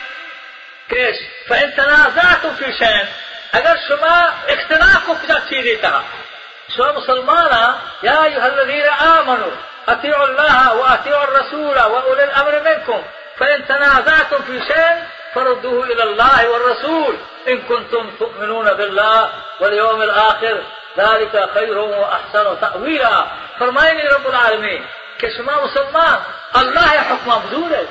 كيش؟ 0.90 1.16
فإن 1.50 1.76
تنازعتم 1.76 2.56
في 2.56 2.74
شيء. 2.74 3.06
أجل 3.54 3.80
شما 3.88 4.34
اختناقوا 4.50 5.16
في 5.16 5.28
تأثيري 5.28 5.82
شو 6.78 6.94
مسلمانا 6.94 7.78
يا 8.04 8.24
أيها 8.24 8.48
الذين 8.48 8.86
آمنوا 8.86 9.52
أطيعوا 9.90 10.26
الله 10.26 10.76
وأطيعوا 10.76 11.24
الرسول 11.24 11.78
وأولي 11.80 12.24
الأمر 12.24 12.62
منكم 12.62 13.04
فإن 13.40 13.68
تنازعتم 13.68 14.44
في 14.44 14.60
شيء 14.60 15.04
فردوه 15.36 15.86
إلى 15.86 16.04
الله 16.04 16.50
والرسول. 16.50 17.18
إن 17.48 17.62
كنتم 17.62 18.12
تؤمنون 18.20 18.74
بالله 18.74 19.30
واليوم 19.60 20.02
الآخر 20.02 20.64
ذلك 20.98 21.50
خير 21.54 21.78
وأحسن 21.78 22.62
تأويلا. 22.62 23.26
فرمائني 23.60 24.08
رب 24.08 24.28
العالمين 24.28 24.86
كشما 25.20 25.64
مسلمان 25.64 26.20
الله 26.58 26.88
حكم 26.88 27.46
مزورة 27.46 27.88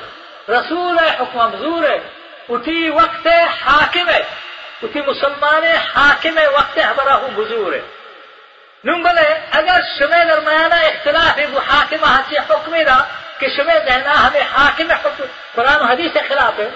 رسول 0.49 0.99
حكم 0.99 1.53
مزورة 1.53 2.01
وفي 2.49 2.89
وقت 2.91 3.27
حاكمة 3.65 4.25
وفي 4.83 5.01
مسلمان 5.01 5.79
حاكمة 5.79 6.41
وقت 6.49 6.77
أبراه 6.77 7.29
مزورة 7.29 7.81
نمبلة 8.85 9.43
أجل 9.53 9.83
شمي 9.99 10.25
درميانا 10.25 10.75
اختلافي 10.75 11.45
بحاكمة 11.45 12.07
حكمنا 12.07 12.41
حكمي 12.49 12.83
را 12.83 13.05
كشمي 13.41 13.79
دهنا 13.79 14.27
همي 14.27 14.43
حاكمة 14.43 14.95
حكمة 14.95 15.27
قرآن 15.57 15.87
حديث 15.87 16.17
خلافه. 16.29 16.71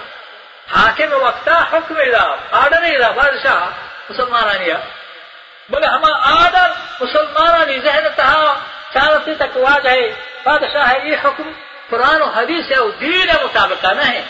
حاکم 0.76 1.12
وقتا 1.12 1.64
حکم 1.72 1.94
دا 1.94 2.34
آڈر 2.50 2.98
دا 3.00 3.10
بادشاہ 3.10 3.68
مسلمانانیا 4.10 4.76
بولے 5.68 5.86
ہم 5.86 6.04
آڈر 6.20 6.68
مسلمانانی 7.00 7.78
ذہن 7.80 8.04
تہا 8.16 8.54
چارتی 8.94 9.34
تک 9.34 9.56
واجہ 9.56 9.88
ہے۔ 9.88 10.08
بادشاہ 10.44 10.90
ہے، 10.90 10.98
یہ 11.04 11.16
حکم 11.24 11.52
قرآن 11.90 12.22
و 12.22 12.24
حدیث 12.24 12.72
ہے، 12.72 12.78
وہ 12.78 12.90
دین 13.00 13.28
مطابقہ 13.42 13.92
نہ 13.92 14.02
ہے 14.02 14.22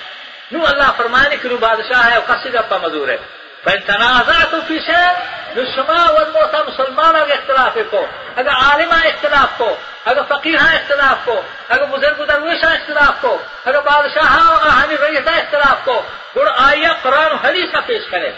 نو 0.52 0.66
اللہ 0.66 0.90
فرمانے 0.96 1.36
کہ 1.36 1.48
نو 1.48 1.56
بادشاہ 1.56 2.10
ہے، 2.10 2.18
وہ 2.18 2.22
قصد 2.26 2.54
اپا 2.54 2.76
مزور 2.82 3.08
ہے۔ 3.08 3.16
فإن 3.64 3.80
تنازعتم 3.80 4.60
في 4.66 4.78
شيء 4.78 5.12
للشما 5.54 6.10
والموتى 6.10 6.56
مسلمان 6.66 7.16
اگر 7.16 7.30
اختلاف 7.30 7.78
کو، 7.90 8.06
اگر 8.36 8.48
عالمہ 8.48 8.94
اختلاف 8.94 9.48
کو، 9.56 9.76
اگر 10.04 10.22
فقیہ 10.28 10.58
اختلاف 10.58 11.16
کو، 11.24 11.42
اگر 11.68 11.84
بزرگ 11.84 12.24
درویشہ 12.24 12.66
اختلاف 12.66 13.14
کو، 13.20 13.38
اگر 13.64 13.80
بادشاہ 13.80 14.48
اور 14.48 14.68
حامی 14.68 14.94
ریسہ 14.94 15.30
اختلاف 15.30 15.84
کو 15.84 16.02
گر 16.36 16.46
آئیہ 16.56 16.92
قرآن 17.02 17.32
حدیث 17.44 17.72
کا 17.72 17.80
پیش 17.86 18.02
کرے۔ 18.10 18.30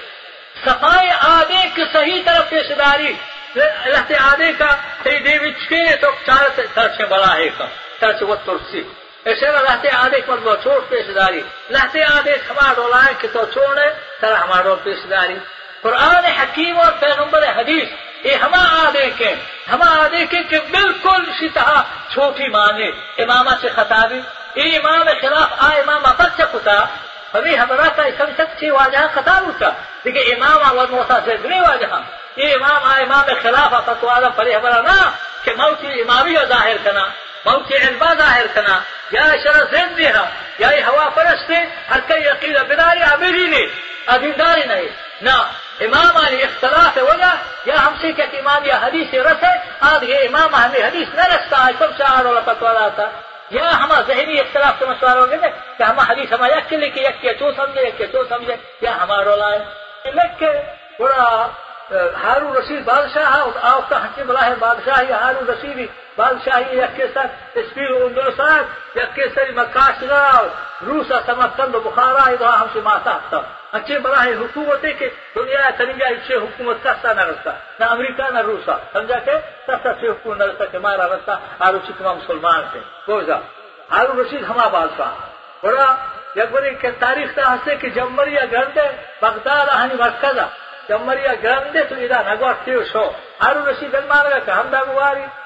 صفائی 0.64 1.11
آدھے 1.20 1.62
کی 1.74 1.85
صحیح 1.92 2.20
طرف 2.26 2.48
پیشداری 2.50 3.12
لہت 3.57 4.12
آدھے 4.20 4.52
کا 4.59 4.70
صحیح 5.04 5.18
دیوی 5.24 5.50
چھے 5.62 5.96
تو 5.96 6.11
چار 6.26 6.44
طرف 6.74 7.00
بڑا 7.09 7.33
ہے 7.37 7.48
کا 7.59 7.66
طرف 8.00 8.22
وہ 8.28 8.35
ترسی 8.44 8.83
ایسے 9.24 9.46
لہتے 9.59 9.90
آدھے 9.96 10.20
پر 10.26 10.38
وہ 10.44 10.54
چھوڑ 10.62 10.78
پیشداری 10.88 11.42
لہتے 11.70 12.02
آدھے 12.04 12.35
ہمارا 12.50 12.72
ڈولائے 12.76 13.12
کہ 13.18 13.28
تو 13.33 13.44
چھوڑے 13.52 13.88
سر 14.20 14.33
ہمارا 14.35 14.74
پیشداری 14.85 15.38
قرآن 15.83 16.24
حکیم 16.40 16.80
اور 16.80 16.92
پیغمبر 17.00 17.42
حدیث 17.57 17.88
یہ 18.24 18.35
ہما 18.42 18.62
آدھے 18.87 19.09
کے، 19.16 19.35
ہما 19.72 19.88
آدھے 20.04 20.24
کے 20.30 20.42
کہ 20.50 20.59
بالکل 20.70 21.20
اسی 21.30 21.48
طرح 21.48 21.80
چھوٹی 22.12 22.48
مانے 22.48 22.88
امامہ 23.22 23.54
سے 23.61 23.68
خطابی 23.68 24.20
یہ 24.54 24.78
امام 24.78 25.09
خلاف، 25.20 25.50
آ 25.59 25.68
امام 25.78 26.02
پر 26.16 26.28
سے 26.37 26.42
کتا 26.52 26.78
ابھی 27.35 27.59
ہمارا 27.59 27.88
کا 27.97 28.03
سب 28.18 28.27
سچی 28.38 28.70
واجہ 28.70 28.99
خطاب 29.14 29.42
ہوتا۔ 29.47 29.70
امام 30.07 30.59
آواز 30.64 30.90
موسا 30.90 31.18
سے 31.25 31.35
گرے 31.44 31.61
واجہ۔ 31.61 31.87
یہ 32.37 32.55
امام 32.55 32.85
آ 32.85 32.97
امام 32.97 33.27
خلاف 33.42 33.75
آتا، 33.75 33.92
تو 34.01 34.09
آدم 34.09 34.33
پڑے 34.37 34.55
ہمارا 34.55 34.81
نا، 34.83 35.11
کہ 35.44 35.51
موتی 35.57 36.01
امامی 36.01 36.35
ظاہر 36.49 36.77
کرنا 36.83 37.05
موتی 37.44 37.77
علما 37.77 38.14
ظاہر 38.14 38.47
کرنا 38.55 38.81
یا 39.11 39.23
شرح 39.42 39.62
زین 39.70 39.97
دینا 39.97 40.25
یا 40.59 40.68
یہ 40.70 40.85
ہوا 40.85 41.09
پرست 41.14 41.51
ہر 41.90 42.01
کئی 42.07 42.29
عقیدہ 42.29 42.62
بداری 42.68 43.03
عبیدی 43.03 43.47
نہیں 43.47 43.66
عبیداری 44.07 44.64
نہیں۔ 44.64 44.88
نہ 45.20 45.37
امام 45.81 46.16
علی 46.16 46.42
اختلاف 46.42 46.99
وجہ، 47.03 47.35
یا 47.64 47.87
ہم 47.87 47.94
سے 48.01 48.12
کہ 48.12 48.23
امام 48.23 48.64
یا 48.64 48.79
حدیث 48.83 49.14
رس 49.14 49.44
ہے 49.44 49.57
آج 49.81 50.05
یہ 50.05 50.18
امام 50.18 50.55
ہمیں 50.55 50.83
حدیث 50.83 51.14
نہ 51.14 51.27
رستا 51.27 51.66
ہے 51.66 51.73
سب 51.79 51.97
سے 51.97 52.05
والا 52.61 52.88
تھا 52.88 53.11
یا 53.50 53.70
ہما 53.83 54.00
ذہنی 54.07 54.38
اختلاف 54.40 54.78
سے 54.78 54.85
مشورہ 54.85 55.18
ہو 55.18 55.30
گئے 55.30 55.50
کہ 55.78 55.83
ہم 55.83 55.98
حدیث 55.98 56.33
ہما 56.33 56.46
یک 56.46 56.68
کے 56.68 56.76
لکھے 56.76 57.02
یک 57.02 57.20
کے 57.20 57.35
چو 57.38 57.50
سمجھے، 57.57 57.83
یک 57.83 57.98
کے 57.98 58.07
چو 58.07 58.22
سمجھے، 58.28 58.57
یا 58.80 58.96
ہمارا 59.02 59.24
رولا 59.24 59.50
ہے 59.50 60.11
لکھ 60.11 60.38
کے 60.38 60.50
بڑا 60.98 61.48
ہارو 62.22 62.52
رشید 62.59 62.85
بادشاہ 62.85 63.37
آپ 63.62 63.88
کا 63.88 63.96
حکیم 64.04 64.26
بلا 64.26 64.46
ہے 64.46 64.54
بادشاہ 64.59 65.12
ہارو 65.22 65.52
رشید 65.52 65.78
بادشاہی 66.16 66.79
یکے 66.79 67.07
سر 67.14 67.27
اسپیر 67.61 67.90
اندرسان 67.90 68.62
یکے 68.98 69.29
سر 69.35 69.50
مکاش 69.57 70.03
راو 70.11 70.46
روسا 70.87 71.18
سمکند 71.27 71.74
بخارا 71.85 72.24
ادھا 72.31 72.50
ہم 72.61 72.68
سے 72.72 72.81
ماتا 72.85 73.18
تھا۔ 73.29 73.40
اچھے 73.77 73.98
براہ 74.05 74.27
حکومت 74.40 74.85
ہے 74.85 74.92
کہ 74.98 75.09
دنیا 75.37 75.70
تنجا 75.79 76.09
اچھے 76.16 76.35
حکومت 76.44 76.77
سستا 76.85 77.12
نہ 77.18 77.24
رستا 77.31 77.53
نہ 77.79 77.85
امریکہ 77.94 78.31
نہ 78.35 78.40
روسا 78.48 78.74
سمجھا 78.92 79.18
کہ 79.27 79.37
سستا 79.66 79.92
سے 80.00 80.09
حکومت 80.09 80.38
نہ 80.38 80.44
رستا 80.50 80.64
کہ 80.72 80.79
مارا 80.87 81.07
رستا 81.14 81.35
آرو 81.66 81.79
چکما 81.87 82.12
مسلمان 82.12 82.62
تھے۔ 82.72 82.81
گوزا 83.09 83.38
ہارو 83.92 84.22
رشید 84.22 84.44
ہما 84.50 84.66
بادشاہ 84.77 85.12
بڑا 85.62 85.88
یک 86.37 86.50
بڑی 86.53 86.70
تاریخ 87.05 87.35
تا 87.35 87.42
ہستے 87.55 87.77
کہ 87.81 87.88
جمہوریہ 87.96 88.44
گرندے 88.53 88.87
بغداد 89.20 89.66
مرکزہ 90.03 90.46
tu 90.88 91.94
ida 91.96 92.22
nagwa 92.22 92.53
tiyo 92.64 92.83
haru 93.42 93.61
rashi 93.68 93.88
dan 93.88 94.05
managa 94.11 94.40
ka 94.46 94.53
hamda 94.53 94.81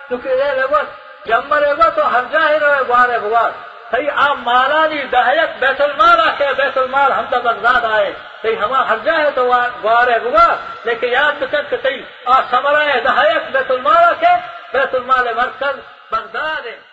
tu 0.09 0.19
ke 0.19 0.29
ida 0.29 0.55
nagwa 0.55 0.83
جمهورية 1.27 1.75
go 1.77 1.91
to 1.97 2.03
har 2.03 2.25
jahi 2.33 2.59
rohe 2.59 2.83
buware 2.89 3.19
buwar 3.19 3.51
صحیح 3.91 4.11
آپ 4.15 4.37
مالانی 4.39 5.03
دہیت 5.03 5.59
بیت 5.59 5.81
المال 5.81 6.21
آکے، 6.21 6.47
بیت 6.57 6.79
المال 6.79 7.13
ہم 7.13 7.25
تو 7.31 7.41
بغداد 7.41 7.85
آئے۔ 7.85 8.13
صحیح 8.43 8.57
ہما 8.57 8.89
ہر 8.89 8.97
جائے 9.05 9.31
تو 9.35 9.47
وار 9.83 10.09
ہے 10.09 10.19
گوا 10.25 10.55
لیکن 10.85 11.09
یاد 11.09 11.43
بکر 11.43 11.63
کہ 11.63 11.77
صحیح 11.83 12.03
آ 12.27 12.41
سمرائے 12.51 13.01
دہیت 13.01 13.51
بیت 13.53 13.71
المال 13.71 14.05
آکے، 14.05 14.35
بیت 14.73 14.95
المال 14.95 15.35
مرکز 15.35 15.77
بغداد 16.11 16.67
ہے۔ 16.67 16.88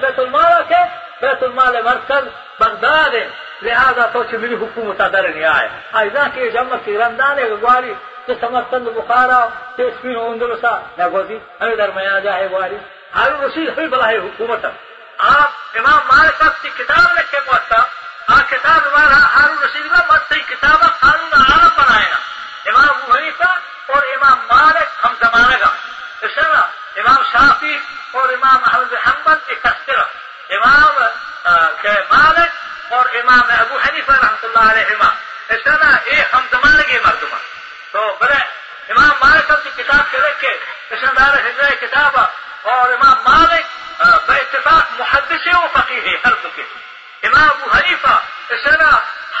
بیت 0.00 0.18
المال 0.18 0.62
کے 0.68 0.80
بیت 1.20 1.42
المال 1.42 1.76
مرکز 1.82 2.24
بغداد 2.58 3.14
ہے۔ 3.14 3.28
لہذا 3.62 4.06
تو 4.12 4.22
چھ 4.24 4.34
میری 4.34 4.54
حکومت 4.54 4.98
در 5.12 5.28
نہیں 5.28 5.44
آئے 5.44 5.68
ایزا 5.92 6.26
کہ 6.34 6.50
جمع 6.50 6.76
کی 6.84 6.98
رمضان 6.98 7.38
ہے 7.38 7.48
گواری 7.62 7.94
کہ 8.26 8.32
سمرقند 8.40 8.88
بخارا 8.96 9.40
کہ 9.76 9.82
اسپین 9.82 10.16
اندرسا 10.16 10.72
نہ 10.98 11.08
گوزی، 11.12 11.38
ہمیں 11.60 11.76
درمیان 11.76 12.20
جائے 12.22 12.50
گواری 12.50 12.78
ہارون 13.14 13.40
رشید 13.40 13.68
ہوئی 13.68 13.88
بلا 13.88 14.08
ہے 14.08 14.18
حکومت 14.18 14.66
آپ 15.18 15.50
امام 15.78 16.00
مالک 16.06 16.34
صاحب 16.38 16.62
کی 16.62 16.68
کتاب 16.78 17.18
لکھے 17.18 17.38
پہنچتا 17.46 17.78
آ 18.34 18.40
کتاب 18.50 18.80
ہمارا 18.88 19.18
ہارون 19.34 19.58
رشید 19.64 19.86
میں 19.92 20.04
مت 20.08 20.34
کتاب 20.50 20.78
قانون 21.00 21.40
عالم 21.40 21.72
بنائے 21.78 22.12
امام 22.70 22.88
ابو 22.88 23.12
حنیفہ 23.12 23.50
اور 23.92 24.02
امام 24.02 24.38
مالک 24.50 25.04
ہم 25.04 25.14
زمانے 25.20 25.56
کا 25.60 25.70
اس 26.20 26.34
طرح 26.34 26.60
امام 26.96 27.22
شافی 27.32 27.78
اور 28.10 28.28
امام 28.28 28.58
احمد 28.72 28.94
حمد 29.06 29.48
کی 29.48 29.54
تذکرہ 29.54 30.04
امام 30.56 30.98
کے 31.82 31.94
مالک 32.10 32.92
اور 32.92 33.04
امام 33.14 33.50
ابو 33.58 33.78
حنیفہ 33.78 34.12
رحمۃ 34.12 34.42
اللہ 34.42 34.70
علیہ 34.70 35.08
اس 35.48 35.62
طرح 35.64 35.96
ایک 36.04 36.34
ہم 36.34 36.46
زمانے 36.50 36.82
کے 36.82 36.98
مردمہ 37.04 37.36
تو 37.92 38.16
بڑے 38.20 38.40
امام 38.88 39.10
مالک 39.20 39.52
کی 39.64 39.82
کتاب 39.82 40.10
کے 40.10 40.18
رکھے 40.18 40.56
اس 40.90 41.02
دار 41.18 41.34
ہجر 41.46 41.74
کتاب 41.80 42.18
اور 42.62 42.92
امام 42.92 43.16
مالک 43.28 43.66
بے 44.26 44.38
اتفاق 44.38 45.00
محدث 45.00 45.46
و 45.54 45.66
فقیر 45.72 46.06
ہر 46.24 46.34
کے۔ 46.54 46.62
امام 47.22 47.48
ابو 47.50 47.70
حنیفہ، 47.76 48.14
اس 48.48 48.62
طرح 48.64 48.90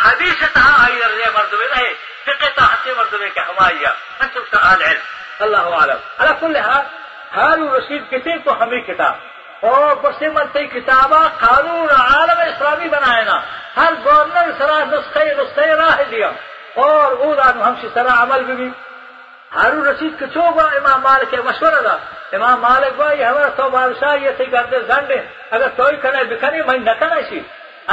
حدیث 0.02 0.38
تہا 0.52 0.84
آئی 0.84 1.00
مردمے 1.34 1.66
رہے 1.68 1.92
فقه 2.26 2.64
حتى 2.64 2.92
مرتبه 2.92 3.28
كحماية 3.34 3.92
انت 4.20 4.38
سؤال 4.50 4.82
علم 4.82 5.02
الله 5.40 5.72
اعلم۔ 5.72 5.98
على 6.18 6.30
كل 6.40 6.56
حال 6.56 6.84
هارون 7.38 7.68
رشید 7.68 8.10
کسی 8.10 8.38
کو 8.38 8.62
ہمیں 8.62 8.80
کتاب۔ 8.80 9.14
اور 9.60 9.96
بس 9.96 10.22
مرتے 10.22 10.66
کتابہ 10.66 11.28
قانون 11.38 11.90
عالم 11.90 12.40
اسلامی 12.40 12.88
بنائے 12.88 13.24
نا۔ 13.24 13.40
ہر 13.76 13.92
گورنر 14.04 14.50
سرا 14.58 14.84
نسخے 14.84 15.24
نسخے 15.24 15.74
راہ 15.74 16.02
دیا 16.10 16.30
اور 16.74 17.12
وہ 17.12 17.34
دانو 17.34 17.64
ہم 17.64 17.74
سرا 17.94 18.22
عمل 18.22 18.44
بھی۔ 18.44 18.70
ہارون 19.54 19.86
رشید 19.86 20.18
کے 20.18 20.26
چو 20.26 20.50
گا 20.50 20.64
امام 20.64 21.02
مالک 21.02 21.34
مشورہ 21.34 21.82
دا۔ 21.82 21.96
امام 22.32 22.60
مالک 22.60 22.96
بھائی، 22.96 23.24
ہمارا 23.24 23.48
تو 23.48 23.70
بادشاہ 23.70 24.16
یہ 24.16 24.30
تھی 24.36 24.52
گردے 24.52 24.78
زنڈے 24.80 25.22
اگر 25.50 25.68
توئی 25.76 25.96
کنے 25.96 26.24
بکنے 26.24 26.62
میں 26.62 26.78
نہ 26.78 26.90
کنے 27.00 27.22
سی 27.28 27.40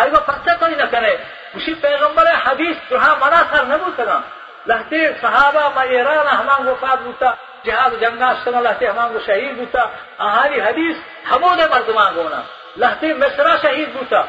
ايوا 0.01 0.19
پرچا 0.27 0.53
کوئی 0.59 0.75
نہ 0.75 0.85
کرے 0.91 1.13
اسی 1.55 1.73
پیغمبر 1.81 2.25
حدیث 2.45 2.75
جو 2.89 2.97
ہاں 3.03 3.15
منا 3.21 3.41
سر 3.51 3.63
نہ 3.71 3.77
بوتگا 3.83 4.19
لہتے 4.67 4.99
صحابہ 5.21 5.63
مایران 5.75 6.27
ہمان 6.27 6.65
کو 6.65 6.73
فاد 6.79 6.97
بوتا. 7.03 7.31
جہاد 7.65 7.91
جنگاش 8.01 8.37
سنا 8.43 8.59
لہتے 8.61 8.87
ہمان 8.87 9.13
کو 9.13 9.19
شہید 9.25 9.53
بوتا. 9.57 9.83
اہاری 10.25 10.59
حدیث 10.67 10.95
ہمو 11.31 11.49
دے 11.59 11.65
مردمان 11.71 12.11
گونا. 12.15 12.41
لہتے 12.81 13.13
مصرہ 13.21 13.53
شہید 13.63 13.89
بوتا. 13.95 14.21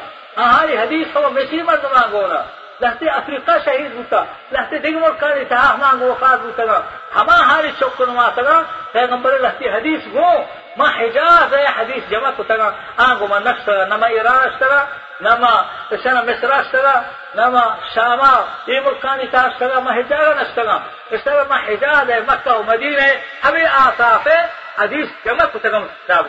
اہاری 0.43 0.77
حدیث 0.77 1.07
ہمو 1.15 1.29
مصری 1.37 1.61
مردمان 1.69 2.07
گونا. 2.11 2.41
لحظة 2.81 3.11
افریقا 3.19 3.59
شهید 3.65 3.91
بوتا. 3.95 4.25
لحظة 4.51 4.77
دیگه 4.77 4.99
مرکانی 4.99 5.45
تا 5.45 5.55
همان 5.55 6.01
وفات 6.01 6.39
بوتا. 6.41 6.83
هما 7.15 7.37
حالی 7.49 7.71
چوک 7.79 8.01
نما 8.01 8.29
تا 8.29 8.63
پیغمبر 8.93 9.37
لحظة 9.37 9.69
حدیث 9.75 10.07
گو 10.13 10.45
ما 10.77 10.85
حجاز 10.85 11.53
حدیث 11.53 12.03
جمع 12.11 12.31
کو 12.31 12.43
تا 12.43 12.73
آنگو 12.97 13.27
ما 13.27 13.39
نقش 13.39 13.69
نما 13.69 14.05
ایرانش 14.05 14.53
تا 14.59 14.87
نما 15.21 15.65
سنا 16.03 16.21
مصر 16.21 16.51
اشترا 16.53 16.93
نما 17.35 17.63
شاما 17.93 18.33
یہ 18.67 18.79
ملکانی 18.85 19.27
تا 19.31 19.41
اشترا 19.41 19.79
ما 19.79 19.91
حجاز 19.93 20.27
نشترا 20.37 20.77
اشترا 21.11 21.43
ما 21.49 21.57
حجاز 21.67 22.09
ہے 22.09 22.19
مکہ 22.27 22.51
و 22.51 22.63
مدینہ 22.63 23.07
ہمیں 23.45 23.65
آصاف 23.65 24.27
ہے 24.27 24.39
حدیث 24.77 25.07
جمع 25.25 25.45
کتنا 25.53 25.79
کتاب 25.79 26.25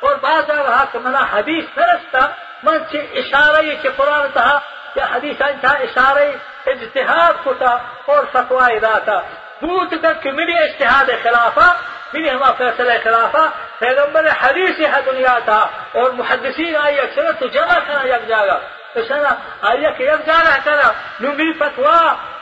اور 0.00 0.14
بعض 0.22 0.50
رہا 0.50 0.84
کہ 0.92 0.98
منا 0.98 1.22
حدیث 1.32 1.64
فرستا 1.74 2.26
من 2.62 2.78
چھ 2.90 3.18
اشارہ 3.20 3.62
یہ 3.64 3.74
کہ 3.82 3.90
قرآن 3.96 4.26
تھا 4.32 4.58
کہ 4.94 5.00
حدیث 5.12 5.42
تھا 5.60 5.72
اشارہ 5.86 6.24
اجتہاد 6.66 7.44
کتا 7.44 7.76
اور 8.06 8.24
فتوہ 8.32 8.64
ادا 8.70 8.98
تھا 9.04 9.18
بوت 9.60 9.94
تک 10.02 10.22
کہ 10.22 10.30
میری 10.32 10.58
اجتہاد 10.58 11.10
خلافہ 11.22 11.68
میری 12.12 12.30
ہما 12.30 12.52
فیصلہ 12.58 12.92
خلافہ 13.04 13.44
پیغمبر 13.78 14.28
حدیث 14.40 14.80
ہے 14.80 15.00
دنیا 15.06 15.38
تھا 15.44 15.58
اور 15.92 16.10
محدثین 16.10 16.76
آئی 16.76 17.00
اکثر 17.00 17.32
تو 17.32 17.46
جمع 17.46 17.78
کرنا 17.86 18.02
یک 18.06 18.28
جاگا 18.28 18.58
تو 18.92 19.00
سنا 19.08 19.34
آئی 19.60 19.86
کہ 19.96 20.02
یک 20.02 20.26
جاگا 20.26 20.56
کرا 20.64 20.90
نمی 21.20 21.52
فتوا 21.52 22.00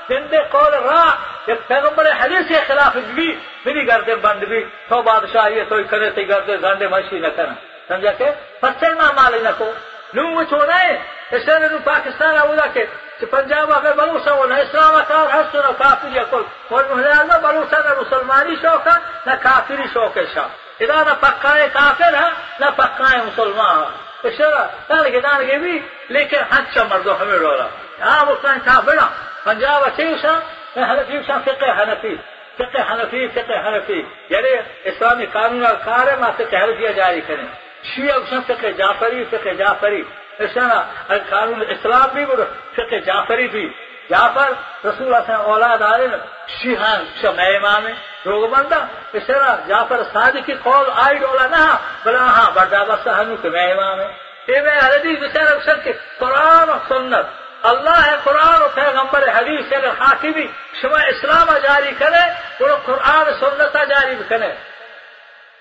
زندے 0.08 0.38
قول 0.50 0.74
را 0.74 1.04
یک 1.48 1.68
پیغمبر 1.68 2.10
حدیث 2.20 2.48
کے 2.48 2.60
خلاف 2.66 2.96
بھی، 3.14 3.28
میری 3.64 3.86
گردے 3.88 4.14
بند 4.14 4.42
بھی، 4.44 4.64
تو 4.88 5.02
بادشاہ 5.02 5.50
یہ 5.50 5.62
تو 5.68 5.76
کرے 5.90 6.10
تی 6.10 6.28
گردے 6.28 6.56
زنڈے 6.56 6.88
مشی 6.88 7.18
نہ 7.18 7.26
کرنا 7.36 7.54
سمجھا 7.88 8.12
کہ؟ 8.12 8.30
پچھل 8.60 8.92
نہ 8.96 9.10
مالے 9.16 9.38
نہ 9.42 9.48
کو۔ 9.58 9.72
نو 10.14 10.44
تو 10.44 10.56
نہیں 10.56 10.96
اس 11.30 11.48
نے 11.48 11.78
پاکستان 11.84 12.36
آولا 12.38 12.66
کہ 12.66 12.84
پنجابا 13.24 13.74
به 13.74 13.92
بلوسا 13.92 14.40
و 14.40 14.46
نه 14.46 14.54
اسلام 14.54 15.02
کار 15.02 15.28
هر 15.28 15.44
سره 15.52 15.62
کافر 15.62 16.08
یا 16.08 16.24
کل 16.24 16.44
و 16.70 16.94
مهلال 16.94 17.26
ما 17.26 17.38
بلوسا 17.38 17.76
نه 17.76 18.00
مسلمانی 18.00 18.56
شوکا 18.56 18.96
نه 19.26 19.36
کافری 19.36 19.88
شوکه 19.94 20.26
شا. 20.34 20.44
إذا 20.80 21.02
نه 21.02 21.14
پکای 21.14 21.68
کافر 21.68 22.14
ها 22.14 22.28
نه 22.60 22.70
پکای 22.70 23.20
مسلمان 23.20 23.76
ها. 24.24 24.30
چرا 24.38 24.68
دانگی 24.88 25.20
دانگی 25.20 25.58
بی 25.58 25.84
لیکن 26.10 26.36
حد 26.36 26.66
چا 26.74 26.84
مردو 26.84 27.12
همه 27.12 27.34
رولا 27.34 27.66
ها. 28.02 28.24
مسلمان 28.24 28.60
کافر 28.60 28.98
ها 28.98 29.08
پنجابا 29.44 29.90
چیوشا 29.96 30.42
هنفیوشا 30.76 31.38
فقه 31.38 31.72
هنفی 31.72 32.18
فقه 32.58 32.82
حنفی 32.82 33.28
فقه 33.28 33.54
حنفی 33.54 34.06
یعنی 34.30 34.48
يعني 34.48 34.66
اسلامی 34.84 35.26
قانون 35.26 35.66
اور 35.66 35.76
کار 35.84 36.08
ہے 36.08 36.16
ماتے 36.20 36.44
کہہ 36.44 36.66
دیا 36.78 36.90
جاری 36.90 37.20
کریں 37.20 37.46
شیعہ 37.94 38.16
اسن 38.16 38.40
فقہ 38.48 38.70
جعفری 38.78 39.24
فقہ 39.30 39.52
جعفری 39.58 40.02
اسنا 40.38 40.82
قانون 41.30 41.62
اسلام 41.68 42.08
بھی 42.14 42.24
بڑا 42.24 42.44
فقہ 42.76 42.96
جعفری 42.96 43.48
بھی 43.48 43.68
جعفر 44.10 44.50
رسول 44.86 45.06
اللہ 45.06 45.16
صلی 45.26 45.34
اولاد 45.34 45.82
آئے 45.82 46.06
شیحان 46.48 47.04
شمع 47.20 47.42
امام 47.42 47.86
روگ 48.26 48.48
بندہ، 48.48 48.86
اس 49.12 49.22
طرح 49.26 49.56
جعفر 49.68 50.02
صادق 50.12 50.46
کی 50.46 50.54
قول 50.62 50.90
آئی 50.94 51.18
ڈولا 51.18 51.46
نہ 51.46 51.56
ہاں، 51.56 51.78
بلا 52.04 52.18
ہاں 52.18 52.50
بردابہ 52.54 52.96
سہنو 53.04 53.36
کہ 53.36 53.50
میں 53.50 53.72
امام 53.72 54.00
ہے 54.00 54.26
یہ 54.48 54.60
میں 54.60 54.78
حدیث 54.78 55.18
بچار 55.18 55.46
اکثر 55.52 55.78
کہ 55.78 55.92
قرآن 56.18 56.70
و 56.70 56.78
سنت۔ 56.88 57.26
اللہ 57.62 58.06
ہے 58.06 58.16
قرآن 58.24 58.62
و 58.62 58.68
پیغمبر، 58.74 59.28
حدیث 59.28 59.72
اگر 59.72 59.88
حاکمی۔ 59.88 60.46
شما 60.80 61.00
اسلام 61.00 61.56
جاری 61.62 61.92
کرے 61.98 62.24
تو 62.58 62.76
قرآن 62.84 63.24
سنت 63.40 63.76
جاری 63.88 64.14
کرے۔ 64.28 64.52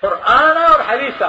قرآن 0.01 0.57
اور 0.57 0.79
حدیث۔ 0.87 1.21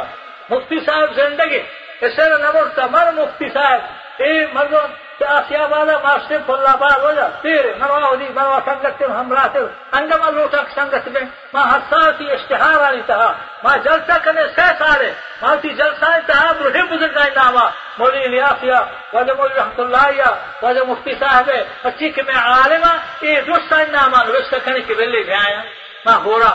مفتی 0.51 0.81
صاحب 0.87 1.15
زندگی۔ 1.15 1.63
اسے 2.01 2.29
نمرتا 2.29 2.87
مر 2.87 3.13
مفتی 3.13 3.49
صاحب۔ 3.49 3.81
اے 4.17 4.47
مردم 4.47 5.06
آسیا 5.25 5.67
بالا 5.67 5.97
ماسٹر 6.03 6.39
فلا 6.47 6.75
بار 6.81 7.01
ہو 7.03 7.13
جا 7.13 7.27
تیرے 7.43 7.73
مروا 7.79 8.15
دی 8.21 8.29
مروا 8.35 8.59
سنگت 8.65 9.03
ہمراہ 9.11 9.47
سے 9.53 9.59
انگم 9.99 10.23
لوٹا 10.37 10.61
سنگت 10.75 11.09
میں، 11.09 11.23
ماں 11.55 11.65
ہر 11.67 12.11
کی 12.19 12.31
اشتہار 12.33 12.77
والی 12.81 13.03
تھا 13.07 13.33
ماں 13.65 13.77
جلسہ 13.85 14.19
کرنے 14.25 14.43
سے 14.57 14.67
سارے 14.79 15.11
ماں 15.43 15.55
تی 15.63 15.69
جلسہ 15.81 16.11
تھا 16.27 16.41
بڑھے 16.61 16.83
بزرگ 16.91 17.15
کا 17.15 17.25
نامہ 17.35 17.65
مولی 17.99 18.23
الیاسیا 18.25 18.81
وجہ 19.13 19.33
مولی 19.39 19.55
رحمت 19.55 19.81
اللہ 19.81 20.07
یا 20.17 20.31
وجہ 20.63 20.85
مفتی 20.89 21.15
صاحب 21.21 21.51
اچھی 21.85 22.11
کہ 22.11 22.23
میں 22.27 22.37
عالمہ، 22.37 22.93
یہ 23.23 23.41
دوست 23.49 23.73
نامہ 23.93 24.23
رشتہ 24.31 24.57
کرنے 24.65 24.81
کے 24.87 24.95
ویلے 24.95 25.23
بھی 25.23 25.35
آیا۔ 25.35 25.61
ماں 26.07 26.19
ہو 26.25 26.39
رہا 26.41 26.55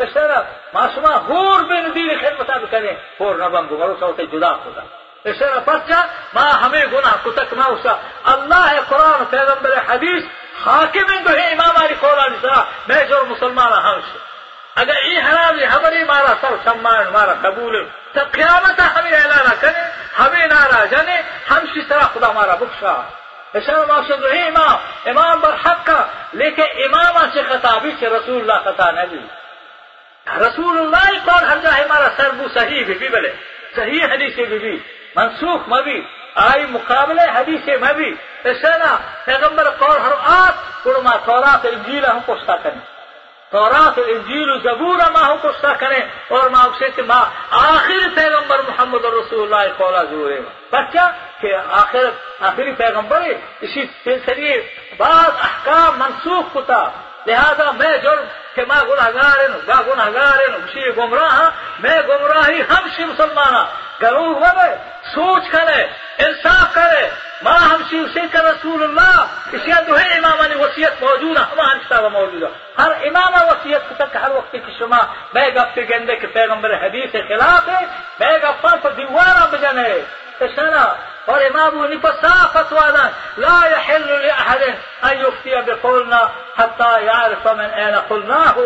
اشترى 0.00 0.46
ما 0.74 0.90
شما 0.94 1.14
هور 1.28 1.62
بين 1.62 1.92
دين 1.92 2.18
خدمتا 2.18 2.58
بکنه 2.58 2.96
هور 3.20 3.44
نبم 3.44 3.66
گمارو 3.66 3.96
سوت 4.00 4.20
جدا 4.20 4.52
خدا۔ 4.64 4.82
اشترى 5.24 5.60
پتجا 5.66 6.00
ما 6.34 6.46
ہمیں 6.62 6.86
گناہ 6.92 7.16
کتک 7.24 7.52
نوسا 7.52 7.94
اللہ 8.32 8.80
قرآن 8.88 9.24
پیغمبر 9.30 9.78
حدیث 9.88 10.24
حاکم 10.64 11.12
اندو 11.16 11.30
هی 11.30 11.52
امام 11.52 11.76
علی 11.84 11.94
صلاح 12.00 12.64
میں 12.88 12.96
میجور 12.96 13.24
مسلمان 13.24 13.72
همشه 13.72 14.18
اگر 14.76 14.94
این 15.04 15.20
حرامی 15.20 15.64
حبری 15.64 16.04
مارا 16.04 16.34
سر 16.42 16.54
سمان 16.64 17.06
مارا 17.12 17.34
قبول 17.34 17.86
تو 18.12 18.20
قیامت 18.30 18.80
ہمیں 18.96 19.12
اعلان 19.12 19.46
کریں 19.60 19.84
ہمیں 20.18 20.46
نہ 20.46 20.54
ناراض 20.54 20.90
جانے 20.90 21.16
ہم 21.50 21.66
سی 21.74 21.82
طرح 21.88 22.06
خدا 22.14 22.30
ہمارا 22.30 22.54
بخشا۔ 22.54 22.92
اشار 23.54 23.84
معصوم 23.88 24.24
رہی 24.24 24.42
امام 24.42 24.76
امام 25.10 25.40
بر 25.40 25.54
حق 25.66 25.86
کا 25.86 26.06
لیکن 26.32 26.66
امام 26.84 27.14
سے 27.32 27.42
خطابی 27.42 27.90
سے 28.00 28.06
رسول 28.06 28.40
اللہ 28.40 28.58
خطا 28.64 28.90
نبی 28.90 29.20
رسول 30.40 30.78
اللہ 30.80 31.08
کون 31.24 31.44
ہر 31.44 31.58
جائے 31.58 31.82
ہمارا 31.82 32.08
سربو 32.16 32.48
صحیح 32.54 32.84
بھی, 32.84 32.94
بھی 32.94 33.08
بلے 33.08 33.32
صحیح 33.76 34.04
حدیث 34.04 34.34
بھی 34.34 34.58
بھی 34.58 34.76
منسوخ 35.16 35.68
مبی 35.68 36.00
آئی 36.34 36.66
مقابلے 36.66 37.24
حدیث 37.34 37.68
مبی 37.82 38.10
اس 38.44 38.60
طرح 38.62 38.96
پیغمبر 39.24 39.70
قول 39.70 39.98
ہر 40.00 40.12
آت 40.24 40.82
قرما 40.82 41.16
تورات 41.24 41.66
انجیل 41.66 42.04
ہم 42.04 42.18
پوچھتا 42.26 42.56
کریں۔ 42.56 42.80
تورات 43.50 43.98
و 43.98 44.02
انجیل 44.06 44.50
و 44.50 44.58
زبور 44.58 45.10
ما 45.10 45.26
ہو 45.28 45.36
کشتا 45.42 45.74
کریں 45.74 46.00
اور 46.28 46.50
ماں 46.50 46.64
اسے 46.64 46.88
کہ 46.90 47.02
ماں 47.02 47.24
آخر 47.50 48.08
پیغمبر 48.14 48.58
محمد 48.68 49.04
رسول 49.04 49.54
اللہ 49.54 49.72
قولا 49.76 50.02
زورے 50.02 50.40
بچہ 50.72 51.10
کہ 51.40 51.54
آخر، 51.70 52.04
آخری 52.40 52.72
پیغمبر 52.72 53.20
اسی 53.60 53.84
سلسلے 54.04 54.60
بعض 54.96 55.30
احکام 55.40 55.98
منسوخ 55.98 56.44
کتا۔ 56.54 56.88
لہذا 57.26 57.70
میں 57.70 57.96
جرم 57.96 58.24
کہ 58.54 58.62
میں 58.68 58.84
گناہگار 58.88 59.50
ہوں 59.50 59.66
گا 59.66 59.82
گناہگار 59.86 60.48
ہوں، 60.48 60.58
اسی 60.64 60.96
گمراہ 60.96 61.28
ہاں۔ 61.28 61.50
میں 61.80 62.00
گمراہی 62.08 62.60
ہم 62.60 62.88
سی 62.96 63.04
مسلمان 63.04 63.54
گروہ 64.02 64.36
ہوئے 64.36 64.76
سوچ 65.14 65.42
کرے، 65.50 65.82
انصاف 66.18 66.74
کرے۔ 66.74 67.27
ما 67.42 67.50
هم 67.50 67.80
همشي 67.80 68.00
وشيك 68.00 68.34
رسول 68.34 68.82
الله. 68.82 69.28
اشياء 69.54 69.84
دوهي 69.84 70.18
اماماني 70.18 70.54
وصية 70.54 70.92
موجودة. 71.02 71.40
ما 71.56 71.64
هم 71.64 71.80
همشتا 71.80 72.08
موجودة. 72.08 72.48
هر 72.78 72.96
امام 73.06 73.34
وصية 73.48 73.78
کتن 73.78 74.18
هر 74.20 74.32
وقت 74.32 74.52
که 74.52 74.72
شما 74.78 75.08
بیگ 75.34 75.58
افتی 75.58 75.86
گنده 75.86 76.16
که 76.16 76.26
پیغمبر 76.26 76.74
حديث 76.84 77.16
خلافه 77.28 77.78
بیگ 78.18 78.44
افتان 78.44 78.80
پر 78.80 78.90
دیوارا 78.90 79.46
بجنه 79.52 80.04
تشنا 80.40 80.86
اور 81.26 81.46
امام 81.46 81.80
ابن 81.80 82.12
صاف 82.22 82.56
فتوانا 82.56 83.12
لا 83.36 83.66
يحل 83.70 84.26
لأحد 84.26 84.60
أن 85.04 85.18
يفتي 85.18 85.62
بقولنا 85.62 86.30
حتى 86.58 87.04
يعرف 87.04 87.48
من 87.48 87.70
أين 87.70 87.94
قلناه. 88.10 88.56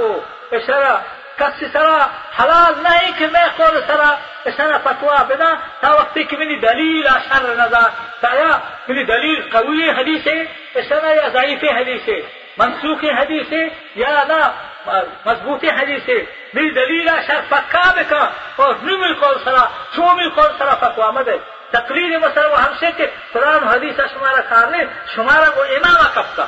اشنا 0.52 1.00
کسی 1.38 1.66
سرا 1.72 2.06
حلال 2.38 2.74
نہیں 2.82 3.12
کہ 3.18 3.26
میں 3.26 3.48
خود 3.56 3.86
سرا. 3.86 4.10
اشنا 4.46 4.78
فتوا 4.78 5.22
بنا 5.28 5.58
تا 5.82 5.96
وقتی 5.96 6.24
که 6.24 6.36
منی 6.36 6.60
دلیل 6.60 7.06
اشر 7.08 7.54
نظر 7.54 7.88
تا 8.22 8.34
یا 8.34 8.50
منی 8.88 9.04
دلیل 9.04 9.40
قوی 9.52 9.90
حدیث 9.90 10.26
ہے 10.26 10.38
اشارہ 10.80 11.14
یا 11.14 11.28
ضعیف 11.32 11.64
حدیث 11.78 12.08
ہے، 12.08 12.20
منسوخ 12.58 13.04
حدیث 13.18 13.52
ہے 13.52 13.64
یا 14.02 14.22
نا 14.28 14.40
مضبوط 15.26 15.64
حدیث 15.80 16.08
ہے۔ 16.08 16.20
میری 16.54 16.70
دلیل 16.70 17.08
اشار 17.08 17.42
پکا 17.48 17.84
بکا 17.96 18.22
اور 18.56 18.74
نمی 18.82 19.12
قول 19.20 19.36
سرا 19.44 19.64
چومی 19.94 20.28
قول 20.36 20.50
سرا 20.58 20.74
فتوا 20.80 21.10
مدے 21.16 21.36
تقریر 21.70 22.18
مثلا 22.18 22.46
وہ 22.46 22.58
ہم 22.62 22.72
سے 22.80 22.86
کہ 22.96 23.06
قرآن 23.32 23.62
حدیث 23.68 24.00
شمارا 24.12 24.40
کار 24.48 24.66
نے 24.70 24.82
شمارا 25.14 25.48
کو 25.54 25.62
امام 25.76 26.02
کب 26.14 26.36
کا۔ 26.36 26.46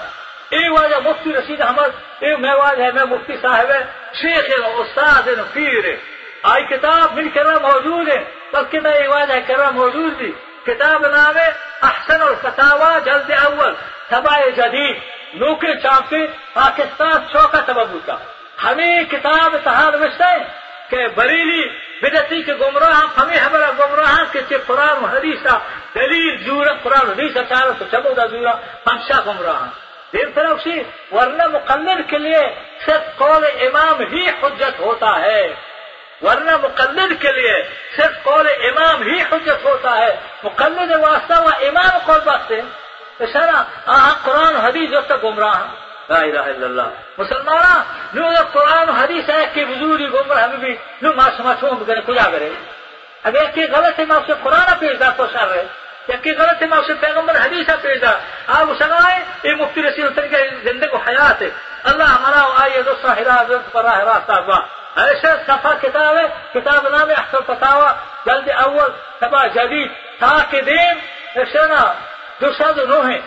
اے 0.55 0.62
واجہ 0.70 0.97
مفتی 1.05 1.33
رشید 1.33 1.61
احمد، 1.61 1.91
اے 2.22 2.37
میں 2.37 2.55
واجہ 2.55 2.83
ہے، 2.83 2.91
میں 2.93 3.05
مفتی 3.11 3.37
صاحب 3.43 3.70
ہے، 3.70 3.83
شیخ 4.20 4.45
ہے، 4.51 4.59
استاد 4.81 5.29
ہے 5.29 5.35
پیر 5.53 5.85
ہے۔ 5.85 5.97
آئی 6.53 6.64
کتاب 6.64 7.16
من 7.16 7.29
کرا 7.35 7.55
موجود 7.62 8.09
ہے، 8.09 8.20
بلکہ 8.53 8.81
میں 8.85 8.95
یہ 9.01 9.09
واجہ 9.09 9.39
کرا 9.47 9.70
موجود 9.70 10.18
تھی 10.18 10.33
کتاب 10.67 11.07
نام 11.07 11.37
ہے 11.37 11.51
احسن 11.83 12.23
الفتاوا 12.23 12.99
جلد 13.05 13.31
اول، 13.45 13.75
تباہ 14.09 14.41
جدید 14.57 14.97
نوکر 15.41 15.75
چاپے 15.83 16.27
پاکستان 16.55 17.19
چوکا 17.33 17.61
سبب 17.67 17.97
کا 18.07 18.17
ہمیں 18.65 19.05
کتاب 19.11 19.55
اتحاد 19.55 19.95
وشتا 20.01 20.31
ہے 20.33 20.43
کہ 20.89 21.07
بریلی 21.15 21.62
بدتی 22.03 22.43
کے 22.43 22.55
گمراہ 22.55 23.01
ہمیں 23.19 23.39
ہمارا 23.39 23.71
گمراہ 23.79 24.23
کے 24.33 24.59
قرآن 24.67 25.05
حدیثہ 25.05 25.55
دلیل 25.95 26.37
جورا 26.45 26.73
قرآن 26.83 27.09
حدیثہ 27.11 27.43
چارہ 27.49 27.73
تو 27.79 27.85
چبو 27.93 28.12
دا 28.17 28.27
جورا 28.33 28.53
ہمشا 28.87 29.21
گمراہ 29.27 29.62
دیر 30.12 30.29
طرف 30.35 30.62
سے 30.62 30.83
ورنہ 31.12 31.47
مقلد 31.53 32.01
کے 32.11 32.19
لیے 32.19 32.43
صرف 32.85 33.17
قول 33.19 33.45
امام 33.67 34.01
ہی 34.12 34.27
حجت 34.43 34.81
ہوتا 34.81 35.12
ہے۔ 35.23 35.43
ورنہ 36.25 36.57
مقلد 36.62 37.12
کے 37.22 37.33
لیے 37.33 37.57
صرف 37.97 38.22
قول 38.22 38.47
امام 38.68 39.03
ہی 39.03 39.20
حجت 39.31 39.64
ہوتا 39.64 39.97
ہے۔ 39.97 40.12
مقلد 40.45 40.91
واسطہ 41.03 41.41
و 41.43 41.49
امام 41.68 41.99
قول 42.05 42.20
باستے 42.25 42.61
اشارہ 43.25 43.62
آہاں 43.95 44.14
قرآن 44.25 44.57
حدیث 44.57 44.91
جو 44.91 45.01
تک 45.01 45.25
گمراہ 45.25 45.59
لا 46.11 46.18
الہ 46.20 46.47
الا 46.53 46.66
اللہ۔ 46.66 46.89
مسلمان 47.18 47.83
نو 48.14 48.27
اگر 48.29 48.45
قرآن 48.53 48.89
حدیث 49.01 49.29
ہے 49.31 49.43
کہ 49.55 49.64
بزوری 49.64 50.07
گمراہ 50.14 50.43
ہمیں 50.45 50.61
بھی 50.64 50.72
نو 51.03 51.12
ما 51.16 51.27
شما 51.37 51.53
چھوم 51.61 51.77
بگنے 51.79 52.01
کجا 52.07 52.27
کرے۔ 52.33 52.51
اگر 53.29 53.45
کہ 53.55 53.66
غلط 53.72 53.99
ہے 53.99 54.05
ما 54.05 54.16
اسے 54.16 54.33
قرآن 54.43 54.68
پیش 54.81 54.99
دا 55.01 55.11
تو 55.16 55.27
شر 55.33 55.49
رہے 55.49 56.16
کہ 56.22 56.31
غلط 56.39 56.62
ہے 56.62 56.66
ما 56.68 56.77
اسے 56.77 56.95
پیغمبر 57.01 57.35
حدیث 57.45 57.66
پیش 57.83 58.01
دا 58.03 58.12
آپ 58.57 58.68
سنائے 58.79 59.18
یہ 59.43 59.55
مفتی 59.61 59.83
رسول 59.83 60.09
طریقہ 60.16 60.37
زندگی 60.62 60.89
کو 60.91 60.99
حیات 61.07 61.43
ہے۔ 61.43 61.51
اللہ 61.91 62.09
ہمارا 62.14 62.43
آئیے 62.62 62.83
دو 62.83 62.95
ساحرہ 63.03 63.35
حضرت 63.41 63.72
پر 63.72 63.85
راہ 63.85 63.99
راستہ 64.11 64.33
ہوا 64.45 64.59
ایسے 65.03 65.31
صفحہ 65.47 65.73
کتاب 65.83 66.17
ہے، 66.17 66.27
کتاب 66.55 66.89
نام 66.89 67.09
احسن 67.11 67.43
فتاوہ 67.47 67.91
جلد 68.27 68.49
اول 68.65 68.91
صفحہ 69.21 69.47
جدید 69.55 69.91
تاکہ 70.21 70.61
دین 70.61 70.99
ایسے 71.35 71.67
نا 71.67 71.83
دو 72.41 72.53
سد 72.59 72.79
نو 72.79 73.01
ہیں 73.01 73.21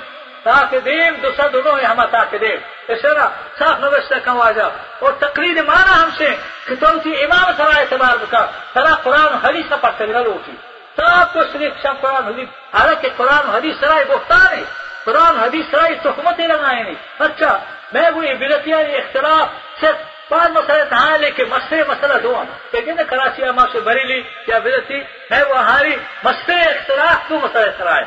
تاکہ 0.43 0.80
دیم 0.80 1.13
دو 1.24 1.30
سد 1.38 1.55
نو 1.65 1.76
ہیں 1.76 1.86
ہما 1.86 2.05
تاکہ 2.05 2.38
دیم 2.38 2.59
ایسے 2.88 3.07
نا 3.18 3.28
صاف 3.59 3.80
نوشتہ 3.80 4.20
کم 4.24 4.38
واجہ 4.38 4.68
اور 4.99 5.11
تقریر 5.20 5.63
مانا 5.63 5.93
ہم 6.03 6.09
سے 6.18 6.30
کہ 6.65 6.76
تو 6.80 6.88
تھی 7.03 7.24
امام 7.24 7.51
سرا 7.57 7.80
اعتبار 7.80 8.15
بکا 8.18 8.45
سرا 8.74 8.95
قرآن 9.03 9.34
حدیث 9.45 9.74
پر 9.82 9.91
تغیر 9.97 10.26
ہوتی 10.26 10.51
سب 10.97 11.34
کو 11.34 11.39
صرف 11.51 11.74
شب 11.84 12.01
قرآن 12.01 12.24
حدیث، 12.28 12.49
حالانکہ 12.76 13.09
قرآن 13.18 13.49
حدیث 13.49 13.76
سرائے 13.80 14.05
بختار 14.05 14.53
ہے۔ 14.53 14.63
قرآن 15.03 15.38
حدیث 15.38 15.65
سرائے 15.72 15.95
تحمتیں 16.03 16.47
لگائے 16.47 16.84
نہیں۔ 16.84 16.95
اچھا 17.20 17.59
میں 17.93 18.09
وہ 18.09 18.22
بدتیاں 18.39 18.80
اختلاف 18.80 19.47
صرف 19.82 20.06
پانچ 20.30 20.51
مسئلے 20.51 20.84
تھا 20.89 21.05
لے 21.17 21.30
کے 21.32 21.45
مسئلے 21.45 21.84
مسئلہ 21.88 22.17
دو 22.23 22.34
کہتے 22.34 22.78
لیکن 22.78 23.03
کراچی 23.09 23.43
اما 23.43 23.65
سے 23.71 23.80
بریلی 23.88 24.21
یا 24.47 24.59
بدتی 24.59 24.99
میں 25.30 25.43
وہ 25.49 25.59
ہاری 25.69 25.95
مسئلے 26.23 26.61
اختلاف 26.63 27.30
تو 27.30 27.39
مسئلے 27.39 27.71
سرائے 27.78 28.03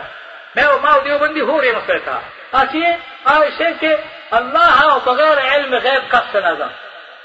میں 0.57 0.67
وہ 0.67 0.79
ماں 0.83 0.99
دیوبندی 1.05 1.41
ہو 1.41 1.61
رہی 1.61 1.71
مسئلہ 1.73 1.99
تھا۔ 2.05 2.21
آسیے 2.61 2.95
آئے 3.33 3.73
کہ 3.81 3.95
اللہ 4.39 4.71
ہاں، 4.71 4.99
بغیر 5.05 5.39
علم 5.45 5.75
غیب 5.83 6.11
کب 6.11 6.33
سے 6.33 6.41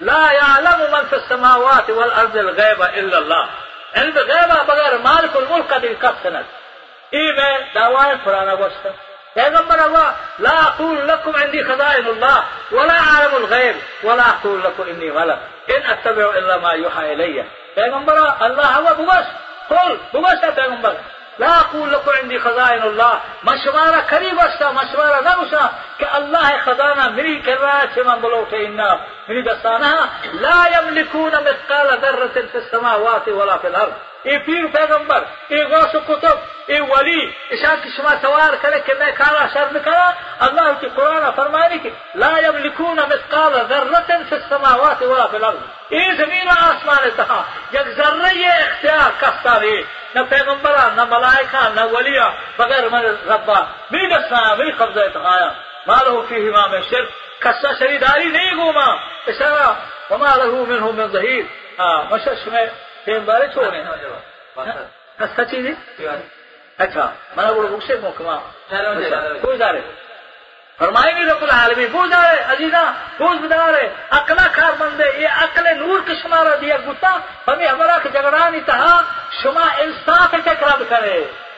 لا 0.01 0.31
يعلم 0.31 0.79
من 0.91 1.05
في 1.05 1.15
السماوات 1.15 1.89
والارض 1.89 2.37
الغيب 2.37 2.81
الا 2.81 3.17
الله 3.17 3.47
علم 3.95 4.17
غیب 4.17 4.51
بغیر 4.67 4.97
مالک 5.03 5.35
الملک 5.35 5.69
کا 5.69 5.77
دل 5.77 5.93
کب 5.99 6.15
سے 6.21 6.29
نظر 6.29 6.63
ای 7.11 7.31
میں 7.31 7.57
دعوائے 7.75 8.15
پرانا 8.23 8.55
گوشت 8.55 8.87
پیغمبر 9.35 9.85
الله 9.85 10.15
لا 10.39 10.61
أقول 10.61 11.07
لكم 11.07 11.35
عندي 11.35 11.63
خزائن 11.63 12.07
الله 12.07 12.43
ولا 12.71 12.97
أعلم 12.99 13.35
الغيب 13.35 13.75
ولا 14.03 14.23
أقول 14.29 14.63
لكم 14.63 14.83
إني 14.83 15.11
غلط. 15.11 15.39
إن 15.69 15.81
أتبع 15.91 16.29
إلا 16.37 16.57
ما 16.57 16.71
يوحى 16.71 17.13
إلي. 17.13 17.45
پیغمبر 17.75 18.17
الله 18.41 18.65
هو 18.65 18.93
ببس 18.93 19.27
قل 19.69 19.99
ببس 20.13 20.43
يا 20.43 20.51
پیغمبر. 20.51 20.93
لا 21.39 21.59
أقول 21.59 21.93
لكم 21.93 22.11
عندي 22.21 22.39
خزائن 22.39 22.83
الله. 22.83 23.19
مشوارة 23.43 23.99
قریب 24.11 24.39
مشوارة 24.63 25.19
نبسا 25.21 25.69
كالله 25.99 26.57
خزانه 26.65 27.09
مني 27.09 27.41
کر 27.45 27.57
رہا 27.61 27.81
ہے 27.81 27.87
چھ 27.95 27.97
من 28.07 28.19
بلوٹ 28.21 28.53
اینا 28.53 28.95
میری 29.27 29.41
دستانہ 29.41 29.95
لا 30.33 30.59
يملكون 30.75 31.31
مثقال 31.31 31.87
ذرة 32.01 32.35
في 32.51 32.57
السماوات 32.57 33.27
ولا 33.27 33.57
في 33.57 33.67
الأرض. 33.67 33.93
اے 34.25 34.37
پیر 34.45 34.65
پیغمبر 34.73 35.23
اے 35.53 35.63
غوث 35.71 35.95
کتب 36.07 36.37
اے 36.71 36.79
ولی 36.91 37.19
اشان 37.55 37.75
کی 37.81 37.89
شما 37.95 38.13
سوار 38.21 38.53
کرے 38.61 38.79
کہ 38.85 38.93
میں 38.99 39.11
کارا 39.17 39.45
شر 39.53 39.77
کرا 39.85 40.07
اللہ 40.45 40.69
کی 40.79 40.87
قرآن 40.95 41.25
فرمائے 41.35 41.77
کہ 41.83 41.89
لا 42.21 42.31
یملکون 42.45 42.99
مثقال 43.09 43.53
ذرت 43.69 44.11
فی 44.29 44.35
السماوات 44.35 45.01
ولا 45.01 45.25
فی 45.31 45.37
الأرض. 45.37 45.59
اے 45.89 46.03
زمین 46.17 46.47
آسمان 46.49 47.09
تہا 47.17 47.41
یک 47.73 47.87
ذرہ 47.97 48.31
اختیار 48.53 49.11
کستا 49.19 49.59
رہے 49.59 49.81
نہ 50.15 50.21
پیغمبرہ 50.29 50.87
نہ 50.95 51.03
ملائکہ 51.09 51.67
نہ 51.75 51.83
ولیہ 51.91 52.29
بغیر 52.57 52.89
من 52.91 53.05
ربا. 53.29 53.59
میری 53.91 54.07
دسنا 54.15 54.53
میری 54.55 54.71
قبضہ 54.71 54.99
اتخایا 54.99 55.49
مالہ 55.87 56.21
فیہ 56.29 56.49
امام 56.49 56.75
شرک. 56.89 57.09
کسا 57.39 57.73
شریداری 57.79 58.29
نہیں 58.29 58.55
گوما 58.57 58.85
اشارہ 59.27 59.67
وما 60.09 60.31
له 60.35 60.65
منه 60.65 60.91
من 60.91 61.07
ظهير 61.13 61.43
ہاں 61.79 61.97
مشش 62.11 62.47
میں 62.47 62.65
تین 63.05 63.19
بارے 63.25 63.47
چھوڑے 63.53 63.83
سچی 65.35 65.61
جی؟ 65.63 65.73
اچھا 66.83 67.05
میں 67.35 67.49
وہ 67.55 67.67
اسے 67.77 67.95
محکمہ 68.01 68.35
کوئی 69.41 69.57
دارے 69.57 69.81
فرمائے 70.79 71.11
نہیں 71.11 71.25
رب 71.25 71.43
العالمین 71.43 71.87
بوجھ 71.91 72.09
دارے 72.11 72.39
عزیزہ 72.53 72.83
بوجھ 73.17 73.37
بدارے 73.41 73.87
اکلا 74.17 74.47
کار 74.55 74.71
بندے 74.79 75.07
یہ 75.21 75.29
اکل 75.43 75.67
نور 75.79 75.99
کے 76.07 76.13
شمارا 76.21 76.55
دیا 76.61 76.77
گتا۔ 76.87 77.11
ہمیں 77.47 77.67
ہمارا 77.67 77.97
جگڑانی 78.13 78.61
تہا 78.65 78.95
شما 79.41 79.65
انصاف 79.83 80.35
کے 80.45 80.53
کرب 80.59 80.81
کرے۔ 80.89 81.17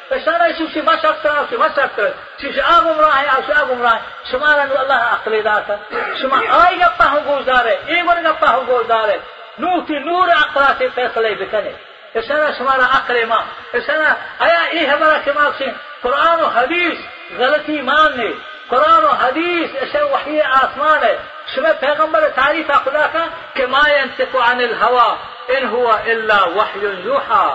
پشانا 0.09 0.47
شوشی 0.57 0.81
ما 0.81 0.93
شرط 1.01 1.23
کرا 1.23 1.41
شما 1.49 1.59
ما 1.59 1.67
شرط 1.75 1.95
کرا 1.95 2.09
شوشی 2.41 2.61
آ 2.61 2.79
گمراہ 2.85 3.17
ہے 3.17 3.27
آشی 3.35 3.53
آ 3.53 3.63
گمراہ 3.69 3.95
ہے۔ 3.95 4.01
شما 4.31 4.51
رنگ 4.57 4.71
اللہ 4.81 5.01
عقل 5.15 5.33
داتا 5.45 5.75
شما 6.21 6.37
آئی 6.59 6.79
گپا 6.81 7.05
ہوں 7.11 7.21
گوش 7.25 7.45
دارے 7.47 7.75
ایگون 7.91 8.23
گپا 8.25 8.49
ہوں 8.55 8.63
گوش 8.67 8.85
دارے 8.89 9.17
نوتی 9.59 9.99
نور 10.07 10.27
عقلا 10.41 10.71
سے 10.77 10.87
فیصلے 10.95 11.33
بکنے 11.39 11.71
اشارہ 12.19 12.51
شمارا 12.57 12.85
عقل 12.97 13.23
ماں 13.29 13.41
اشارہ 13.77 14.13
آیا 14.45 14.61
یہ 14.73 14.87
ہمارا 14.87 15.17
کمال 15.25 15.69
قرآن 16.01 16.41
و 16.41 16.47
حدیث 16.57 16.97
غلطی 17.39 17.81
مان 17.89 18.17
نے 18.17 18.31
قرآن 18.69 19.03
و 19.03 19.11
حدیث 19.23 19.75
ایسے 19.81 20.01
وحی 20.13 20.41
آسمان 20.41 21.03
ہے 21.03 21.15
شما 21.55 21.71
پیغمبر 21.79 22.27
تعریف 22.35 22.71
خدا 22.85 23.05
کا 23.13 23.25
کہ 23.55 23.65
ما 23.65 23.83
ينطق 23.89 24.35
عن 24.35 24.61
الهوى 24.61 25.17
إن 25.49 25.65
هو 25.65 25.97
إلا 26.05 26.39
وحی 26.57 26.85
یوحى. 27.03 27.47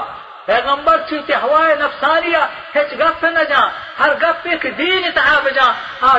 پیغمبر 0.47 0.97
چیتے 1.09 1.35
ہوائے 1.43 1.75
نفسانیہ 1.81 2.39
ہچ 2.77 2.93
گپ 3.01 3.25
نہ 3.25 3.43
جا 3.51 3.61
ہر 3.99 4.13
گپ 4.23 4.49
ایک 4.51 4.67
دین 4.79 5.05
اتحا 5.05 5.39
بجا 5.45 5.69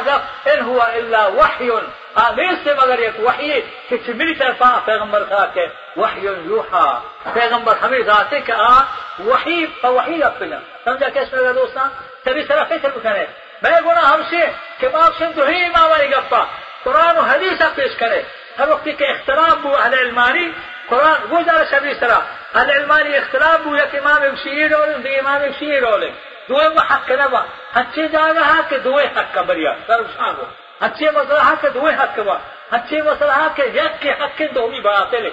گپ 0.08 0.48
إن 0.50 0.62
ہوا 0.68 0.86
إلا 1.00 1.26
وحی. 1.40 1.70
آمیس 2.16 2.68
مگر 2.68 3.00
یک 3.00 3.20
وحی 3.20 3.62
کہ 3.90 3.98
چمیلی 4.06 4.34
طرف 4.36 4.62
آ 4.62 4.78
پیغمبر 4.86 5.24
کا 5.30 5.46
کہ 5.54 5.66
وحی 5.98 6.26
یوحا. 6.26 6.88
پیغمبر 7.34 7.76
ہمیں 7.82 8.00
ذاتی 8.00 8.40
کہ 8.46 8.52
آ 8.52 8.74
وحی 9.20 9.66
پا 9.82 9.90
وحی 9.90 10.24
اپنا 10.24 10.60
سمجھا 10.84 11.10
کیسے 11.10 11.36
لگا 11.36 11.52
دوستا 11.56 11.88
تبی 12.24 12.44
طرف 12.44 12.72
ایسے 12.72 12.88
بکنے 12.96 13.26
میں 13.64 13.72
گنا 13.86 14.14
ہم 14.14 14.22
سے 14.30 14.46
کہ 14.78 14.88
باپ 14.88 15.18
سن 15.20 15.32
تو 15.36 15.46
ہی 15.48 15.64
امام 15.66 15.92
علی 15.92 16.10
گفا. 16.12 16.44
قرآن 16.84 17.18
و 17.18 17.22
حدیثہ 17.22 17.68
پیش 17.76 17.96
کرے 17.98 18.22
ہر 18.60 18.68
وقتی 18.70 18.92
کہ 18.92 19.04
اختراب 19.10 19.58
بو 19.62 19.76
اہل 19.76 19.94
علمانی 19.94 20.48
قرآن 20.90 21.20
وہ 21.30 21.42
جارا 21.42 21.64
شبی 21.72 21.94
سرا 22.00 22.20
اہل 22.54 22.70
علمانی 22.72 23.16
اختراب 23.18 23.64
بو 23.64 23.76
یک 23.76 23.96
امام 23.96 24.24
شیئی 24.44 24.68
رولے 24.70 24.98
دی 25.04 25.18
امام 25.20 25.42
شیئی 25.60 25.80
رولے 25.80 26.10
دوئے 26.50 26.68
وہ 26.68 26.82
حق 26.92 27.12
نبا. 27.12 27.42
ہچے 27.76 28.08
جاگا 28.08 28.42
ہاں 28.42 28.62
کہ 28.70 28.78
دوئے 28.78 29.06
حق 29.16 29.34
کا 29.34 29.42
بریا 29.42 29.74
سر 29.88 30.00
اشان 30.00 30.34
ہو 30.38 30.46
ہچے 30.86 31.12
مسئلہ 31.12 31.54
کہ 31.62 31.70
دوئے 31.70 31.96
حق 31.96 32.20
با 32.20 32.38
ہچے 32.76 33.02
مسئلہ 33.02 33.48
کہ 33.56 33.62
یک 33.62 34.02
کے 34.02 34.12
حق 34.12 34.38
کے 34.38 34.48
دومی 34.48 34.80
باطل 34.80 35.30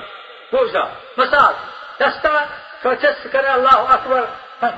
گوشا 0.52 0.84
مثال 1.16 1.54
دستا 2.00 2.44
چس 2.82 3.26
کرے 3.32 3.46
اللہ 3.46 3.76
اکبر 3.76 4.24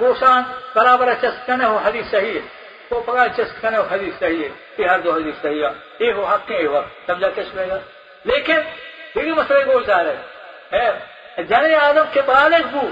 گوشان 0.01 0.43
برابر 0.75 1.15
چس 1.21 1.47
کرنے 1.47 1.65
ہو 1.65 1.77
حدیث 1.77 2.11
صحیح 2.11 2.35
ہے۔ 2.35 2.47
تو 2.89 3.01
پگا 3.01 3.29
چس 3.37 3.61
کرنے 3.61 3.77
ہو 3.77 3.83
حدیث 3.83 4.15
صحیح 4.19 4.45
ہے۔ 4.45 4.49
یہ 4.79 4.89
ہر 4.89 4.99
دو 4.99 5.13
حدیث 5.15 5.35
صحیح 5.43 5.65
ہے۔ 5.65 6.05
یہ 6.05 6.13
ہو 6.13 6.25
حق 6.25 6.49
کے 6.49 6.69
وقت 6.69 7.07
سمجھا 7.07 7.29
کس 7.35 7.55
میں 7.55 7.67
گا 7.69 7.79
لیکن 8.25 8.59
یہ 9.15 9.33
مسئلے 9.33 9.67
گوش 9.67 9.89
آ 9.89 10.03
رہے 10.03 11.43
جن 11.43 11.75
آدم 11.75 12.05
کے 12.13 12.23
بالغ 12.23 12.67
بو، 12.73 12.89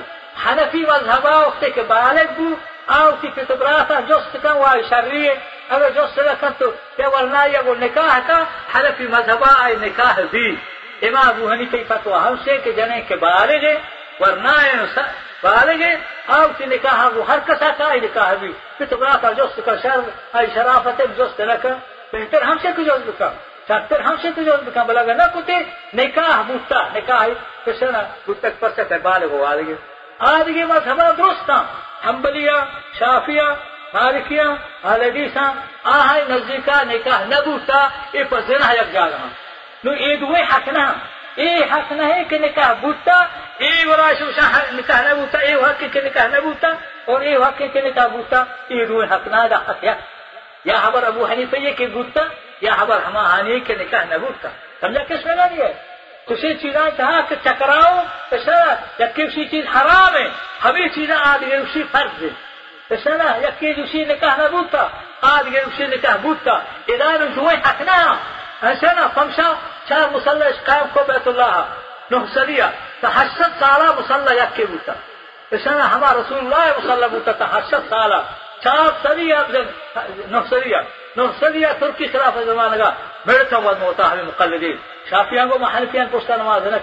حنفی 0.46 0.78
مذہبا 0.78 1.36
وقت 1.36 1.64
کے 1.74 1.82
بالغ 1.82 2.32
بو 2.36 2.54
آو 2.86 3.10
کی 3.20 3.28
فطبراسا 3.34 4.00
جست 4.00 4.36
کن 4.42 4.52
وای 4.52 4.82
شریع 4.90 5.32
اگر 5.69 5.89
جست 5.91 6.19
لکن 6.19 6.53
تو 6.59 6.71
یا 6.97 7.09
ورنا 7.09 7.45
یا 7.45 7.61
وہ 7.65 7.75
نکاح 7.75 8.17
کا 8.27 8.39
حنفی 8.73 9.07
مذہبا 9.07 9.51
آئی 9.59 9.75
نکاح 9.81 10.19
دی 10.33 10.49
امام 11.01 11.27
ابو 11.27 11.51
حنیفی 11.51 11.83
فتوا 11.83 12.27
ہم 12.27 12.35
سے 12.45 12.57
کہ 12.57 12.71
جنے 12.71 13.01
کے 13.07 13.15
بالغ 13.17 13.65
ورنا 14.19 14.53
بالغ 15.43 15.81
آو 16.27 16.47
کی 16.57 16.65
نکاح 16.65 17.07
وہ 17.15 17.23
ہر 17.27 17.39
کسا 17.47 17.71
کا 17.77 17.87
آئی 17.87 17.99
نکاح 17.99 18.33
بھی 18.35 18.51
فطبراسا 18.77 19.31
جست 19.31 19.59
کا 19.65 19.75
شر 19.83 19.99
آئی 20.33 20.47
شرافت 20.53 21.01
جست 21.17 21.41
لکن 21.41 21.73
بہتر 22.13 22.41
ہم 22.41 22.57
سے 22.61 22.71
کو 22.75 22.81
جست 22.83 23.09
لکن 23.09 23.35
شاکر 23.67 23.99
ہم 23.99 24.15
سے 24.21 24.31
تو 24.35 24.41
جو 24.43 24.55
بکا 24.65 24.83
بلا 24.83 25.01
نہ 25.03 25.27
کتے 25.33 25.57
نکاح 25.93 26.41
بوتا 26.41 26.81
نکاح 26.95 27.25
کسنا 27.65 28.01
بوتک 28.25 28.59
پر 28.59 28.69
سے 28.77 28.97
بالغ 29.03 29.31
ہو 29.31 29.43
آدگی 29.45 29.73
آدگی 30.25 30.63
مذہبہ 30.65 31.11
درستا 31.17 31.61
حنبلیہ 32.05 32.59
شافیہ 33.92 34.42
مالکیہ 34.42 35.40
اہل 35.40 35.58
آہائی 35.84 36.22
نزدیکا 36.28 36.82
نکاح 36.88 37.24
نہ 37.24 37.38
بوتا 37.44 37.80
اے 38.12 38.24
پر 38.28 38.40
زنا 38.48 38.72
یک 38.72 38.92
جا 38.92 39.06
رہا۔ 39.10 39.26
نو 39.84 39.90
اے 40.02 40.16
دوے 40.16 40.42
حق 40.50 40.68
نہ 40.68 40.84
اے 41.40 41.50
حق 41.72 41.92
نہ 41.92 42.04
ہے 42.12 42.22
کہ 42.28 42.38
نکاح 42.38 42.72
بوتا 42.80 43.16
اے 43.62 43.70
وراش 43.88 44.22
نکاح 44.78 45.00
نہ 45.06 45.12
بوتا 45.18 45.38
اے 45.46 45.54
حق 45.54 45.82
کہ 45.92 46.00
نکاح 46.06 46.26
نہ 46.26 46.40
بوتا 46.44 46.68
اور 47.08 47.20
اے 47.20 47.34
حق 47.36 47.62
کہ 47.72 47.80
نکاح 47.86 48.06
بوتا 48.06 48.38
اے 48.70 48.84
دوے 48.88 49.04
حق 49.12 49.26
نہ 49.32 49.40
دا 49.50 49.58
حق 49.68 49.84
یا 50.64 50.76
خبر 50.84 51.02
ابو 51.02 51.22
حنیفہ 51.30 51.56
یہ 51.56 51.72
کہ 51.78 51.86
بوتا 51.86 52.22
یا 52.60 52.72
خبر 52.78 52.98
ہما 53.06 53.22
ہانی 53.30 53.60
کے 53.66 53.74
نکاح 53.80 54.04
نہ 54.10 54.16
بوتا 54.22 54.48
سمجھا 54.80 55.02
کس 55.08 55.24
میں 55.26 55.36
نہیں 55.36 55.58
ہے 55.58 55.72
کسی 56.28 56.54
چیزاں 56.54 56.88
چاہا 56.96 57.20
کہ 57.28 57.36
چکراؤ 57.44 57.94
اشارہ 58.32 58.74
یا 58.98 59.06
کسی 59.14 59.44
چیز 59.44 59.64
حرام 59.74 60.14
ہے، 60.16 60.28
ہمیں 60.64 60.88
چیزاں 60.94 61.18
آدھ 61.30 61.44
اسی 61.44 61.82
فرض 61.92 62.22
ہے۔ 62.22 62.28
فسنا 62.90 63.36
يكي 63.36 63.80
يشير 63.80 64.08
نكاح 64.08 64.38
نبوتا 64.38 64.90
قاد 65.22 65.46
يشير 65.46 65.90
نكاح 65.90 66.16
بوتا 66.16 66.62
إذا 66.88 67.18
نجوي 67.18 67.56
حقنا 67.56 68.18
أنسنا 68.62 69.08
فمشا 69.08 69.56
شار 69.88 70.10
مصلى 70.10 70.50
إشقام 70.50 70.86
قبعة 70.96 71.22
الله. 71.26 71.66
نهسرية 72.10 72.72
تحشت 73.02 73.50
صالة 73.60 74.00
مصلى 74.00 74.38
يكي 74.38 74.64
بوتا 74.64 74.94
فسنا 75.50 75.96
هما 75.96 76.12
رسول 76.12 76.38
الله 76.38 76.74
مصلى 76.78 77.08
بوتا 77.08 77.32
تحشت 77.32 77.82
صالة 77.90 78.24
چار 78.64 78.90
سری 79.02 79.32
نفسریہ 80.30 80.76
نفسریہ 81.16 81.66
ترکی 81.78 82.06
خلاف 82.12 82.34
زمانہ 82.46 82.76
کا 82.82 82.90
میرتا 83.26 83.56
ہوا 83.56 83.72
ہوتا 83.80 84.10
ہے 84.10 84.22
مقلدین. 84.22 84.76
شافیان 85.10 85.48
کو 85.50 85.58
محلفیان 85.58 86.06
پوچھتا 86.10 86.36
نماز 86.36 86.66
نہ 86.66 86.78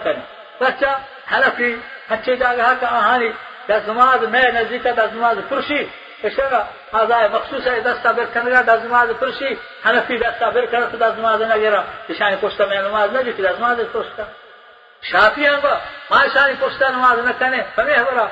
فسنا 0.59 0.93
حلفي 1.31 1.77
حتى 2.09 2.35
جاء 2.35 2.55
هكا 2.55 2.87
أهاني 2.87 3.33
دس 3.69 3.87
نماز 3.87 4.23
میں 4.33 4.51
نزدیک 4.51 4.83
دس 4.97 5.11
نماز 5.13 5.37
پرشی 5.49 5.81
اشارہ 6.23 6.61
آزائے 6.99 7.27
مخصوص 7.33 7.67
ہے 7.67 7.79
دستا 7.79 8.11
بیر 8.11 8.25
کنگا 8.33 8.61
دس 8.67 8.83
نماز 8.83 9.09
پرشی 9.19 9.49
حنفی 9.85 10.17
دستا 10.17 10.49
بیر 10.49 10.65
کرت 10.71 10.91
دس 11.01 11.13
نماز 11.17 11.41
نہ 11.41 11.55
گرا۔ 11.61 11.81
اشانی 12.09 12.35
پوچھتا 12.41 12.65
میں 12.65 12.81
نماز 12.81 13.07
نہ 13.13 13.21
جیتی 13.25 13.43
دس 13.43 13.59
نماز 13.59 13.77
پوچھتا 13.91 14.23
شافیان 15.01 15.59
کو 15.61 15.71
ماں 16.11 16.23
اشانی 16.25 16.53
پوچھتا 16.59 16.89
نماز 16.89 17.17
نہ 17.25 17.31
کریں 17.39 17.61
ہمیں 17.77 17.95
ہمارا 17.95 18.25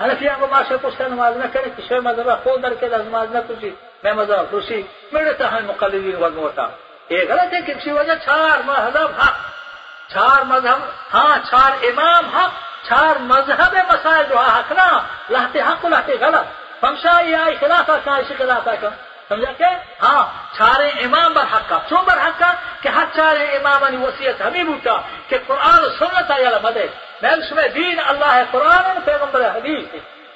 حنفیان 0.00 0.36
کو 0.40 0.46
ماں 0.46 0.62
سے 0.68 0.76
پوچھتا 0.82 1.08
نماز 1.08 1.36
نہ 1.36 1.46
کریں 1.52 1.70
کسی 1.76 1.94
مذہبہ 2.08 2.34
خود 2.42 2.62
در 2.62 2.74
کے 2.80 2.88
دس 2.88 3.04
نماز 3.06 3.28
نہ 3.34 3.38
پوچھی۔ 3.46 3.70
میں 4.02 4.12
مذہب 4.12 4.50
خوشی 4.50 4.82
میرے 5.12 5.32
تہن 5.32 5.64
مقلدین 5.66 6.16
وزن 6.22 6.38
ہوتا 6.38 6.66
یہ 7.10 7.20
غلط 7.28 7.54
ہے 7.54 7.60
کہ 7.66 7.74
کسی 7.74 7.90
وجہ 7.90 8.14
چار 8.24 8.58
مذہب 8.66 9.10
حق۔ 9.20 9.36
چار 10.12 10.42
مذہب 10.44 10.80
ہاں 11.14 11.36
چار 11.50 11.72
امام 11.82 12.24
حق۔ 12.36 12.67
چار 12.88 13.18
مذہب 13.20 13.76
مسائل 13.88 14.24
جو 14.28 14.38
حق 14.38 14.72
نہ 14.72 14.88
لہتے 15.30 15.60
حق 15.60 15.84
لہتے 15.84 16.16
غلط. 16.20 16.46
فمشا 16.80 17.20
یہ 17.20 17.36
آئی 17.36 17.56
کا، 17.60 18.16
اسی 18.16 18.34
خلاف 18.38 18.68
کا. 18.80 18.88
سمجھا 19.28 19.52
کہ؟ 19.52 19.70
ہاں 20.02 20.24
چار 20.58 20.80
امام 21.04 21.32
بر 21.32 21.44
حق 21.52 21.68
کا. 21.68 21.78
چون 21.88 22.04
بر 22.04 22.18
حق 22.26 22.38
کا؟ 22.38 22.52
کہ 22.80 22.88
ہر 22.88 23.04
چار 23.16 23.36
امام 23.56 23.84
انی 23.84 23.96
وصیت 23.96 24.40
ہمیں 24.40 24.64
بوتا 24.64 24.96
کہ 25.28 25.38
قرآن 25.46 25.78
و 25.84 25.88
سنت 25.98 26.30
آیا 26.30 26.50
مدے 26.62 26.86
میں 27.22 27.30
اس 27.30 27.52
میں 27.52 27.68
دین 27.68 28.00
اللہ 28.06 28.32
ہے، 28.34 28.42
قرآن 28.50 29.00
پیغمبر 29.04 29.40
حدیث 29.56 29.84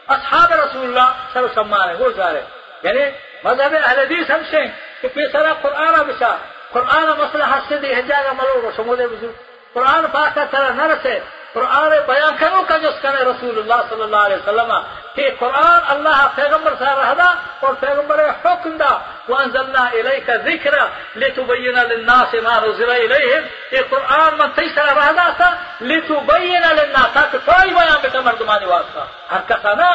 اصحاب 0.09 0.53
رسول 0.53 0.85
اللہ 0.89 1.09
سب 1.33 1.45
سمان 1.55 1.89
ہے، 1.89 1.95
وہ 1.95 2.09
سارے 2.17 2.41
یعنی 2.83 3.05
مذہب 3.45 3.75
اہل 3.85 3.99
حدیث 3.99 4.31
ہم 4.31 4.43
سے 4.51 4.65
کہ 5.01 5.09
پیسرا 5.15 5.53
قرآن 5.63 5.95
بچا 6.09 6.33
قرآن 6.73 7.07
مسئلہ 7.19 7.45
حد 7.45 7.63
سے 7.69 7.95
حجاگ 7.95 8.27
ملو 8.39 8.61
رو 8.63 8.71
شمودے 8.77 9.07
بزرگ. 9.07 9.35
قرآن 9.73 10.07
پاک 10.13 10.35
کا 10.35 10.45
طرح 10.51 10.71
نہ 10.77 10.83
رسے. 10.83 11.19
قرآن 11.55 11.93
بیان 12.07 12.37
کرو 12.39 12.63
کا 12.69 12.77
جس 12.83 13.01
کرے 13.03 13.25
رسول 13.25 13.59
اللہ 13.59 13.81
صلی 13.89 14.03
اللہ 14.03 14.23
علیہ 14.27 14.37
وسلم 14.37 14.73
کہ 15.15 15.29
قرآن 15.39 15.81
اللہ 15.95 16.21
پیغمبر 16.35 16.75
سے 16.79 16.93
رہدا 17.01 17.29
اور 17.61 17.75
پیغمبر 17.81 18.19
حکم 18.45 18.77
دا، 18.77 18.93
وانزلنا 19.29 19.83
الیک 19.99 20.31
ذکر 20.45 20.75
لتبین 21.17 21.79
للناس 21.91 22.35
ما 22.45 22.59
نزل 22.65 22.91
الیہم۔ 22.91 23.45
یہ 23.71 23.81
قرآن 23.91 24.39
من 24.39 24.51
تیسر 24.57 24.89
رہدا 24.97 25.29
تھا 25.37 25.51
لتبین 25.91 26.65
للناس، 26.79 27.09
تاکہ 27.15 27.39
کوئی 27.45 27.71
بیان 27.75 27.99
بتا 28.03 28.21
مردمانی 28.25 28.67
واسطہ 28.73 29.07
ہر 29.33 29.41
کسا 29.49 29.75
نہ 29.81 29.91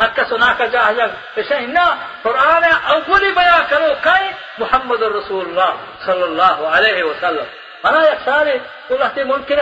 حق 0.00 0.20
سنا 0.28 0.52
کا 0.58 0.66
جاہ 0.72 0.92
جاہل 0.96 1.70
نہ 1.76 1.84
قرآن 2.22 2.64
اولی 2.92 3.30
بیان 3.32 3.62
کرو 3.70 3.92
کئی 4.00 4.30
محمد 4.58 5.02
رسول 5.18 5.44
اللہ 5.48 5.72
صلی 6.04 6.22
اللہ 6.22 6.56
علیہ 6.76 7.02
وسلم۔ 7.04 7.48
منا 7.84 8.00
یک 8.06 8.20
سارے 8.24 8.56
تو 8.88 8.96
رہتے 8.98 9.24
منکر 9.24 9.58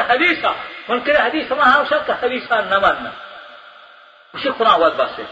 منکر 0.90 1.16
حدیث 1.16 1.52
ما 1.52 1.64
هم 1.64 1.84
شد 1.84 2.06
که 2.06 2.12
حدیث 2.14 2.52
من 2.52 2.68
نمانم 2.68 3.12
اسی 4.34 4.50
خونه 4.50 4.78
باید 4.78 4.94
بسه 4.94 5.24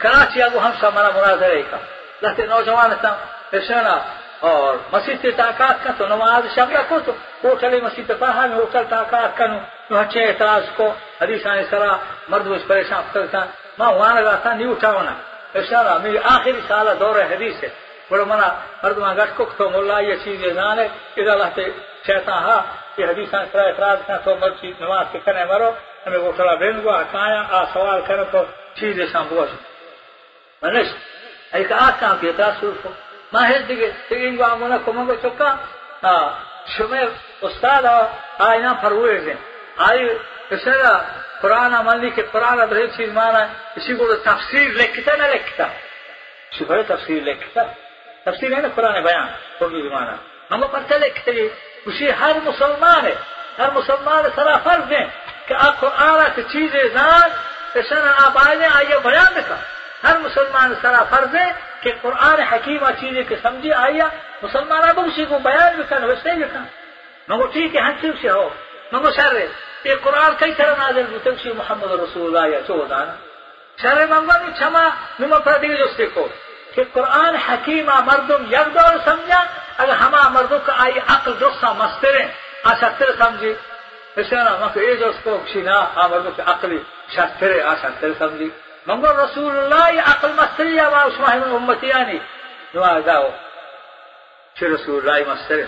کراچی 0.00 0.42
اگو 0.42 0.58
ہم 0.58 0.72
منا 0.84 1.10
مناظرے 1.10 1.62
کا 1.62 1.78
لہتے 2.22 2.46
نوجوان 2.46 2.94
تھا 3.00 3.16
پیشنا 3.50 3.94
اور 4.40 4.76
مسجد 4.92 5.22
سے 5.22 5.30
طاقت 5.32 5.84
کا 5.84 5.90
تو 5.98 6.06
نماز 6.06 6.42
شب 6.54 6.72
رکھو 6.72 6.98
تو 7.00 7.12
ہوٹل 7.44 7.80
مسجد 7.80 8.10
پر 8.18 8.28
ہم 8.30 8.52
ہوٹل 8.52 8.84
طاقت 8.90 9.36
کنو 9.38 9.58
نوچے 9.90 10.24
اعتراض 10.24 10.64
کو 10.76 10.86
حدیث 11.20 11.46
آنے 11.46 11.62
سرا 11.70 11.96
مرد 12.28 12.46
اس 12.46 12.66
پریشان 12.66 13.02
کرتا 13.12 13.44
ماں 13.78 13.92
وہاں 13.92 14.14
لگا 14.14 14.34
تھا 14.42 14.52
نہیں 14.52 14.70
اٹھاونا 14.70 15.12
پیشنا 15.52 15.96
میری 15.98 16.18
آخری 16.24 16.60
سالہ 16.68 16.94
دور 17.00 17.20
حدیث 17.32 17.62
ہے 17.64 17.68
بڑو 18.10 18.24
منا 18.24 18.48
مرد 18.82 18.98
ماں 18.98 19.14
گٹ 19.14 19.36
کو 19.36 19.44
تو 19.56 19.70
مولا 19.70 19.98
یہ 20.00 20.14
چیز 20.24 20.40
جانے 20.54 20.86
ادھر 21.16 21.36
لہتے 21.36 21.64
شیطان 22.06 22.42
ہاں 22.44 22.60
في 22.96 23.06
حديث 23.06 23.34
عن 23.34 23.48
سلاة 23.52 23.72
إفراد 23.72 23.98
كان 24.08 24.20
تو 24.24 24.34
مرشي 24.34 24.74
نماز 24.80 25.06
كان 25.26 25.36
أمرو 25.36 25.74
أما 26.06 26.16
يقول 26.16 26.36
صلاة 26.36 26.54
بينكو 26.54 26.90
أكايا 26.90 27.48
أسوال 27.62 28.06
كان 28.06 28.26
تو 28.32 28.44
شيء 28.80 28.92
دي 28.92 29.06
سنبوش 29.06 29.48
منش 30.62 30.88
أي 31.54 31.64
كأس 31.64 32.00
كان 32.00 32.18
في 32.18 32.32
تاسوف 32.32 32.76
ما 33.32 33.48
هي 33.48 33.62
دي 33.62 33.92
تيجي 34.08 34.30
نقول 34.30 34.50
أمونا 34.50 34.78
كم 34.78 35.10
هو 35.10 35.16
شكا 35.22 35.58
آه 36.04 36.34
شو 36.76 36.88
مي 36.88 37.08
أستاذ 37.42 37.86
أو 37.86 38.06
آي 38.40 38.58
نام 38.58 38.76
فروه 38.76 39.14
جن 39.18 39.36
آي 39.90 40.18
كسرة 40.50 41.06
قرآن 41.42 41.84
مالي 41.84 42.10
كي 42.10 42.22
قرآن 42.22 42.70
بره 42.70 42.90
شيء 42.96 43.10
ما 43.12 43.30
أنا 43.30 43.50
شيء 43.86 43.96
بقول 43.96 44.22
تفسير 44.22 44.72
لكتا 44.72 45.16
ما 45.16 45.34
لكتا 45.34 45.70
شو 46.58 46.64
بره 46.64 46.82
تفسير 46.82 47.24
لكتا 47.24 47.74
تفسير 48.26 48.58
هنا 48.58 48.68
لکھتے 51.86 52.04
ہیں 52.04 52.10
اسی 52.10 52.20
ہر 52.20 52.32
مسلمان 52.44 53.06
ہے، 53.06 53.14
ہر 53.58 53.68
مسلمان 53.74 54.24
سرا 54.34 54.56
فرض 54.56 54.92
ہے 54.92 55.06
کہ 55.46 55.54
آپ 55.54 55.80
قرآن 55.80 56.24
کی 56.34 56.42
چیزیں 56.42 56.84
زان 56.94 57.28
سن 57.88 58.08
آپ 58.16 58.38
آئے 58.48 58.68
آئیے 58.74 58.98
بیان 58.98 59.32
لکھا 59.36 59.56
ہر 60.04 60.18
مسلمان 60.18 60.74
سرا 60.82 61.02
فرض 61.10 61.34
ہے 61.34 61.52
کہ 61.80 61.92
قرآن 62.02 62.40
حکیمہ 62.40 62.90
چیزیں 63.00 63.22
کے 63.28 63.36
سمجھی 63.42 63.72
آئیا 63.72 64.08
مسلمان 64.42 64.88
اب 64.88 65.00
اسی 65.00 65.24
کو 65.24 65.38
بیان 65.38 65.80
لکھا 65.80 65.96
ویسے 65.96 66.34
لکھا 66.34 66.60
مگو 67.28 67.46
ٹھیک 67.46 67.76
ہے 67.76 67.80
ہنسی 67.80 68.10
سے 68.22 68.30
ہو۔ 68.30 68.48
مگو 68.92 69.10
شر 69.10 69.36
یہ 69.84 69.94
قرآن 70.02 70.32
کئی 70.38 70.52
طرح 70.52 70.74
نازل 70.78 71.12
ہوتے 71.12 71.30
اسی 71.30 71.52
محمد 71.52 71.90
رسول 71.90 72.36
اللہ 72.36 72.54
یا 72.54 72.60
چودہ 72.66 73.04
شر 73.82 74.06
منگو 74.06 74.32
نہیں 74.32 74.58
چھما 74.58 74.88
نما 75.20 75.38
پر 75.38 75.58
دیگه 75.58 75.74
جو 75.74 76.06
کو 76.14 76.28
کہ 76.74 76.82
قرآن 76.92 77.34
حکیمہ 77.36 78.00
مردم 78.00 78.44
یک 78.50 78.74
دور 78.74 78.96
سمجھا 79.04 79.42
اگر 79.78 79.94
ہما 79.94 80.28
مردوں 80.30 80.58
کا 80.66 80.72
آئی 80.82 80.98
عقل 81.06 81.32
درستا 81.40 81.72
مسترے 81.74 82.22
آشتر 82.64 83.10
سمجھی 83.18 83.52
اشارہ 84.16 84.52
مکو 84.60 84.80
اے 84.80 84.94
جو 84.96 85.08
اس 85.08 85.16
کو 85.24 85.36
کشینا 85.38 85.74
آ 85.94 86.06
مردوں 86.06 86.30
کی 86.36 86.42
عقلی 86.46 86.78
شترے 87.14 87.60
آشتر 87.64 88.12
سمجھی 88.18 88.48
منگو 88.86 89.12
رسول 89.14 89.56
اللہ 89.56 89.90
یہ 89.92 90.10
عقل 90.10 90.32
مستری 90.32 90.74
یا 90.74 90.88
ما 90.90 91.00
اس 91.02 91.18
ماہی 91.20 91.38
من 91.38 91.54
امتیانی 91.54 92.18
نوا 92.74 92.92
داو 93.06 93.28
چھ 94.56 94.64
رسول 94.74 94.98
اللہ 94.98 95.28
مسترے 95.30 95.64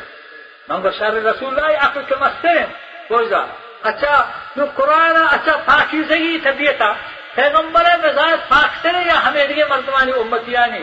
منگو 0.69 0.91
شر 0.99 1.23
رسول 1.25 1.55
اللہ 1.55 1.87
عقل 1.87 2.03
کے 2.09 2.15
مسترے 2.21 2.65
بوجھا 3.09 3.45
اچھا 3.83 4.15
نو 4.57 4.65
قرآن 4.77 5.17
اچھا 5.25 5.57
پاکیزگی 5.67 6.39
طبیعتا 6.45 6.93
پیغمبر 7.35 7.85
مزاج 8.03 8.39
پاکترے 8.49 9.03
یا 9.05 9.19
ہمیں 9.27 9.45
دیگه 9.45 9.67
مردمانی 9.67 10.13
امتیانی 10.15 10.83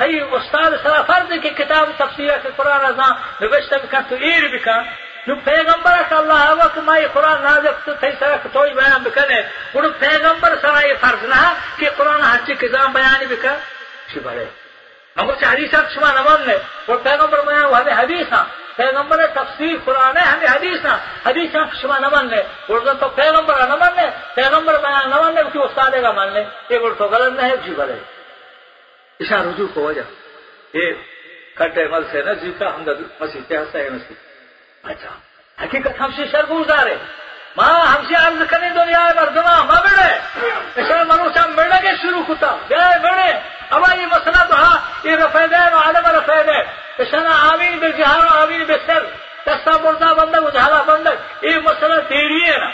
هي 0.00 0.22
أستاذ 0.36 0.76
سرا 0.82 1.02
فرض 1.02 1.34
كتاب 1.34 1.92
تفسير 1.98 2.34
القران 2.34 2.84
ازا 2.84 3.16
نبشت 3.42 3.74
بكان 3.74 4.08
تو 4.08 4.16
اير 4.16 4.56
بكان 4.56 4.86
نو 5.26 5.34
پیغمبر 5.44 5.92
صلی 6.08 6.16
اللہ 6.16 6.64
وقت 6.64 6.78
ما 6.78 6.96
یہ 6.96 7.06
قرآن 7.12 7.42
نازل 7.42 7.72
تو 7.84 7.92
تھی 8.00 8.10
سرا 8.18 8.36
توئی 8.52 8.74
بیان 8.74 9.02
بکنے 9.02 9.40
وہ 9.74 9.80
پیغمبر 9.98 10.54
سرا 10.60 10.80
یہ 10.86 10.94
فرض 11.00 11.24
نہ 11.24 11.40
کہ 11.76 11.88
قرآن 11.96 12.20
ہر 12.22 12.40
چیز 12.46 12.60
کے 12.60 12.68
بیان 12.68 13.26
بکن 13.28 13.56
چی 14.12 14.20
بڑے۔ 14.20 14.44
ہم 15.16 15.26
کو 15.26 15.46
حدیثات 15.46 15.94
شما 15.94 16.10
نمان 16.12 16.46
نے 16.46 16.56
وہ 16.88 16.96
پیغمبر 17.02 17.40
بیان 17.46 17.64
وہ 17.64 17.76
ہمیں 17.76 17.92
حدیث 17.92 18.32
ہاں 18.32 18.44
پیغمبر 18.76 19.26
تفسیر 19.34 19.76
قرآن 19.84 20.16
ہے، 20.16 20.22
ہمیں 20.22 20.48
حدیث 20.48 20.84
ہاں 20.86 20.98
حدیث 21.26 21.56
ہاں 21.56 21.66
شما 21.82 21.98
نمان 21.98 22.28
نے 22.30 22.42
وہ 22.68 22.78
تو 23.00 23.08
پیغمبر 23.08 23.66
نمان 23.66 23.92
نے 23.96 24.06
پیغمبر 24.34 24.78
بیان 24.78 25.10
نمان 25.10 25.34
نے 25.34 25.42
کہ 25.52 25.58
استاد 25.58 25.90
کا 26.02 26.12
مان 26.12 26.32
لے 26.32 26.44
یہ 26.68 26.78
وہ 26.78 26.90
تو 26.98 27.04
غلط 27.04 27.32
نہیں 27.40 27.50
ہے 27.50 27.56
جی 27.56 27.74
بڑے۔ 27.74 27.98
اشار 29.20 29.44
رجوع 29.46 29.66
کو 29.74 29.80
وجہ۔ 29.80 30.06
یہ 30.72 30.92
کٹے 31.54 31.88
مل 31.88 32.04
سے 32.12 32.22
نہ 32.22 32.30
جیتا 32.30 32.74
ہم 32.74 32.84
مسیح 33.20 33.40
کے 33.48 33.56
ہستا 33.56 33.78
ہے 33.78 33.90
مسیح 33.90 34.25
اچھا 34.90 35.12
حقیقت 35.58 36.00
ہم 36.00 36.10
سے 36.16 36.24
شر 36.32 36.44
گزارے 36.50 36.94
ماں، 37.56 37.86
ہم 37.86 38.02
سے 38.08 38.14
عرض 38.14 38.42
کرنے 38.50 38.68
دنیا 38.70 39.02
مردما 39.16 39.54
ماں 39.68 39.80
بڑے 39.84 40.08
اشار 40.80 41.04
منو 41.04 41.28
سے 41.34 41.40
بڑھنے 41.56 41.78
کے 41.82 41.92
شروع 42.02 42.22
ہوتا 42.28 42.54
بے 42.68 42.98
بڑے 43.02 43.28
اب 43.70 43.84
یہ 44.00 44.06
مسئلہ 44.06 44.42
تو 44.48 44.54
ہاں 44.54 44.76
یہ 45.04 45.16
رفید 45.16 45.52
ہے 45.52 45.64
عالم 45.84 46.06
رفید 46.16 46.48
ہے 46.48 46.60
اشارہ 47.02 47.32
آمین 47.52 47.78
بے 47.78 47.90
جہار 47.92 48.24
آمین 48.42 48.64
بے 48.64 48.76
سر۔ 48.86 49.02
دستا 49.46 49.76
بردہ 49.76 50.12
بندہ 50.16 50.38
جہالا 50.52 50.82
بندہ۔ 50.82 51.10
یہ 51.42 51.58
مسئلہ 51.64 52.00
تیری 52.08 52.42
ہے 52.44 52.56
نا۔ 52.58 52.70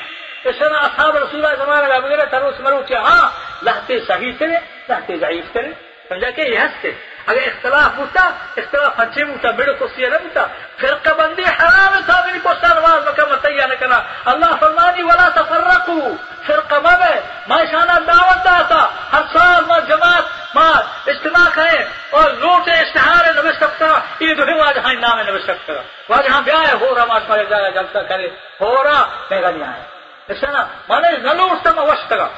اشارہ 0.48 0.78
اصحاب 0.86 1.16
رسول 1.16 1.44
اللہ 1.44 1.64
زمانہ 1.64 1.86
کا 1.86 1.98
بغیر 1.98 2.24
تروس 2.24 2.60
مروچے 2.60 2.96
ہاں 2.96 3.24
لہتے 3.62 3.98
صحیح 4.06 4.32
کرے 4.38 4.56
لہتے 4.88 5.16
ضعیف 5.16 5.52
کرے 5.54 5.72
سمجھا 6.08 6.30
کہ 6.30 6.40
یہ 6.40 6.58
ہستے 6.58 6.90
اگر 7.26 7.42
اختلاف 7.46 7.98
ہوتا، 7.98 8.22
اختلاف 8.56 9.00
اچھے 9.00 9.22
ہوتا، 9.22 9.50
بڑے 9.58 9.72
کو 9.78 9.86
سیاہ 9.94 10.10
نہ 10.10 10.16
ہوتا، 10.22 10.46
فرقہ 10.80 11.12
بندی 11.18 11.44
حرام 11.58 12.00
تھا 12.06 12.20
میری 12.26 12.38
پوچھتا 12.42 12.68
نماز 12.74 13.08
مکہ 13.08 13.24
متعیہ 13.30 13.66
نہ 13.70 13.74
کرنا۔ 13.80 13.98
اللہ 14.32 14.54
فرمانی 14.60 15.02
ولا 15.02 15.28
تفرقو 15.34 16.00
فرقہ 16.46 16.78
مبے 16.84 17.14
ما 17.48 17.58
شانہ 17.70 17.98
دعوت 18.06 18.44
داتا، 18.44 18.80
ہر 19.12 19.22
سال 19.32 19.64
ما 19.68 19.78
جماعت 19.88 20.26
ما 20.54 20.68
اجتماع 21.06 21.48
کرے 21.54 21.78
اور 22.10 22.30
لوٹ 22.40 22.68
اشتہار 22.68 23.32
نوش 23.34 23.56
سکتا 23.60 23.86
یہ 24.20 24.34
دو 24.34 24.44
واج 24.58 24.78
ہاں 24.84 24.94
نام 25.00 25.20
نوش 25.28 25.42
سکتا 25.42 25.72
واج 26.08 26.28
ہاں 26.30 26.40
بیاہ 26.44 26.74
ہو 26.80 26.94
رہا 26.94 27.04
ماش 27.04 27.22
مارے 27.28 27.44
جایا 27.50 27.68
جلتا 27.76 28.02
کرے۔ 28.10 28.28
ہو 28.60 28.72
رہا 28.84 29.00
میگا 29.30 29.50
نہیں 29.50 29.64
آیا 29.68 29.82
اچھا 30.28 30.48
اس 30.48 30.54
نا 30.54 30.64
مانے 30.88 31.16
نہ 31.18 31.32
لوٹتا 31.38 31.72
ما 31.76 31.82
وشتگا 31.82 32.28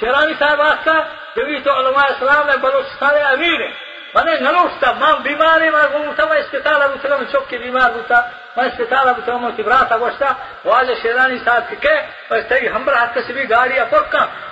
شیرانی 0.00 0.34
صاحب 0.38 0.60
آج 0.60 0.84
کا، 0.84 0.96
جبھی 1.36 1.58
تو 1.64 1.70
علماء 1.78 2.06
اسلام 2.06 2.48
ہے 2.50 2.56
بلوچستان 2.56 3.16
امیر 3.26 3.60
ہے 3.60 3.70
میں 4.14 4.36
نہ 4.36 4.48
اٹھتا 4.58 4.90
ماں 4.92 5.12
بیمار 5.22 5.60
ہے 5.60 5.68
میں 5.70 5.82
گھومتا 5.90 6.24
میں 6.24 6.38
اسپتال 6.38 6.82
اب 6.82 6.90
اتنا 6.92 7.16
میں 7.16 7.26
چوک 7.32 7.48
کے 7.50 7.58
بیمار 7.58 7.90
ہوتا 7.90 8.20
میں 8.56 8.64
اسپتال 8.64 9.08
اب 9.08 9.18
اتنا 9.18 9.36
میں 9.36 9.50
کبرا 9.56 9.82
تھا 9.88 9.96
گوشتا 9.98 10.32
والے 10.64 10.94
شیرانی 11.02 11.38
صاحب 11.44 11.70
کے 11.70 11.76
کہ 11.78 11.94
بس 12.30 12.48
تھی 12.48 12.68
ہم 12.68 12.88
ہاتھ 12.88 13.18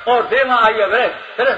اور 0.06 0.22
دیوا 0.30 0.56
آئیے 0.62 0.86
برے 0.86 1.06
پھر 1.36 1.52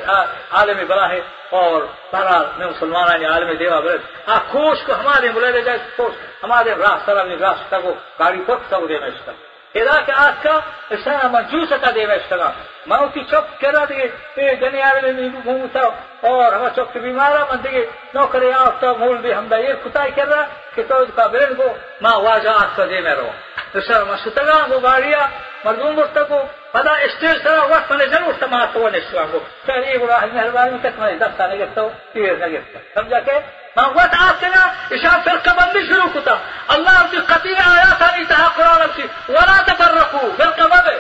عالم 0.53 0.83
بلا 0.89 1.09
ہے 1.09 1.21
اور 1.53 1.83
بہرحال 2.13 2.47
میں 2.59 2.67
مسلمان 2.67 3.25
عالم 3.27 3.53
دیوا 3.55 3.81
برے 3.81 3.97
آ 4.27 4.39
خوش 4.51 4.83
کو 4.87 4.93
ہمارے 4.95 5.29
بلے 5.31 5.61
جائے 5.61 5.79
خوش 5.97 6.13
ہمارے 6.43 6.75
راہ 6.77 6.99
سر 7.07 7.25
راستہ 7.39 7.77
کو 7.83 7.95
گاڑی 8.21 8.41
پکتا 8.47 8.77
وہ 8.77 8.87
دینا 8.87 9.07
اس 9.07 9.25
کا 9.27 9.33
کہ 9.75 10.13
آج 10.15 10.43
کا 10.43 10.59
اسنا 10.91 11.29
منجوس 11.29 11.73
کا 11.81 11.91
دے 11.95 12.07
ویشتگا 12.07 12.51
ماں 12.87 13.07
کی 13.15 13.21
چوک 13.31 13.61
کرا 13.61 13.85
دیگے 13.85 14.07
اے 14.37 14.55
جنی 14.57 14.83
آرے 14.83 15.13
میں 15.13 15.29
گھومتا 15.45 15.89
اور 16.29 16.53
ہمیں 16.53 16.75
چوک 16.77 16.97
بیمارا 17.03 17.45
من 17.51 17.63
دیگے 17.65 17.85
نوکری 18.15 18.51
آفتا 18.53 18.93
مول 18.99 19.17
بھی 19.23 19.35
ہم 19.35 19.47
دا 19.51 19.57
یہ 19.57 19.73
کتائی 19.85 20.11
کر 20.17 20.27
رہا 20.29 20.45
کہ 20.75 20.83
تو 20.89 21.05
کا 21.15 21.27
برن 21.33 21.55
کو 21.55 21.67
ماں 22.03 22.17
واجہ 22.27 22.53
آج 22.63 22.71
کا 22.77 22.85
دے 22.91 23.01
میں 23.07 23.15
رو۔ 23.15 23.31
اسنا 23.75 24.05
ما 24.05 24.17
ستگا 24.25 24.57
وہ 24.71 24.79
گاڑیا 24.83 25.27
مردم 25.65 25.95
برتا 25.95 26.23
کو 26.23 26.39
پدا 26.73 26.93
اسٹیج 27.07 27.43
سرا 27.43 27.63
وقت 27.71 27.91
میں 27.91 28.07
جن 28.07 28.13
ضرور 28.13 28.33
سماعت 28.41 28.77
ہوا 28.77 28.91
نشوا 28.91 29.25
کو 29.33 29.39
سر 29.67 29.83
یہ 29.89 29.99
بڑا 29.99 30.19
مہربانی 30.33 30.79
تک 30.83 30.99
میں 30.99 31.15
دستا 31.15 31.47
نہیں 31.47 31.59
گفتا 31.59 31.83
تیر 32.13 32.37
نہ 32.37 32.47
گفتا 32.55 32.79
سمجھا 32.95 33.21
کہ؟ 33.27 33.39
ما 33.77 33.87
وقت 33.89 34.15
آپ 34.19 34.41
کے 34.41 34.49
نا 34.55 34.63
اشار 34.95 35.19
فرقہ 35.25 35.53
بندی 35.59 35.87
شروع 35.87 36.09
کتا۔ 36.15 36.35
اللہ 36.75 36.99
کی 37.11 37.19
قطعی 37.27 37.55
آیات 37.67 38.03
ہمیں 38.03 38.25
تہا 38.29 38.49
قرآن 38.57 38.87
کی، 38.97 39.07
ولا 39.29 39.61
تفرقوا 39.67 40.29
فرقہ 40.37 40.67
بندی 40.73 40.99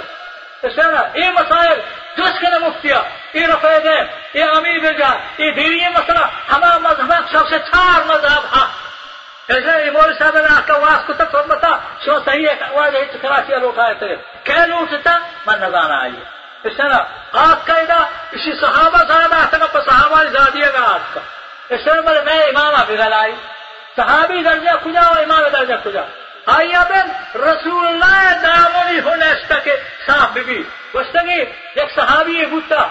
اشارہ 0.66 1.02
یہ 1.14 1.30
مسائل 1.30 1.78
جس 2.16 2.40
کے 2.40 2.58
مفتیا 2.58 3.02
یہ 3.32 3.46
رفید 3.46 3.86
ہے 3.86 4.04
یہ 4.34 4.44
امیر 4.56 4.78
بجا 4.78 5.08
یہ 5.38 5.50
دینی 5.50 5.88
مسئلہ 5.88 6.26
ہمارا 6.52 6.78
مذہب 6.78 7.32
سب 7.32 7.48
سے 7.48 7.58
چار 7.58 8.04
مذہب 8.06 8.42
ہاں۔ 8.52 8.68
ایسے 9.48 9.86
یہ 9.86 9.90
مول 9.90 10.14
صاحب 10.18 10.36
نے 10.36 10.54
آپ 10.56 10.66
کا 10.66 10.76
واس 10.76 11.06
کو 11.06 11.12
تک 11.12 11.36
بتا، 11.36 11.68
شو 12.04 12.18
صحیح 12.24 12.46
ہے 12.48 12.54
واج 12.70 12.96
ہے 12.96 13.04
کراچی 13.22 13.54
لوٹ 13.56 13.78
آئے 13.78 13.94
تھے۔ 13.94 14.16
کہ 14.42 14.52
لوٹتا 14.52 15.18
من 15.46 15.60
نظانا 15.60 16.02
آئیے 16.02 16.24
اس 16.68 16.72
طرح 16.76 16.98
آپ 17.32 17.66
کا 17.66 17.74
ادا 17.74 17.98
اسی 18.32 18.60
صحابہ 18.60 18.98
صاحب 19.08 19.32
آتا 19.32 19.58
کا 19.72 19.80
صحابہ 19.90 20.24
زادیے 20.24 20.72
گا 20.72 20.94
آپ 20.94 21.14
کا۔ 21.14 21.20
اس 21.68 21.80
طرح 21.84 22.00
بولے 22.00 22.22
میں 22.22 22.44
امام 22.44 22.74
آپ 22.74 23.12
آئی۔ 23.12 23.32
صحابی 23.96 24.42
درجہ 24.42 24.70
کھجا 24.82 25.00
اور 25.00 25.16
امام 25.16 25.48
درجہ 25.48 25.74
کھجا۔ 25.82 26.00
آئیے 26.46 26.78
بن 26.88 27.38
رسول 27.40 27.86
اللہ 27.86 28.32
دامنی 28.42 29.00
ہونے 29.00 29.58
کے 29.64 29.76
صاحب 30.06 30.38
بھی 30.38 30.62
وسطی 30.94 31.40
ایک 31.74 31.90
صحابی 31.94 32.44
بوتا 32.50 32.82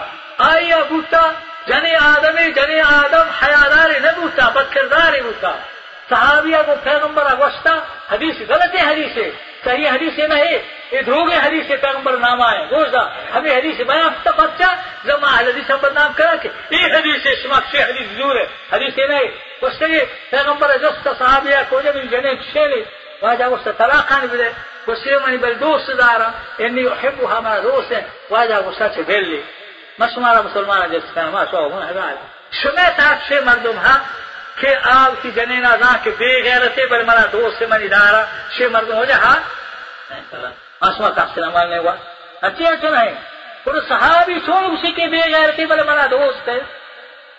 آئیے 0.48 0.82
بوتا 0.88 1.22
جنی 1.66 1.94
آدمی 1.94 2.50
جنی 2.52 2.80
آدم، 2.80 3.28
حیاداری 3.42 3.98
نہ 3.98 4.10
بوتا 4.16 4.48
بد 4.54 4.76
بوتا. 5.24 5.52
صحابیہ 6.10 6.56
کو 6.66 6.74
پیغمبر 6.82 7.26
اگوشتا، 7.30 7.74
حدیث 8.10 8.40
غلط 8.48 8.74
حدیث 8.76 9.16
ہے، 9.16 9.30
صحیح 9.64 9.88
حدیث 9.88 10.18
نہیں، 10.18 10.58
یہ 10.92 11.00
دھوگے 11.02 11.36
حدیث 11.36 11.66
سے 11.68 11.76
پیغمبر 11.76 12.16
نام 12.24 12.42
آئے 12.42 12.58
گوشتا 12.70 13.02
ہمیں 13.34 13.54
حدیث 13.56 13.80
بیان 13.86 14.08
تب 14.22 14.40
اچھا 14.42 14.70
جب 15.04 15.24
اہل 15.24 15.46
حدیث 15.48 15.70
ہم 15.70 15.78
بدنام 15.82 16.12
کرا 16.16 16.34
کہ 16.42 16.48
یہ 16.70 16.84
حدیث 16.96 17.26
ہے 17.26 17.34
شما 17.42 17.58
سے 17.70 17.82
حدیث 17.82 18.08
ضرور 18.16 18.36
ہے، 18.36 18.44
حدیث 18.72 18.98
نہیں. 18.98 19.28
گوشتا 19.62 19.86
کہ 19.86 20.04
پیغمبر 20.30 20.76
جستا 20.82 21.12
صحابیہ 21.18 21.62
کو 21.68 21.80
جب 21.80 21.96
جنے 22.10 22.34
شیلی 22.52 22.82
واجہ 23.22 23.44
گوشتا 23.50 23.70
طلاقان 23.78 24.26
بھی 24.26 24.38
دے 24.38 24.48
گوشتا 24.86 25.26
منی 25.26 25.36
بل 25.36 25.54
دوست 25.60 25.90
دارا، 25.98 26.30
انی 26.58 26.86
احبو 26.86 27.26
ہمارا 27.26 27.60
دوست 27.62 27.92
ہے 27.92 28.02
مسمارا 29.98 30.40
مسلمان 30.40 30.90
جس 30.90 31.16
ما 31.16 31.44
شو 31.50 31.68
ہوں 31.68 31.82
ہے۔ 31.82 32.14
سے 33.28 33.40
مردم 33.40 33.78
ہاں 33.78 33.98
کہ 34.60 34.68
آپ 34.82 35.22
کی 35.22 35.30
جنینا 35.30 35.76
نا 35.80 35.96
کہ 36.02 36.10
بے 36.18 36.42
غیرتے 36.44 36.86
بل 36.86 37.02
منا 37.02 37.26
دوست 37.32 37.58
سے 37.58 37.66
منی 37.66 37.88
دارا۔ 37.88 38.24
شے 38.50 38.68
مردم 38.68 38.94
ہو 38.94 39.04
جا 39.04 39.16
ہاں۔ 39.16 39.38
آسما 40.80 41.10
کا 41.10 41.26
سلام 41.34 41.68
نے 41.68 41.78
ہوا۔ 41.78 41.94
اچھے 42.40 42.64
اچھے 42.66 42.90
نہیں 42.90 43.14
پر 43.64 43.80
صحابی 43.88 44.34
چھوڑ 44.44 44.62
اسی 44.64 44.92
کے 44.92 45.06
بے 45.06 45.20
غیرتے 45.32 45.66
بل 45.66 45.82
منا 45.86 46.06
دوست 46.10 46.48
ہے 46.48 46.81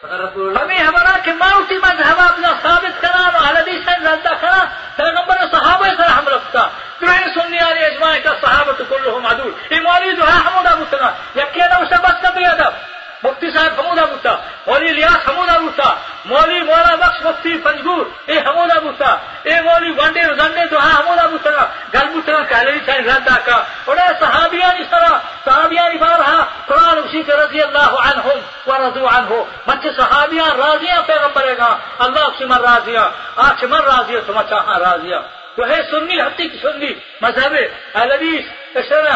ہمیں 0.04 0.80
ہمارا 0.80 1.18
کہ 1.24 1.34
ماؤتی 1.34 1.78
مذہب 1.78 2.20
اپنا 2.20 2.54
ثابت 2.62 3.02
کرا 3.02 3.30
اور 3.34 3.56
حدیث 3.56 3.86
سے 3.86 3.92
ردا 4.02 4.34
کرا 4.42 4.64
پیغمبر 4.96 5.36
صحابہ 5.52 5.86
سر 5.98 6.10
ہم 6.10 6.28
رکھتا۔ 6.28 6.68
تمہیں 7.00 7.28
سننے 7.34 7.64
والے 7.64 7.86
اجماع 7.86 8.18
کا 8.24 8.34
صحابہ 8.42 8.72
تو 8.72 8.84
کل 8.90 9.06
ہو 9.06 9.20
معدول 9.20 9.52
یہ 9.70 9.80
مولوی 9.80 10.16
جو 10.16 10.24
ہے 10.28 10.32
ہم 10.32 10.48
حمودہ 10.48 10.76
بتنا 10.80 11.12
یقین 11.36 11.72
اسے 11.72 11.96
بس 12.04 12.22
کا 12.22 12.30
بے 12.30 12.46
ادب۔ 12.46 12.93
مفتی 13.24 13.52
صاحب 13.52 13.80
حمودہ 13.80 14.06
بوسا 14.12 14.34
مولی 14.68 14.94
ریاض 14.94 15.28
حمودہ 15.28 15.58
بوسا 15.62 15.90
مولی 16.26 16.60
مولا 16.62 16.96
بخش 17.02 17.22
مفتی 17.26 17.58
پنجگور، 17.64 18.06
اے 18.30 18.40
حمودہ 18.46 18.80
بوسا 18.84 19.12
اے 19.48 19.60
مولی 19.62 19.92
ونڈے 20.00 20.22
رزنڈے 20.22 20.66
تو 20.72 20.80
ہاں 20.80 20.94
حمودہ 21.00 21.28
بوسا 21.32 21.66
گل 21.94 22.08
بوسا 22.14 22.42
کہلے 22.50 22.78
چاہیے 22.86 23.06
رہتا 23.08 23.36
کا۔ 23.46 23.58
اڑا 23.88 24.08
صحابیاں 24.20 24.72
اس 24.80 24.88
طرح، 24.92 25.12
صحابیاں 25.46 25.88
نبھا 25.94 26.14
رہا 26.18 26.40
قرآن 26.68 26.98
اسی 27.04 27.22
کے 27.28 27.36
رضی 27.36 27.62
اللہ 27.62 27.92
عنہم 28.08 28.40
ورضو 28.68 29.06
عنہ 29.08 29.32
مچے 29.68 29.92
صحابیاں 29.98 30.50
راضیاں 30.58 31.02
پیغمبرے 31.08 31.58
گا 31.58 31.70
ہاں، 31.70 31.78
اللہ 32.06 32.28
اکشمر 32.28 32.62
راضیہ 32.62 33.06
آکشمر 33.48 33.84
راضیہ 33.86 34.20
تمہچا 34.28 34.60
ہاں 34.68 34.80
راضیہ 34.80 35.20
تو 35.56 35.66
ہے 35.70 35.80
سنی 35.90 36.20
حقیقی 36.22 36.58
سنی، 36.62 36.94
مذہب 37.22 37.54
الویس 37.94 38.46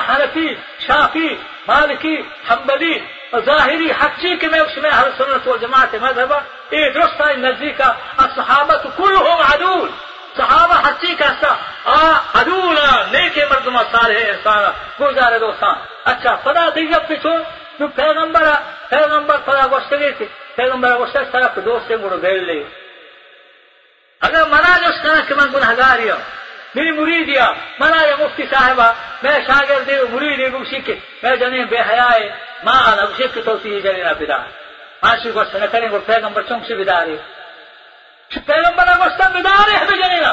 حنفی، 0.09 0.47
شافی، 0.87 1.29
مالکی، 1.67 2.15
حنبلی 2.49 2.93
ظاہری 3.36 3.91
حقی 3.91 4.36
کہ 4.36 4.47
میں 4.47 4.59
اس 4.59 4.78
میں 4.78 4.91
ہر 4.91 5.07
سنت 5.17 5.47
و 5.47 5.57
جماعت 5.57 5.95
مذہب 5.95 6.34
یہ 6.71 6.89
درست 6.89 7.21
ہے، 7.21 7.36
نزدیک 7.36 7.82
الصحابت 8.17 8.88
كلهم 8.97 9.41
عدول۔ 9.53 9.89
صحابہ 10.38 10.88
حقی 10.88 11.15
کا 11.15 11.25
اچھا، 11.25 11.55
سا 11.84 12.21
عدول 12.34 12.75
نیک 13.11 13.38
مردم 13.38 13.80
صالح 13.80 14.19
انسان 14.28 14.63
گزارے 15.01 15.39
دوستان 15.39 15.75
اچھا 16.03 16.36
پدا 16.36 16.69
دیگر 16.75 16.99
پیچھو 17.07 17.30
تو 17.78 17.88
پیغمبر 17.88 18.43
پیغمبر 18.89 19.38
پدا 19.45 19.67
گوشتگی 19.71 20.11
تھی۔ 20.17 20.25
پیغمبر 20.55 20.97
گوشتگی 20.97 21.25
طرف 21.32 21.59
دوستے 21.65 21.95
مڑو 21.95 22.17
بیل 22.17 22.43
لے۔ 22.43 22.63
اگر 24.21 24.43
منا 24.45 24.78
جو 24.78 24.88
اس 24.88 25.03
طرح 25.03 25.21
کہ 25.28 25.36
من 25.36 25.47
گنہگاری 25.53 26.11
ہوں، 26.11 26.19
میری 26.75 26.91
مریدیا 26.91 27.51
منا 27.80 28.05
یا 28.05 28.15
مفتی 28.19 28.43
صاحبہ 28.53 28.91
میں 29.23 29.39
شاگرد 29.47 29.89
مرید 30.09 30.53
گوشی 30.53 30.80
کے۔ 30.80 30.95
میں 31.23 31.36
جنین 31.36 31.65
بے 31.65 31.80
حیائے 31.80 32.46
ماں 32.63 32.79
آنا 32.91 33.05
گوشی 33.05 33.27
کی 33.33 33.41
توسی 33.41 33.81
جنین 33.81 34.13
بدار 34.19 34.45
ماشی 35.03 35.29
ہاں 35.29 35.35
گوشت 35.35 35.55
نکریں 35.55 35.89
گو 35.91 35.99
پیغمبر 36.05 36.41
چونک 36.41 36.67
سے 36.67 36.75
بداری 36.75 37.15
پیغمبر 38.45 38.87
گوشت 38.99 39.21
بداری 39.35 39.75
ہمیں 39.75 39.97
جنین 39.97 40.23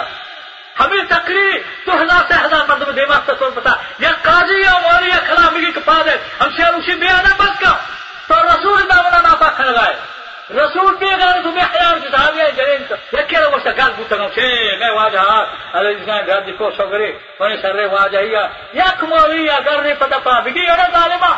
ہمیں 0.81 1.05
تقریر 1.09 1.59
تو 1.87 1.93
ہزار 2.03 2.23
سے 2.29 2.35
ہزار 2.45 2.65
مردم 2.69 2.91
دماغ 2.91 3.21
سے 3.27 3.33
تو 3.39 3.51
پتا. 3.51 3.73
یا 3.99 4.11
قاضی 4.23 4.61
یا 4.61 4.73
مولی 4.83 5.09
یا 5.09 5.19
کلامی 5.27 5.65
کی 5.65 5.81
پا 5.85 6.01
دے 6.07 6.17
ہم 6.41 6.49
سے 6.57 6.63
اسی 6.63 6.95
بے 7.01 7.09
آنا 7.09 7.35
بس 7.39 7.61
کا 7.61 7.73
تو 8.29 8.35
رسول 8.43 8.83
دامنا 8.91 9.21
ناپا 9.29 9.49
کھڑ 9.57 9.67
گئے 9.67 9.95
رسول 10.51 10.97
پیغام 10.97 11.43
تو 11.43 11.51
میں 11.51 11.65
خیال 11.73 12.01
کی 12.01 12.09
صاحب 12.13 12.37
یہ 12.37 12.51
جرین 12.57 12.83
تو. 12.89 12.95
یکی 13.13 13.37
رو 13.37 13.51
گوشتا 13.51 13.71
گل 13.71 13.93
بوتا 13.97 14.17
گم 14.17 14.29
چھے 14.35 14.77
میں 14.81 14.91
واجہ 14.91 15.19
ہاتھ 15.19 15.77
علی 15.77 15.95
جسان 15.95 16.27
گھر 16.27 16.41
دیکھو 16.41 16.71
شگری 16.71 17.11
ونی 17.41 17.57
سر 17.63 17.75
رے 17.75 17.87
واجہ 17.87 18.19
ہی 18.19 18.35
یک 18.79 19.05
مولی 19.05 19.47
یا 19.47 19.59
گر 19.67 19.81
رے 19.83 19.95
پتا 19.95 20.19
پا، 20.19 20.41
بگی 20.41 20.67
اڑا 20.67 20.87
ظالمہ. 20.93 21.33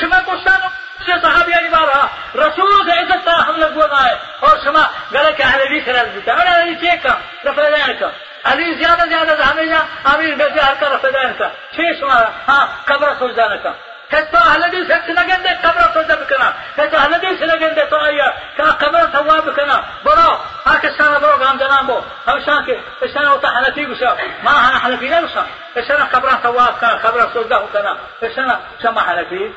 شما 0.00 0.16
کوستان 0.20 0.58
چه 1.06 1.20
صحابی 1.22 1.52
علی 1.52 1.68
بارها 1.68 2.10
رسول 2.34 2.86
ده 2.86 2.92
عزت 2.92 3.24
تا 3.24 3.30
حمله 3.30 3.68
بودای 3.68 4.10
اور 4.40 4.58
شما 4.64 4.86
گله 5.12 5.32
که 5.34 5.44
علی 5.44 5.82
کرال 5.82 6.08
بیتا 6.08 6.34
من 6.34 6.46
علی 6.46 6.76
چه 6.76 6.96
کم 6.96 7.16
رفیدان 7.44 7.92
کم 8.00 8.10
علی 8.44 8.74
زیاده 8.74 9.08
زیاده 9.08 9.36
ده 9.36 9.68
جا 9.68 9.78
امیر 10.14 10.34
بیزی 10.34 10.58
هر 10.58 10.74
کار 10.74 10.94
رفیدان 10.94 11.34
کم 11.38 11.50
چه 11.76 11.96
شما؟ 12.00 12.12
ها 12.48 12.68
قبر 12.88 13.14
سوزانه 13.18 13.58
کم 13.62 13.74
کس 14.12 14.24
تو 14.30 14.36
أهل 14.36 14.70
دیس 14.70 14.90
حق 14.90 15.10
نگنده 15.10 15.48
قبر 15.48 15.92
سوزا 15.94 16.16
بکنه 16.16 16.52
کس 16.76 16.94
أهل 16.94 17.18
دیس 17.18 17.42
نگنده 17.42 17.86
تو 17.86 17.96
آیا؟ 17.96 18.32
که 18.56 18.62
قبر 18.62 19.06
سوا 19.12 19.40
بکنه 19.40 19.80
برو. 20.04 20.38
ها 20.66 20.76
کسانه 20.82 21.18
برو 21.18 21.38
گام 21.38 21.58
جنام 21.58 21.86
بو 21.86 22.00
همشان 22.26 22.66
که 22.66 22.80
اشتانه 23.02 23.28
وطا 23.28 23.48
حنفی 23.48 23.86
بشا 23.86 24.16
ما 24.42 24.50
حنفی 24.50 25.08
نبشا 25.08 25.44
اشتانه 25.76 26.04
قبر 26.04 26.28
توا 26.42 26.66
بکنه 26.66 26.90
قبر 26.90 27.32
سوزا 27.32 27.58
بکنه 27.58 27.96
اشتانه 28.22 28.56
شما 28.82 29.00
حنفی؟ 29.00 29.54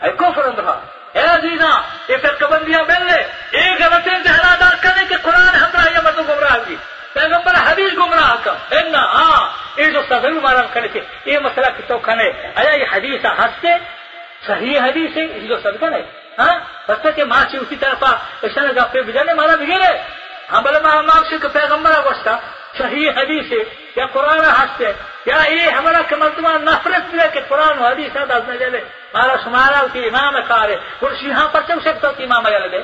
کفر 0.00 0.44
اندها 0.44 0.80
اے 1.12 1.22
عزیزاں 1.22 1.74
یہ 2.08 2.16
فرقہ 2.22 2.44
بندیاں 2.44 2.82
ملنے 2.88 3.18
یہ 3.52 3.84
غلط 3.84 4.08
انتہادات 4.14 4.82
کرنے 4.82 5.04
کہ 5.08 5.16
قرآن 5.22 5.54
ہمراہ 5.54 5.86
یہ 5.92 5.98
مردوں 6.04 6.24
گمراہ 6.28 6.58
کی۔ 6.66 6.76
پیغمبر 7.12 7.54
حدیث 7.66 7.92
گمراہ 7.92 8.34
کا۔ 8.44 8.52
انا 8.70 8.98
ہاں 8.98 9.40
یہ 9.76 9.90
جو 9.90 10.00
ضرور 10.08 10.40
معلوم 10.42 10.66
کرے 10.72 10.88
کہ 10.88 11.00
یہ 11.24 11.38
مسئلہ 11.38 11.66
کتوں 11.78 11.98
کھانے 11.98 12.30
آیا 12.54 12.72
یہ 12.72 12.84
حدیث 12.92 13.24
ہنستے 13.24 13.68
صحیح 14.46 14.78
حدیث 14.80 15.16
ہے 15.16 15.22
یہ 15.22 15.48
جو 15.48 15.56
سب 15.62 15.84
ہے 15.84 16.02
ہاں؟ 16.38 16.58
بچہ 16.88 17.08
کے 17.16 17.24
ماں 17.24 17.44
سے 17.50 17.58
اسی 17.58 17.76
طرف 17.76 18.04
ایسا 18.42 18.60
لگا 18.60 18.84
پہ 18.92 19.02
بجانے 19.02 19.34
مارا 19.34 19.54
بگیرے 19.54 19.90
ہاں 20.52 20.60
بولے 20.62 20.80
ماں 20.80 21.02
ماں 21.02 21.20
سے 21.30 21.48
پیغمبر 21.52 21.90
گوشتا 22.04 22.36
صحیح 22.78 23.10
حدیث 23.10 23.52
ہے، 23.52 23.62
یا 23.96 24.06
قرآن 24.12 24.40
ہنستے 24.40 24.92
یا 25.26 25.36
یہ 25.48 25.70
ہمارا 25.70 26.02
کمل 26.08 26.28
تمہارا 26.36 26.58
نفرت 26.58 27.14
ملے 27.14 27.28
کہ 27.32 27.40
قرآن 27.48 27.78
حدیث 27.78 28.16
ہے 28.16 28.26
دس 28.26 28.48
نہ 28.48 28.54
جلے۔ 28.54 28.80
مارا 29.16 29.36
شمارا 29.44 29.80
کی 29.92 30.06
امام 30.08 30.34
کارے 30.48 30.76
اور 31.00 31.10
شیہاں 31.20 31.48
پر 31.52 31.60
چم 31.68 31.78
سکتا 31.84 32.12
کہ 32.16 32.22
امام 32.22 32.48
جل 32.48 32.70
دے 32.72 32.80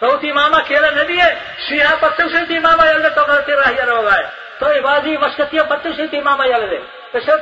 تو 0.00 0.08
امام 0.30 0.54
کھیلا 0.66 0.90
نہ 0.90 1.02
دیے 1.08 1.28
شیہاں 1.68 1.96
پر 2.00 2.10
چم 2.18 2.28
سے 2.32 2.56
امام 2.56 2.84
جل 2.84 3.02
دے 3.02 3.08
تو 3.16 3.22
غلطی 3.28 3.52
راہی 3.52 3.86
رو 3.86 4.00
گئے 4.08 4.24
تو 4.58 4.66
عبادی 4.78 5.16
مشکتیاں 5.16 5.64
پتو 5.70 5.92
سے 5.96 6.16
امام 6.18 6.42
جل 6.44 6.70
دے 6.70 6.80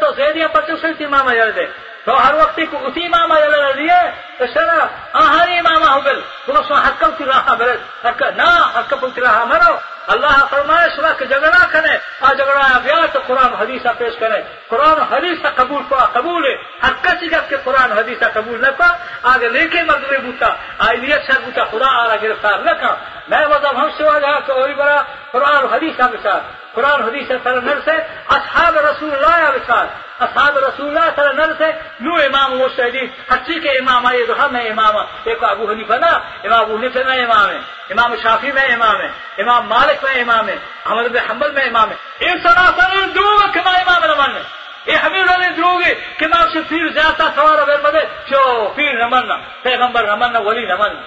تو 0.01 0.13
زیدیاں 0.17 0.49
پتو 0.53 0.77
سے 0.83 1.05
امام 1.05 1.31
جل 1.33 1.51
دے 1.57 1.67
تو 2.05 2.13
ہر 2.25 2.35
وقت 2.35 2.61
کو 2.71 2.77
اسی 2.87 3.09
ماما 3.09 3.39
جل 3.41 3.55
دیے 3.79 4.01
تو 4.39 4.45
سنا 4.55 4.87
آہاری 5.21 5.61
ماما 5.61 5.95
ہو 5.95 6.01
گل۔ 6.05 6.21
تو 6.47 6.53
سو 6.69 6.75
حکم 6.75 7.11
کی 7.19 7.25
راہ 7.25 7.55
بل 7.55 7.71
حق 8.05 8.23
نہ 8.37 8.49
حکم 8.77 9.11
کی 9.15 9.21
راہ 9.21 9.45
مرو۔ 9.45 9.75
اللہ 10.07 10.47
فرمائے 10.51 10.89
سنا 10.97 11.13
کہ 11.19 11.25
جگڑا 11.25 11.67
کرے۔ 11.73 11.99
آ 12.21 12.33
جگڑا 12.33 12.79
بیا 12.83 13.07
تو 13.13 13.19
قرآن 13.27 13.55
حدیثہ 13.55 13.89
پیش 13.99 14.15
کرے۔ 14.21 14.43
قرآن 14.69 15.01
حدیثہ 15.13 15.49
قبول 15.55 15.83
پا 15.89 16.07
قبول 16.13 16.45
ہے۔ 16.45 16.55
حق 16.87 17.05
کسی 17.05 17.33
گپ 17.33 17.49
کے 17.49 17.57
قرآن 17.65 17.93
حدیثہ 17.93 18.25
قبول 18.33 18.61
نہ 18.61 18.71
پا 18.77 18.89
آگے 19.23 19.49
لے 19.49 19.69
کے 19.69 19.83
مغربی 19.83 20.17
بوتا 20.17 20.55
آئی 20.79 20.97
لیت 20.97 21.31
بوتا، 21.45 21.65
خدا 21.65 21.89
آ 22.03 22.09
رہا 22.09 22.17
گرفتار 22.23 22.59
نہ 22.59 22.71
کہا 22.71 22.95
میں 23.29 23.47
مطلب 23.47 23.77
ہم 23.77 23.91
سے 23.97 24.05
وجہ 24.05 24.39
کہ 24.47 24.53
وہی 24.53 24.75
بڑا 24.75 25.03
قرآن 25.33 25.65
حدیثہ 25.73 26.03
کے 26.13 26.17
ساتھ 26.23 26.45
قرآن 26.75 27.03
حدیث 27.03 27.29
سر 27.29 27.79
سے 27.85 27.97
اصحاب 28.29 28.79
رسول 28.79 29.15
اللہ 29.15 29.51
کے 29.53 29.59
ساتھ 29.67 29.91
اصحاب 30.21 30.59
رسول 30.59 30.87
اللہ 30.89 31.11
صلی 31.17 31.29
اللہ 31.29 31.43
علیہ 31.43 31.55
وسلم 31.55 32.07
نو 32.07 32.15
امام 32.25 32.57
مستحدین 32.59 33.07
حقی 33.31 33.59
کے 33.61 33.71
امام 33.79 34.07
آئے 34.07 34.25
تو 34.27 34.35
ہم 34.45 34.57
امام 34.57 34.97
ایک 35.25 35.45
ابو 35.45 35.71
حنیفہ 35.71 35.97
نا، 36.01 36.13
امام 36.45 36.61
ابو 36.61 36.77
حنیفہ 36.77 36.99
میں 37.07 37.25
امام 37.25 37.49
ہے، 37.51 37.59
امام 37.91 38.15
شافی 38.23 38.53
میں 38.53 38.67
امام 38.75 39.01
ہے، 39.01 39.09
امام 39.43 39.67
مالک 39.69 40.05
میں 40.05 40.21
امام 40.21 40.49
ہے، 40.49 40.57
احمد 40.87 41.09
بن 41.13 41.31
حنبل 41.31 41.51
میں 41.51 41.65
امام 41.65 41.91
ہے۔ 41.91 41.97
ان 42.27 42.39
سناسن 42.43 43.15
دو 43.15 43.27
کما 43.55 43.71
امام 43.71 44.05
نمان 44.05 44.39
یہ 44.87 44.97
حمیر 45.05 45.35
علی 45.35 45.49
دروگی 45.57 45.93
کہ 46.19 46.27
ماں 46.27 46.45
سے 46.53 46.61
پیر 46.69 46.89
زیادہ 46.95 47.29
سوار 47.35 47.59
اگر 47.59 47.81
بدے 47.83 48.01
چو 48.31 48.69
پیر 48.77 48.93
نمنا 48.93 49.37
پیغمبر 49.63 50.07
نمنا 50.07 50.39
ولی 50.39 50.65
نمنا 50.67 51.01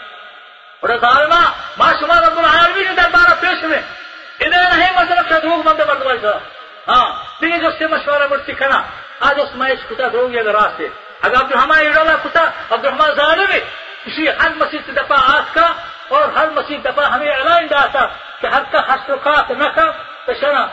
اور 0.81 0.89
ظالما 1.01 1.41
ما 1.77 1.91
شما 1.99 2.19
رب 2.21 2.37
العالمین 2.37 2.97
دربارہ 2.97 3.33
پیش 3.39 3.63
میں 3.63 3.81
انہیں 4.39 4.63
نہیں 4.63 4.91
مطلب 4.95 5.29
کہ 5.29 5.39
دھوک 5.41 5.65
بندے 5.65 5.83
مردوائی 5.87 6.19
ہاں 6.87 7.07
دیکھیے 7.41 7.59
جو 7.59 7.69
سے 7.77 7.87
مشورہ 7.87 8.27
مرتی 8.29 8.53
کھنا 8.53 8.81
آج 9.19 9.39
اس 9.39 9.55
میں 9.55 9.75
کتا 9.89 10.07
دو 10.13 10.27
گی 10.27 10.39
اگر 10.39 10.51
راستے 10.51 10.87
اگر 11.21 11.35
عبد 11.35 11.51
الرحمان 11.51 11.79
ایڈولا 11.79 12.15
کتا 12.23 12.43
عبد 12.69 12.85
الرحمان 12.85 13.11
ظالم 13.15 13.51
ہے، 13.51 13.59
اسی 14.05 14.29
ہر 14.29 14.51
مسجد 14.55 14.97
دفعہ 14.97 15.17
آس 15.35 15.53
کا 15.53 15.73
اور 16.07 16.29
ہر 16.29 16.49
مسجد 16.49 16.85
دفعہ 16.85 17.05
ہمیں 17.05 17.31
اعلان 17.31 17.67
داتا 17.69 18.05
کہ 18.41 18.47
ہر 18.47 18.61
کا 18.71 18.79
حسرکات 18.79 19.51
نہ 19.51 19.67
کر، 19.75 19.91
تو 20.25 20.33
شنا 20.33 20.67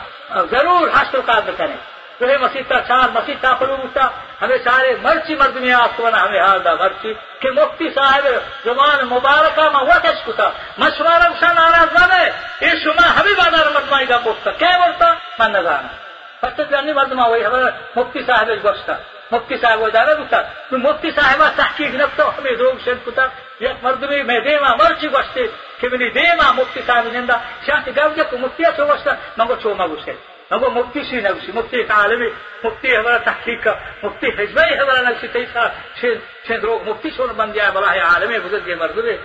ضرور 0.51 0.87
حسرکات 0.87 1.49
کریں۔ 1.57 1.77
تو 2.19 2.27
ہے 2.27 2.37
مسجد 2.37 2.69
کا 2.69 2.79
چار 2.79 3.09
مسجد 3.13 3.41
کا 3.41 3.53
پلو 3.59 3.75
ہوتا۔ 3.75 4.07
ہمیں 4.41 4.57
سارے 4.63 4.95
مرچی 5.01 5.35
مرد 5.35 5.55
میں 5.55 5.73
آپ 5.73 5.89
کو 5.95 6.07
ہمیں 6.07 6.41
حال 6.41 6.63
دا 6.65 6.73
مرچی 6.75 7.13
کہ 7.39 7.51
مفتی 7.51 7.89
صاحب 7.95 8.27
زمان 8.65 9.05
مبارکہ 9.07 9.69
میں 9.73 9.81
ہوا 9.81 9.97
کس 9.99 10.23
کتا۔ 10.27 10.49
مشورہ 10.77 11.27
شان 11.39 11.55
ناراض 11.55 11.91
نہ 11.97 12.13
ہے 12.13 12.29
یہ 12.61 12.79
شما 12.83 13.05
ہمیں 13.19 13.33
بازار 13.33 13.69
مطمئن 13.73 14.05
کا 14.05 14.17
پوچھتا 14.23 14.51
کیا 14.51 14.77
بولتا؟ 14.77 15.13
من 15.39 15.51
نہ 15.51 15.57
جانا 15.57 16.04
فتت 16.45 16.71
جانی 16.71 16.93
مردما 16.93 17.25
وہی 17.27 17.45
ہمارا 17.45 17.69
مفتی 17.95 18.21
صاحب 18.27 18.49
گوشتا 18.63 18.93
مفتی 19.31 19.57
صاحب 19.57 19.81
وہ 19.81 19.89
جانا 19.89 20.13
بتا 20.13 20.41
تو 20.69 20.77
مفتی 20.77 21.11
صاحب 21.11 21.41
تحقیق 21.55 21.95
نفتا 21.95 22.23
ہمیں 22.37 22.51
روگ 22.51 22.75
شد 22.85 22.99
کتا۔ 23.05 23.25
یا 23.59 23.71
مردمی 23.81 24.23
میں 24.23 24.39
دیما 24.39 24.75
مرچی 24.75 25.07
گوشتے 25.07 25.43
کہ 25.79 25.87
منی 25.91 26.09
دیما 26.09 26.51
مفتی 26.51 26.81
صاحب 26.87 27.05
جندا 27.13 27.37
شانتی 27.65 27.91
گاو 27.95 28.13
جب 28.17 28.33
مفتی 28.33 28.63
تو 28.77 28.85
گوشتا 28.85 29.11
منگو 29.37 29.55
چو 29.63 29.73
ما 29.73 29.87
گوشتے 29.87 30.13
منگو 30.51 30.69
مفتی 30.69 31.01
سی 31.09 31.15
نگوشی 31.21 31.51
مفتی 31.55 31.81
عالمی، 31.89 32.29
مفتی 32.63 32.95
ہمارا 32.95 33.17
تحقیق 33.17 33.63
کا، 33.63 33.73
مفتی 34.03 34.27
حجبی 34.37 34.73
ہمارا 34.79 35.01
نگوشی 35.09 35.27
تیسا 35.27 35.63
چھند 36.47 36.63
روگ 36.63 36.89
مفتی 36.89 37.09
شون 37.17 37.29
بندیا 37.37 37.69
بلاہ 37.75 37.97
عالمی 38.11 38.39
بزرگ 38.39 38.69
مردمی 38.79 39.15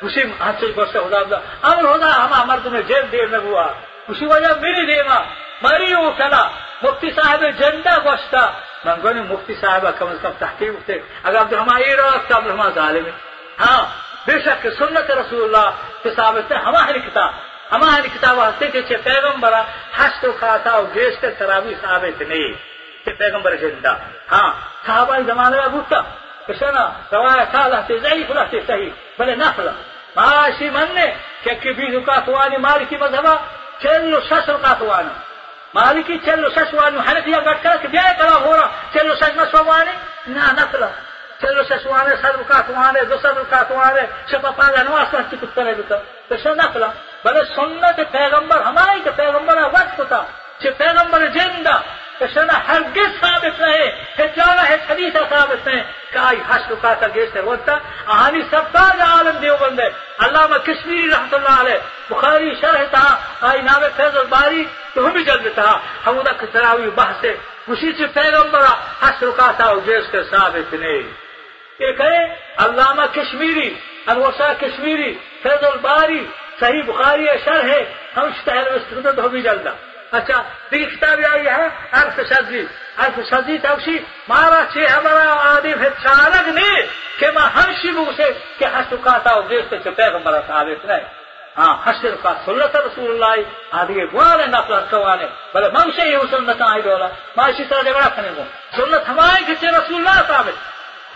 خوشی 0.00 0.22
ہاتھ 0.40 0.60
سے 0.60 0.66
گوشتا 0.76 1.00
خدا 1.00 1.20
امر 1.68 1.84
ہودا 1.84 2.08
ہما 2.24 2.44
مردمی 2.44 2.82
جیل 2.82 3.04
دیر 3.12 3.28
نگوا 3.32 3.66
خوشی 4.06 4.26
وجہ 4.26 4.52
میری 4.60 4.86
دیما۔ 4.86 5.18
مری 5.62 5.92
اوسلا 5.92 6.50
مفتی 6.82 7.12
صاحب 7.12 7.50
جندا 7.50 8.00
گوشتا 8.00 8.52
من 8.84 8.96
گونی 8.96 9.20
مفتی 9.22 9.54
صاحب 9.54 9.98
کم 9.98 10.06
از 10.06 10.20
کم 10.22 10.32
تحقیق 10.40 10.74
تے 10.86 11.02
اگر 11.24 11.38
عبد 11.38 11.54
الرحمن 11.54 11.76
ای 11.76 11.96
را 11.96 12.08
عبد 12.10 12.32
الرحمن 12.32 12.70
ظالم 12.70 13.06
ہاں 13.60 13.82
بے 14.26 14.38
شک 14.40 14.66
سنت 14.78 15.10
رسول 15.12 15.42
اللہ 15.44 15.68
کے 16.02 16.10
ثابت 16.10 16.52
ہے 16.52 16.56
ہماری 16.58 17.00
کتاب 17.00 17.30
ہماری 17.72 18.08
کتاب 18.08 18.38
ہستے 18.38 18.66
کہ 18.70 18.82
چھے 18.88 18.96
پیغمبر 19.04 19.52
حشت 19.98 20.24
و 20.24 20.32
کھاتا 20.38 20.76
و 20.76 20.84
گیش 20.94 21.14
کے 21.20 21.30
ترابی 21.38 21.74
ثابت 21.82 22.22
نہیں 22.22 22.52
کہ 23.04 23.12
پیغمبر 23.18 23.56
زندہ 23.56 23.96
ہاں 24.32 24.50
صحابہ 24.86 25.18
زمانے 25.26 25.56
میں 25.56 25.68
بوتا 25.68 26.00
کشنا 26.46 26.84
روایت 27.12 27.56
سے 27.88 27.98
ضعیف 27.98 28.30
رہتے 28.30 28.60
صحیح 28.66 28.90
بلے 29.18 29.34
نفل 29.36 29.68
معاشی 30.16 30.68
مننے 30.70 31.06
کہ 31.42 31.54
کبھی 31.62 31.86
رکات 31.92 32.28
وانی 32.28 32.56
مالکی 32.58 32.96
مذہبہ 32.96 33.34
وانی 34.82 35.14
مالکی 35.74 36.18
چلو 36.18 36.48
شش 36.48 36.74
وانی 36.74 36.98
حنفی 36.98 37.32
گٹ 37.32 37.62
کر 37.62 37.76
کہ 37.82 37.88
بیا 37.88 38.12
کلام 38.18 38.44
ہو 38.44 38.56
رہا 38.56 38.68
چلو 38.94 39.14
شش 39.14 39.36
نشو 39.36 39.64
وانی؟ 39.64 39.92
نہ 40.26 40.52
نفل 40.52 40.84
چلو 41.42 41.62
ششوانے 41.62 42.16
صد 42.16 42.34
رکاتوانے 42.40 43.04
دو 43.04 43.16
صد 43.22 43.38
رکاتوانے 43.38 44.00
شفا 44.30 44.50
پاگا 44.50 44.82
نواز 44.82 45.06
کرتی 45.10 45.36
کتنے 45.40 45.72
بکا 45.72 45.96
تو 46.28 46.54
نفلا 46.54 46.86
بلے 47.24 47.44
سنت 47.56 48.00
پیغمبر 48.10 48.60
ہماری 48.60 49.00
کے 49.04 49.10
پیغمبر 49.10 49.56
وقت 49.56 50.00
تھا 50.08 50.24
کہ 50.58 50.70
پیغمبر 50.70 51.26
زندہ۔ 51.26 51.80
شنا 52.34 52.58
ہرگز 52.68 53.20
ثابت 53.20 53.60
نہیں 53.60 53.92
ہے 54.18 54.28
جانا 54.36 54.68
ہے 54.68 54.76
حدیث 54.88 55.12
ثابت 55.12 55.66
نہیں۔ 55.66 55.82
کہ 56.12 56.18
آئی 56.18 56.40
حش 56.50 56.70
رکا 56.70 56.94
کر 56.94 57.08
گے 57.14 57.26
ہوتا 57.36 57.78
آہانی 58.06 58.42
سب 58.50 58.72
کا 58.72 58.84
عالم 59.00 59.38
دیو 59.42 59.56
بندے۔ 59.60 59.86
علامہ 60.18 60.56
کشمیری 60.56 61.10
رحمت 61.10 61.34
اللہ 61.34 61.60
علیہ، 61.60 61.78
بخاری 62.10 62.54
شرح 62.60 62.84
تھا۔ 62.90 63.16
آئی 63.40 63.62
نام 63.62 63.82
فیض 63.96 64.16
الباری 64.16 64.64
تو 64.94 65.06
ہم 65.06 65.18
جلد 65.18 65.46
تھا 65.54 65.70
ہم 66.06 66.18
ادا 66.18 66.32
کتراوی 66.32 66.90
بحث 66.90 67.24
خوشی 67.66 67.92
سے 67.98 68.06
پیغمبر 68.14 68.64
حش 69.02 69.22
رکا 69.22 69.50
تھا 69.56 69.72
جیس 69.84 70.10
کے 70.10 70.22
ثابت 70.30 70.74
نہیں 70.74 71.02
یہ 71.78 71.92
کہے، 71.92 72.24
علامہ 72.56 73.06
کشمیری 73.12 73.68
انوسا 74.06 74.52
کشمیری، 74.60 75.12
فیض 75.42 75.64
الباری، 75.64 76.24
صحیح 76.60 76.82
بخاری 76.86 77.26
شرح 77.44 77.68
ہے۔ 77.68 77.82
ہم 78.16 78.26
اشتہر 78.26 79.18
ہو 79.18 79.28
بھی 79.28 79.42
جلد 79.42 79.66
اچھا 80.12 80.42
دیکھ 80.70 80.94
کتاب 80.94 81.20
آئی 81.30 81.46
ہے 81.46 81.66
عرف 81.92 82.20
شدی 82.30 82.62
عرف 82.96 83.18
شدی 83.30 83.58
توشی، 83.58 83.96
مارا 84.28 84.60
چھ 84.72 84.78
ہمارا 84.92 85.26
آدم 85.54 85.80
ہے، 85.82 85.88
چارگ 86.02 86.48
نے 86.48 86.70
کہ 87.18 87.26
میں 87.34 87.48
ہمشی 87.56 87.90
بو 87.90 88.04
سے 88.16 88.30
کہ 88.58 88.64
حسن 88.64 88.96
کاتا 89.02 89.34
ہوں 89.34 89.48
دیکھتے 89.48 89.76
کہ 89.78 89.90
پیغمبر 89.90 90.40
ثابت 90.46 90.84
نہیں۔ 90.84 91.23
ها 91.56 91.78
حسن 91.86 92.16
فات 92.16 92.36
سنة 92.46 92.70
رسول 92.86 93.10
الله 93.10 93.46
هذه 93.72 94.08
قوال 94.12 94.50
نقل 94.50 94.80
قوانين 94.90 95.28
بل 95.54 95.72
ما 95.72 95.86
مشي 95.86 96.16
هو 96.16 96.26
سنة 96.26 96.56
هاي 96.60 96.82
دولا 96.82 97.10
ما 97.36 97.52
شيء 97.52 97.66
سر 97.70 97.82
جبرا 97.82 98.02
خنيمو 98.16 98.44
سنة 98.76 99.02
هواي 99.08 99.54
كتير 99.54 99.70
رسول 99.74 99.96
الله 99.96 100.22
ثابت. 100.22 100.56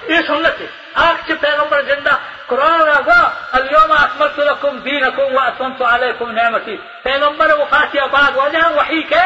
یہ 0.09 0.16
سنت 0.26 0.61
ہے 0.61 0.66
آج 0.95 1.26
کے 1.26 1.34
پیغمبر 1.41 1.82
زندہ. 1.82 2.14
قرآن 2.47 2.89
آگا 2.89 3.22
اليوم 3.53 3.93
اکملت 3.93 4.39
لکم 4.39 4.78
دینکم 4.78 5.34
و 5.34 5.41
اتممت 5.41 5.82
علیکم 5.82 6.30
نعمتی. 6.30 6.76
پیغمبر 7.03 7.53
وفات 7.59 7.97
آباد 8.03 8.36
وجہ 8.36 8.68
وحی 8.76 9.03
کے؟ 9.03 9.24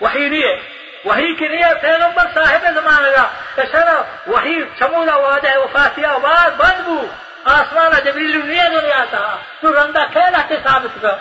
وحی 0.00 0.28
نہیں 0.28 0.42
ہے. 0.42 0.56
وحی 1.04 1.34
کی 1.34 1.48
نہیں 1.48 1.62
ہے 1.62 1.74
پیغمبر 1.80 2.26
صاحب 2.34 2.66
زمانہ 2.74 3.08
کا 3.16 3.26
اشارہ 3.62 3.96
وحی 4.26 4.60
سمونا 4.78 5.16
وجہ 5.16 5.58
وفات 5.58 5.98
آباد 6.04 6.50
بند 6.56 6.80
بو. 6.86 7.06
آسمان 7.44 7.92
جبریل 8.04 8.46
نہیں 8.46 8.68
دنیا 8.68 9.04
تھا، 9.10 9.36
تو 9.60 9.72
رندہ 9.72 10.04
کھیلا 10.12 10.40
کے 10.48 10.56
ثابت 10.64 11.02
کر۔ 11.02 11.16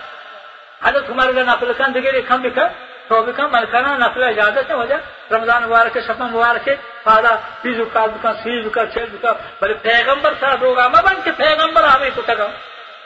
حضرت 0.86 1.10
عمر 1.10 1.32
کا 1.36 1.44
نفل 1.44 1.72
کن 1.78 1.94
دگری 1.96 2.22
کم 2.22 2.42
بکر 2.42 2.68
تو 3.08 3.22
بکم 3.24 3.52
ملکانہ 3.52 3.88
نفل 3.88 4.24
اجازت 4.24 4.70
ہے، 4.70 4.76
وجہ 4.76 4.96
رمضان 5.32 5.64
مبارک، 5.64 5.98
شفا 6.08 6.26
مبارک 6.26 6.70
فادا 7.04 7.36
بیز 7.62 7.80
کا 7.94 8.06
بکا 8.06 8.34
سیز 8.44 8.66
بکا 8.66 8.86
چھ 8.86 8.98
بکا 9.12 9.32
بلے 9.60 9.74
پیغمبر 9.74 10.34
ساتھ 10.40 10.64
ہوگا 10.64 10.88
میں 10.88 11.02
بن 11.04 11.22
کے 11.24 11.32
پیغمبر 11.38 11.84
آوے 11.84 12.10
تو 12.16 12.22
تگا 12.22 12.48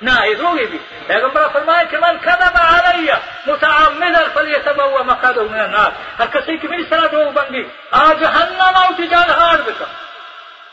نہ، 0.01 0.11
یہ 0.25 0.35
ہوگی 0.41 0.65
بھی۔ 0.65 0.77
پیغمبر 1.07 1.47
فرمائے 1.53 1.85
کہ 1.89 1.97
من 1.97 2.17
کذب 2.21 2.57
علی 2.57 3.11
متعمدا 3.47 4.23
فلیتبوا 4.33 5.01
مقعده 5.03 5.43
من 5.51 5.59
النار۔ 5.59 5.91
ہر 6.19 6.25
کسی 6.25 6.57
کی 6.57 6.67
میری 6.67 6.83
صلاح 6.89 7.07
دو 7.11 7.29
بندی 7.33 7.63
آج 7.91 8.19
جہنم 8.19 8.75
او 8.75 8.93
تجال 8.97 9.29
ہار 9.29 9.59
بکا 9.65 9.85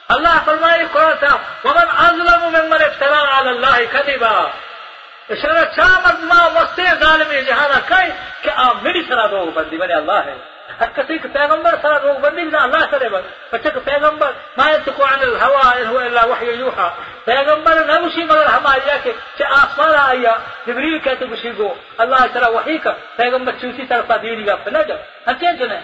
اللہ 0.09 0.39
فرمائے 0.45 0.85
قرآن 0.93 1.15
تھا 1.21 1.37
ومن 1.65 1.91
أظلم 1.99 2.43
ممن 2.47 2.83
افترا 2.83 3.21
علی 3.39 3.49
اللہ 3.49 3.77
کذبا 3.93 4.33
اشارہ 5.31 5.65
چاہ 5.77 5.99
مردما 6.05 6.47
وستے 6.55 6.83
ظالمی 7.01 7.41
جہانا 7.43 7.79
کئی 7.87 8.11
کہ 8.43 8.51
آپ 8.65 8.83
میری 8.83 9.03
صلاح 9.09 9.27
دو 9.27 9.45
بندی 9.55 9.77
بنے 9.77 9.95
اللہ 9.95 10.21
ہے 10.27 10.35
ہر 10.81 10.87
کسی 10.95 11.19
کے 11.19 11.29
پیغمبر 11.33 11.75
صلاح 11.83 11.99
دو 11.99 12.13
بندی 12.21 12.45
بنا 12.45 12.63
اللہ 12.63 12.85
کرے 12.91 13.09
بس 13.09 13.25
بچے 13.53 13.71
کہ 13.71 13.81
پیغمبر 13.85 14.31
ما 14.59 14.71
ينطق 14.71 15.01
عن 15.03 15.23
الهوى 15.23 15.83
ان 15.83 15.87
هو 15.87 15.99
الا 16.01 16.25
وحي 16.25 16.55
يوحى 16.55 16.89
پیغمبر 17.25 17.85
نہ 17.87 17.99
مشی 18.01 18.25
مگر 18.25 18.47
ہمارا 18.47 18.97
کہ 19.05 19.13
کہ 19.37 19.45
آسمان 19.53 19.95
آیا 19.97 20.37
جبریل 20.67 20.99
کہتے 20.99 21.25
مشی 21.27 21.51
کو 21.57 21.75
اللہ 21.99 22.27
تعالی 22.33 22.55
وحی 22.55 22.79
کا 22.79 22.93
پیغمبر 23.17 23.53
چوسی 23.61 23.87
طرف 23.89 24.11
دینی 24.23 24.47
گا 24.47 24.57
نہ 24.69 24.83
جب 24.89 24.97
ہنچے 25.27 25.57
جنے 25.59 25.79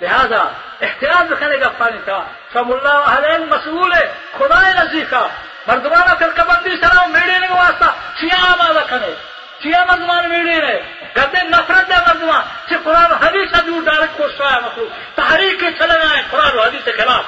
لہذا 0.00 0.42
احتیاط 0.80 1.40
کرنے 1.40 1.56
کا 1.56 1.68
پانی 1.68 1.98
تھا 2.04 2.24
سب 2.52 2.72
اللہ 2.72 2.88
اہل 2.88 3.44
مسئول 3.44 3.92
ہے 3.92 4.12
خدا 4.38 4.60
نزدیک 4.68 5.10
کا 5.10 5.28
مردمانہ 5.66 6.14
فرقہ 6.18 6.42
بندی 6.42 6.76
سلام 6.76 7.12
میڑے 7.12 7.38
نے 7.38 7.46
واسطہ 7.50 7.84
چیا 8.20 8.52
آمادہ 8.52 8.84
کھنے 8.88 9.14
چیا 9.62 9.84
مردمان 9.84 10.28
میڑے 10.28 10.66
نے 10.66 10.80
گدے 11.16 11.48
نفرت 11.48 11.92
ہے 11.92 11.96
مردمان۔ 12.08 12.42
چھ 12.68 12.72
قرآن 12.84 13.12
حدیث 13.12 13.50
سے 13.50 13.62
دور 13.66 13.82
ڈائریکٹ 13.82 14.16
کوشش 14.16 14.40
ہے 14.40 14.60
مخلوق۔ 14.60 15.16
تحریک 15.16 15.60
کے 15.60 15.66
چلے 15.78 15.94
گئے 15.94 16.22
قرآن 16.30 16.58
و 16.58 16.62
حدیث 16.62 16.84
کے 16.84 16.92
خلاف۔ 16.92 17.24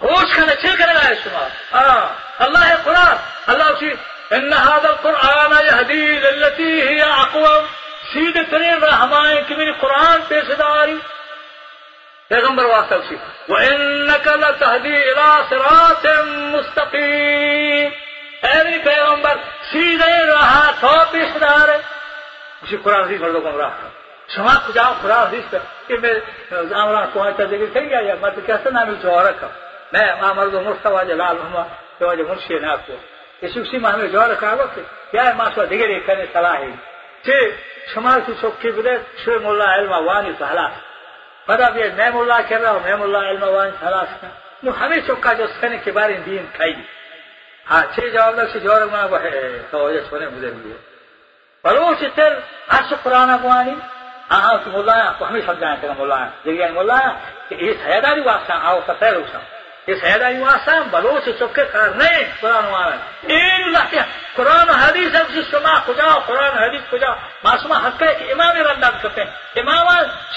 ہوش 0.00 0.34
کھنے 0.34 0.54
چھ 0.54 0.78
کرے 0.78 0.94
گا 0.94 1.00
شما 1.24 1.46
ہاں 1.72 2.08
اللہ 2.38 2.58
ہے 2.58 2.74
قرآن۔ 2.84 3.16
اللہ 3.46 3.62
اسی 3.62 3.90
ان 4.30 4.52
هذا 4.52 4.88
القرآن 4.88 5.52
يهدي 5.52 6.18
للتي 6.18 6.94
هي 6.94 7.00
اقوم۔ 7.00 7.66
سیدھے 8.12 8.42
ترین 8.42 8.82
راہ 8.82 9.00
ہمائیں 9.00 9.42
کہ 9.48 9.56
میری 9.56 9.72
قرآن 9.72 10.20
پیش 10.28 10.44
داری۔ 10.58 10.98
پیغمبر 12.28 12.64
واسطہ 12.64 12.94
اسی 12.94 13.16
وَإِنَّكَ 13.48 14.28
لَتَهْدِي 14.28 14.94
إِلَى 15.08 15.30
صِرَاطٍ 15.48 16.04
مُسْتَقِيمٍ. 16.54 17.90
اے 18.42 18.78
پیغمبر 18.84 19.36
سیدھے 19.70 20.26
راہ 20.26 20.70
تو 20.80 20.92
پیش 21.10 21.40
دار 21.40 21.68
اسی 22.62 22.76
قرآن 22.82 23.00
حدیث 23.00 23.20
مردوں 23.20 23.40
کو 23.40 23.58
راہ 23.58 23.70
شما 24.34 24.54
کو 24.66 24.72
جاؤ 24.72 24.92
قرآن 25.02 25.26
حدیث 25.26 25.50
پہ 25.50 25.58
کہ 25.86 25.96
میں 26.02 26.14
آمران 26.74 27.06
کو 27.12 27.22
آئیتا 27.22 27.44
دیکھ 27.50 27.74
کہیں 27.74 27.88
گیا 27.90 28.00
یا 28.08 28.14
مرد 28.20 28.38
کیسا 28.46 28.70
نامی 28.70 28.94
جوہر 29.02 29.24
رکھا 29.24 29.48
میں 29.92 30.06
آمرد 30.20 30.54
و 30.54 30.60
مرتبہ 30.60 31.02
جلال 31.02 31.36
ہما 31.46 31.62
کہ 31.98 32.04
وجہ 32.04 32.22
مرشی 32.28 32.58
نا 32.58 32.76
کو 32.76 32.96
اسی 33.40 33.60
اسی 33.60 33.78
ماہ 33.78 33.96
میں 33.96 34.08
جوہر 34.08 34.28
رکھا 34.28 34.54
وقت 34.58 34.78
یا 35.14 35.22
ماسوا 35.36 35.64
دیگر 35.70 35.88
ایک 35.88 36.06
کرنے 36.06 36.24
صلاح 36.32 36.58
ہے۔ 36.62 36.70
چھے 37.24 37.38
شمال 37.94 38.20
کی 38.26 38.32
چوکی 38.40 38.70
بدے 38.70 38.94
شوی 39.24 39.38
مولا 39.44 39.74
علم 39.74 39.92
وانی 40.08 40.32
تو 40.38 40.44
پدا 41.47 41.69
بھی 41.69 41.83
میں 41.95 42.09
مولا 42.09 42.39
کر 42.49 42.59
رہا 42.61 42.71
ہوں 42.71 42.79
میں 42.79 42.95
مولا 42.95 43.19
علم 43.29 43.43
وانی 43.45 43.71
تو 43.71 43.87
حلاس 43.87 44.09
کا 44.21 44.27
نو 44.63 44.71
ہمیں 44.81 44.99
چوکا 45.07 45.33
جو 45.33 45.47
سکنے 45.47 45.77
کے 45.83 45.91
بارے 45.91 46.17
دین 46.25 46.45
کھائی 46.53 46.73
ہاں 47.67 47.83
چھ 47.95 48.09
جواب 48.13 48.35
لگ 48.35 48.47
سے 48.53 48.59
جوہر 48.59 48.85
ماہ 48.85 49.05
وہ 49.05 49.21
ہے 49.21 49.31
تو 49.71 49.83
وجہ 49.83 49.99
چھونے 50.09 50.27
مدر 50.27 50.51
ہوئے 50.51 50.77
بلوچ 51.65 52.03
تر 52.15 52.33
عرش 52.69 52.93
قرآن 53.03 53.29
اگوانی 53.29 53.75
آہاں 54.29 54.55
کی 54.63 54.69
مولایا 54.69 55.11
کو 55.17 55.25
ہمیں 55.25 55.41
سمجھائیں 55.45 55.75
تیرا 55.81 55.93
مولایا 55.97 56.29
جگہ 59.94 60.38
مولایا 60.38 60.66
کہ 60.66 60.74
یہ 60.74 60.90
بلوچ 60.90 61.42
کر 61.52 61.88
نہیں، 61.88 62.24
قرآن 62.40 62.64
والا 62.64 62.96
این 63.22 63.62
اللہ 63.64 63.96
قرآن 64.34 64.70
حدیث 64.70 65.14
ہے 65.14 65.20
جس 65.34 65.50
شما 65.50 65.78
قرآن 66.26 66.58
حدیث 66.58 66.80
کجا 66.90 67.10
معصومہ 67.44 67.74
حق 67.74 68.02
ہے 68.02 68.14
کہ 68.14 68.32
امام 68.32 68.56
رنداد 68.56 69.02
کرتے 69.02 69.20
ہیں۔ 69.20 69.30
امام 69.56 69.86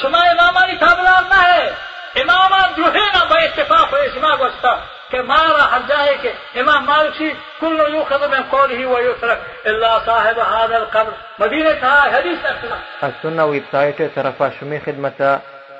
شما 0.02 0.18
امامانی 0.18 0.78
تابدار 0.78 1.22
نہ 1.30 1.44
ہے۔ 1.44 1.72
امام 2.16 2.52
جو 2.78 2.84
ہے 2.84 3.00
نا 3.00 3.24
بے 3.24 3.46
اتفاق 3.46 3.94
ہے 3.94 4.08
شما 4.14 4.36
گوستا 4.36 4.76
کہ 5.10 5.22
مارا 5.22 5.72
ہر 5.72 5.80
جائے 5.88 6.16
کہ 6.22 6.32
امام 6.56 6.86
مالک 6.86 7.22
من 7.62 8.42
قوله 8.50 8.92
ويترك 8.92 9.68
الا 9.68 10.00
صاحب 10.06 10.40
هذا 10.40 10.76
القبر۔ 10.76 11.12
مدینہ 11.40 11.70
تھا، 11.80 12.10
حدیث 12.14 12.46
اصلا 12.46 12.76
السنة 13.02 13.50
ویب 13.50 13.64
سائٹ 13.72 14.02
طرف 14.14 14.42
شمی 14.60 14.80
خدمت، 14.86 15.22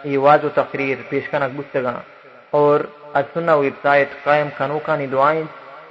ایواز 0.04 0.44
و 0.44 0.50
تقریر 0.50 0.98
پیش 1.10 1.30
کنک 1.30 1.56
بستگاں 1.56 1.94
اور 2.52 2.80
السنة 3.14 3.56
ویب 3.56 3.74
سائٹ 3.82 4.10
قائم 4.24 4.50
کنوکانی 4.58 5.08
دعائیں 5.08 5.44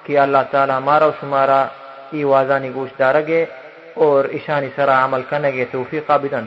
کہ 0.05 0.19
اللہ 0.19 0.43
تعالی 0.51 0.73
ہمارا 0.73 1.07
و 1.07 1.11
شمارا 1.21 1.61
ایوازانی 2.11 2.71
گوش 2.75 2.91
دارگے 2.99 3.45
اور 3.95 4.25
اشانی 4.25 4.69
سرا 4.77 5.05
عمل 5.05 5.23
کنگے 5.31 5.65
توفیق 5.71 6.11
بدن 6.11 6.45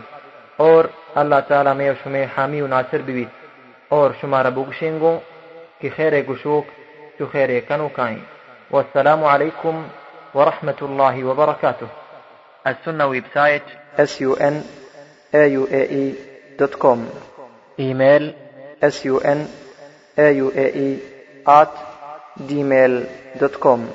اور 0.58 0.86
اللہ 1.16 1.40
تعالی 1.48 1.74
میں 1.78 1.90
و 1.90 1.94
شمی 2.04 2.24
حامی 2.38 2.62
و 2.62 2.68
ناصر 2.68 3.02
بیوید 3.06 3.28
اور 3.90 4.12
شمارا 4.22 4.50
بگشنگوں 4.50 5.18
کی 5.80 5.90
خیر 5.90 6.22
گشوک 6.22 6.66
تو 7.18 7.26
خیر 7.32 7.60
کنو 7.60 7.88
کائیں۔ 7.88 8.18
والسلام 8.72 9.24
علیکم 9.24 9.84
ورحمة 10.36 10.80
الله 10.82 11.24
وبركاته 11.24 11.88
السنة 12.66 13.06
web 13.06 13.24
site 13.34 13.66
s 13.98 14.22
u 14.22 14.36
n 14.40 14.56
a 15.34 15.44
u 15.58 15.68
a 15.72 15.84
e 16.02 16.04
dot 16.60 16.80
com 16.80 17.06
email 17.78 18.32
s 18.82 19.06
auae 20.18 21.00
at 21.46 21.74
gmail.com. 22.48 23.88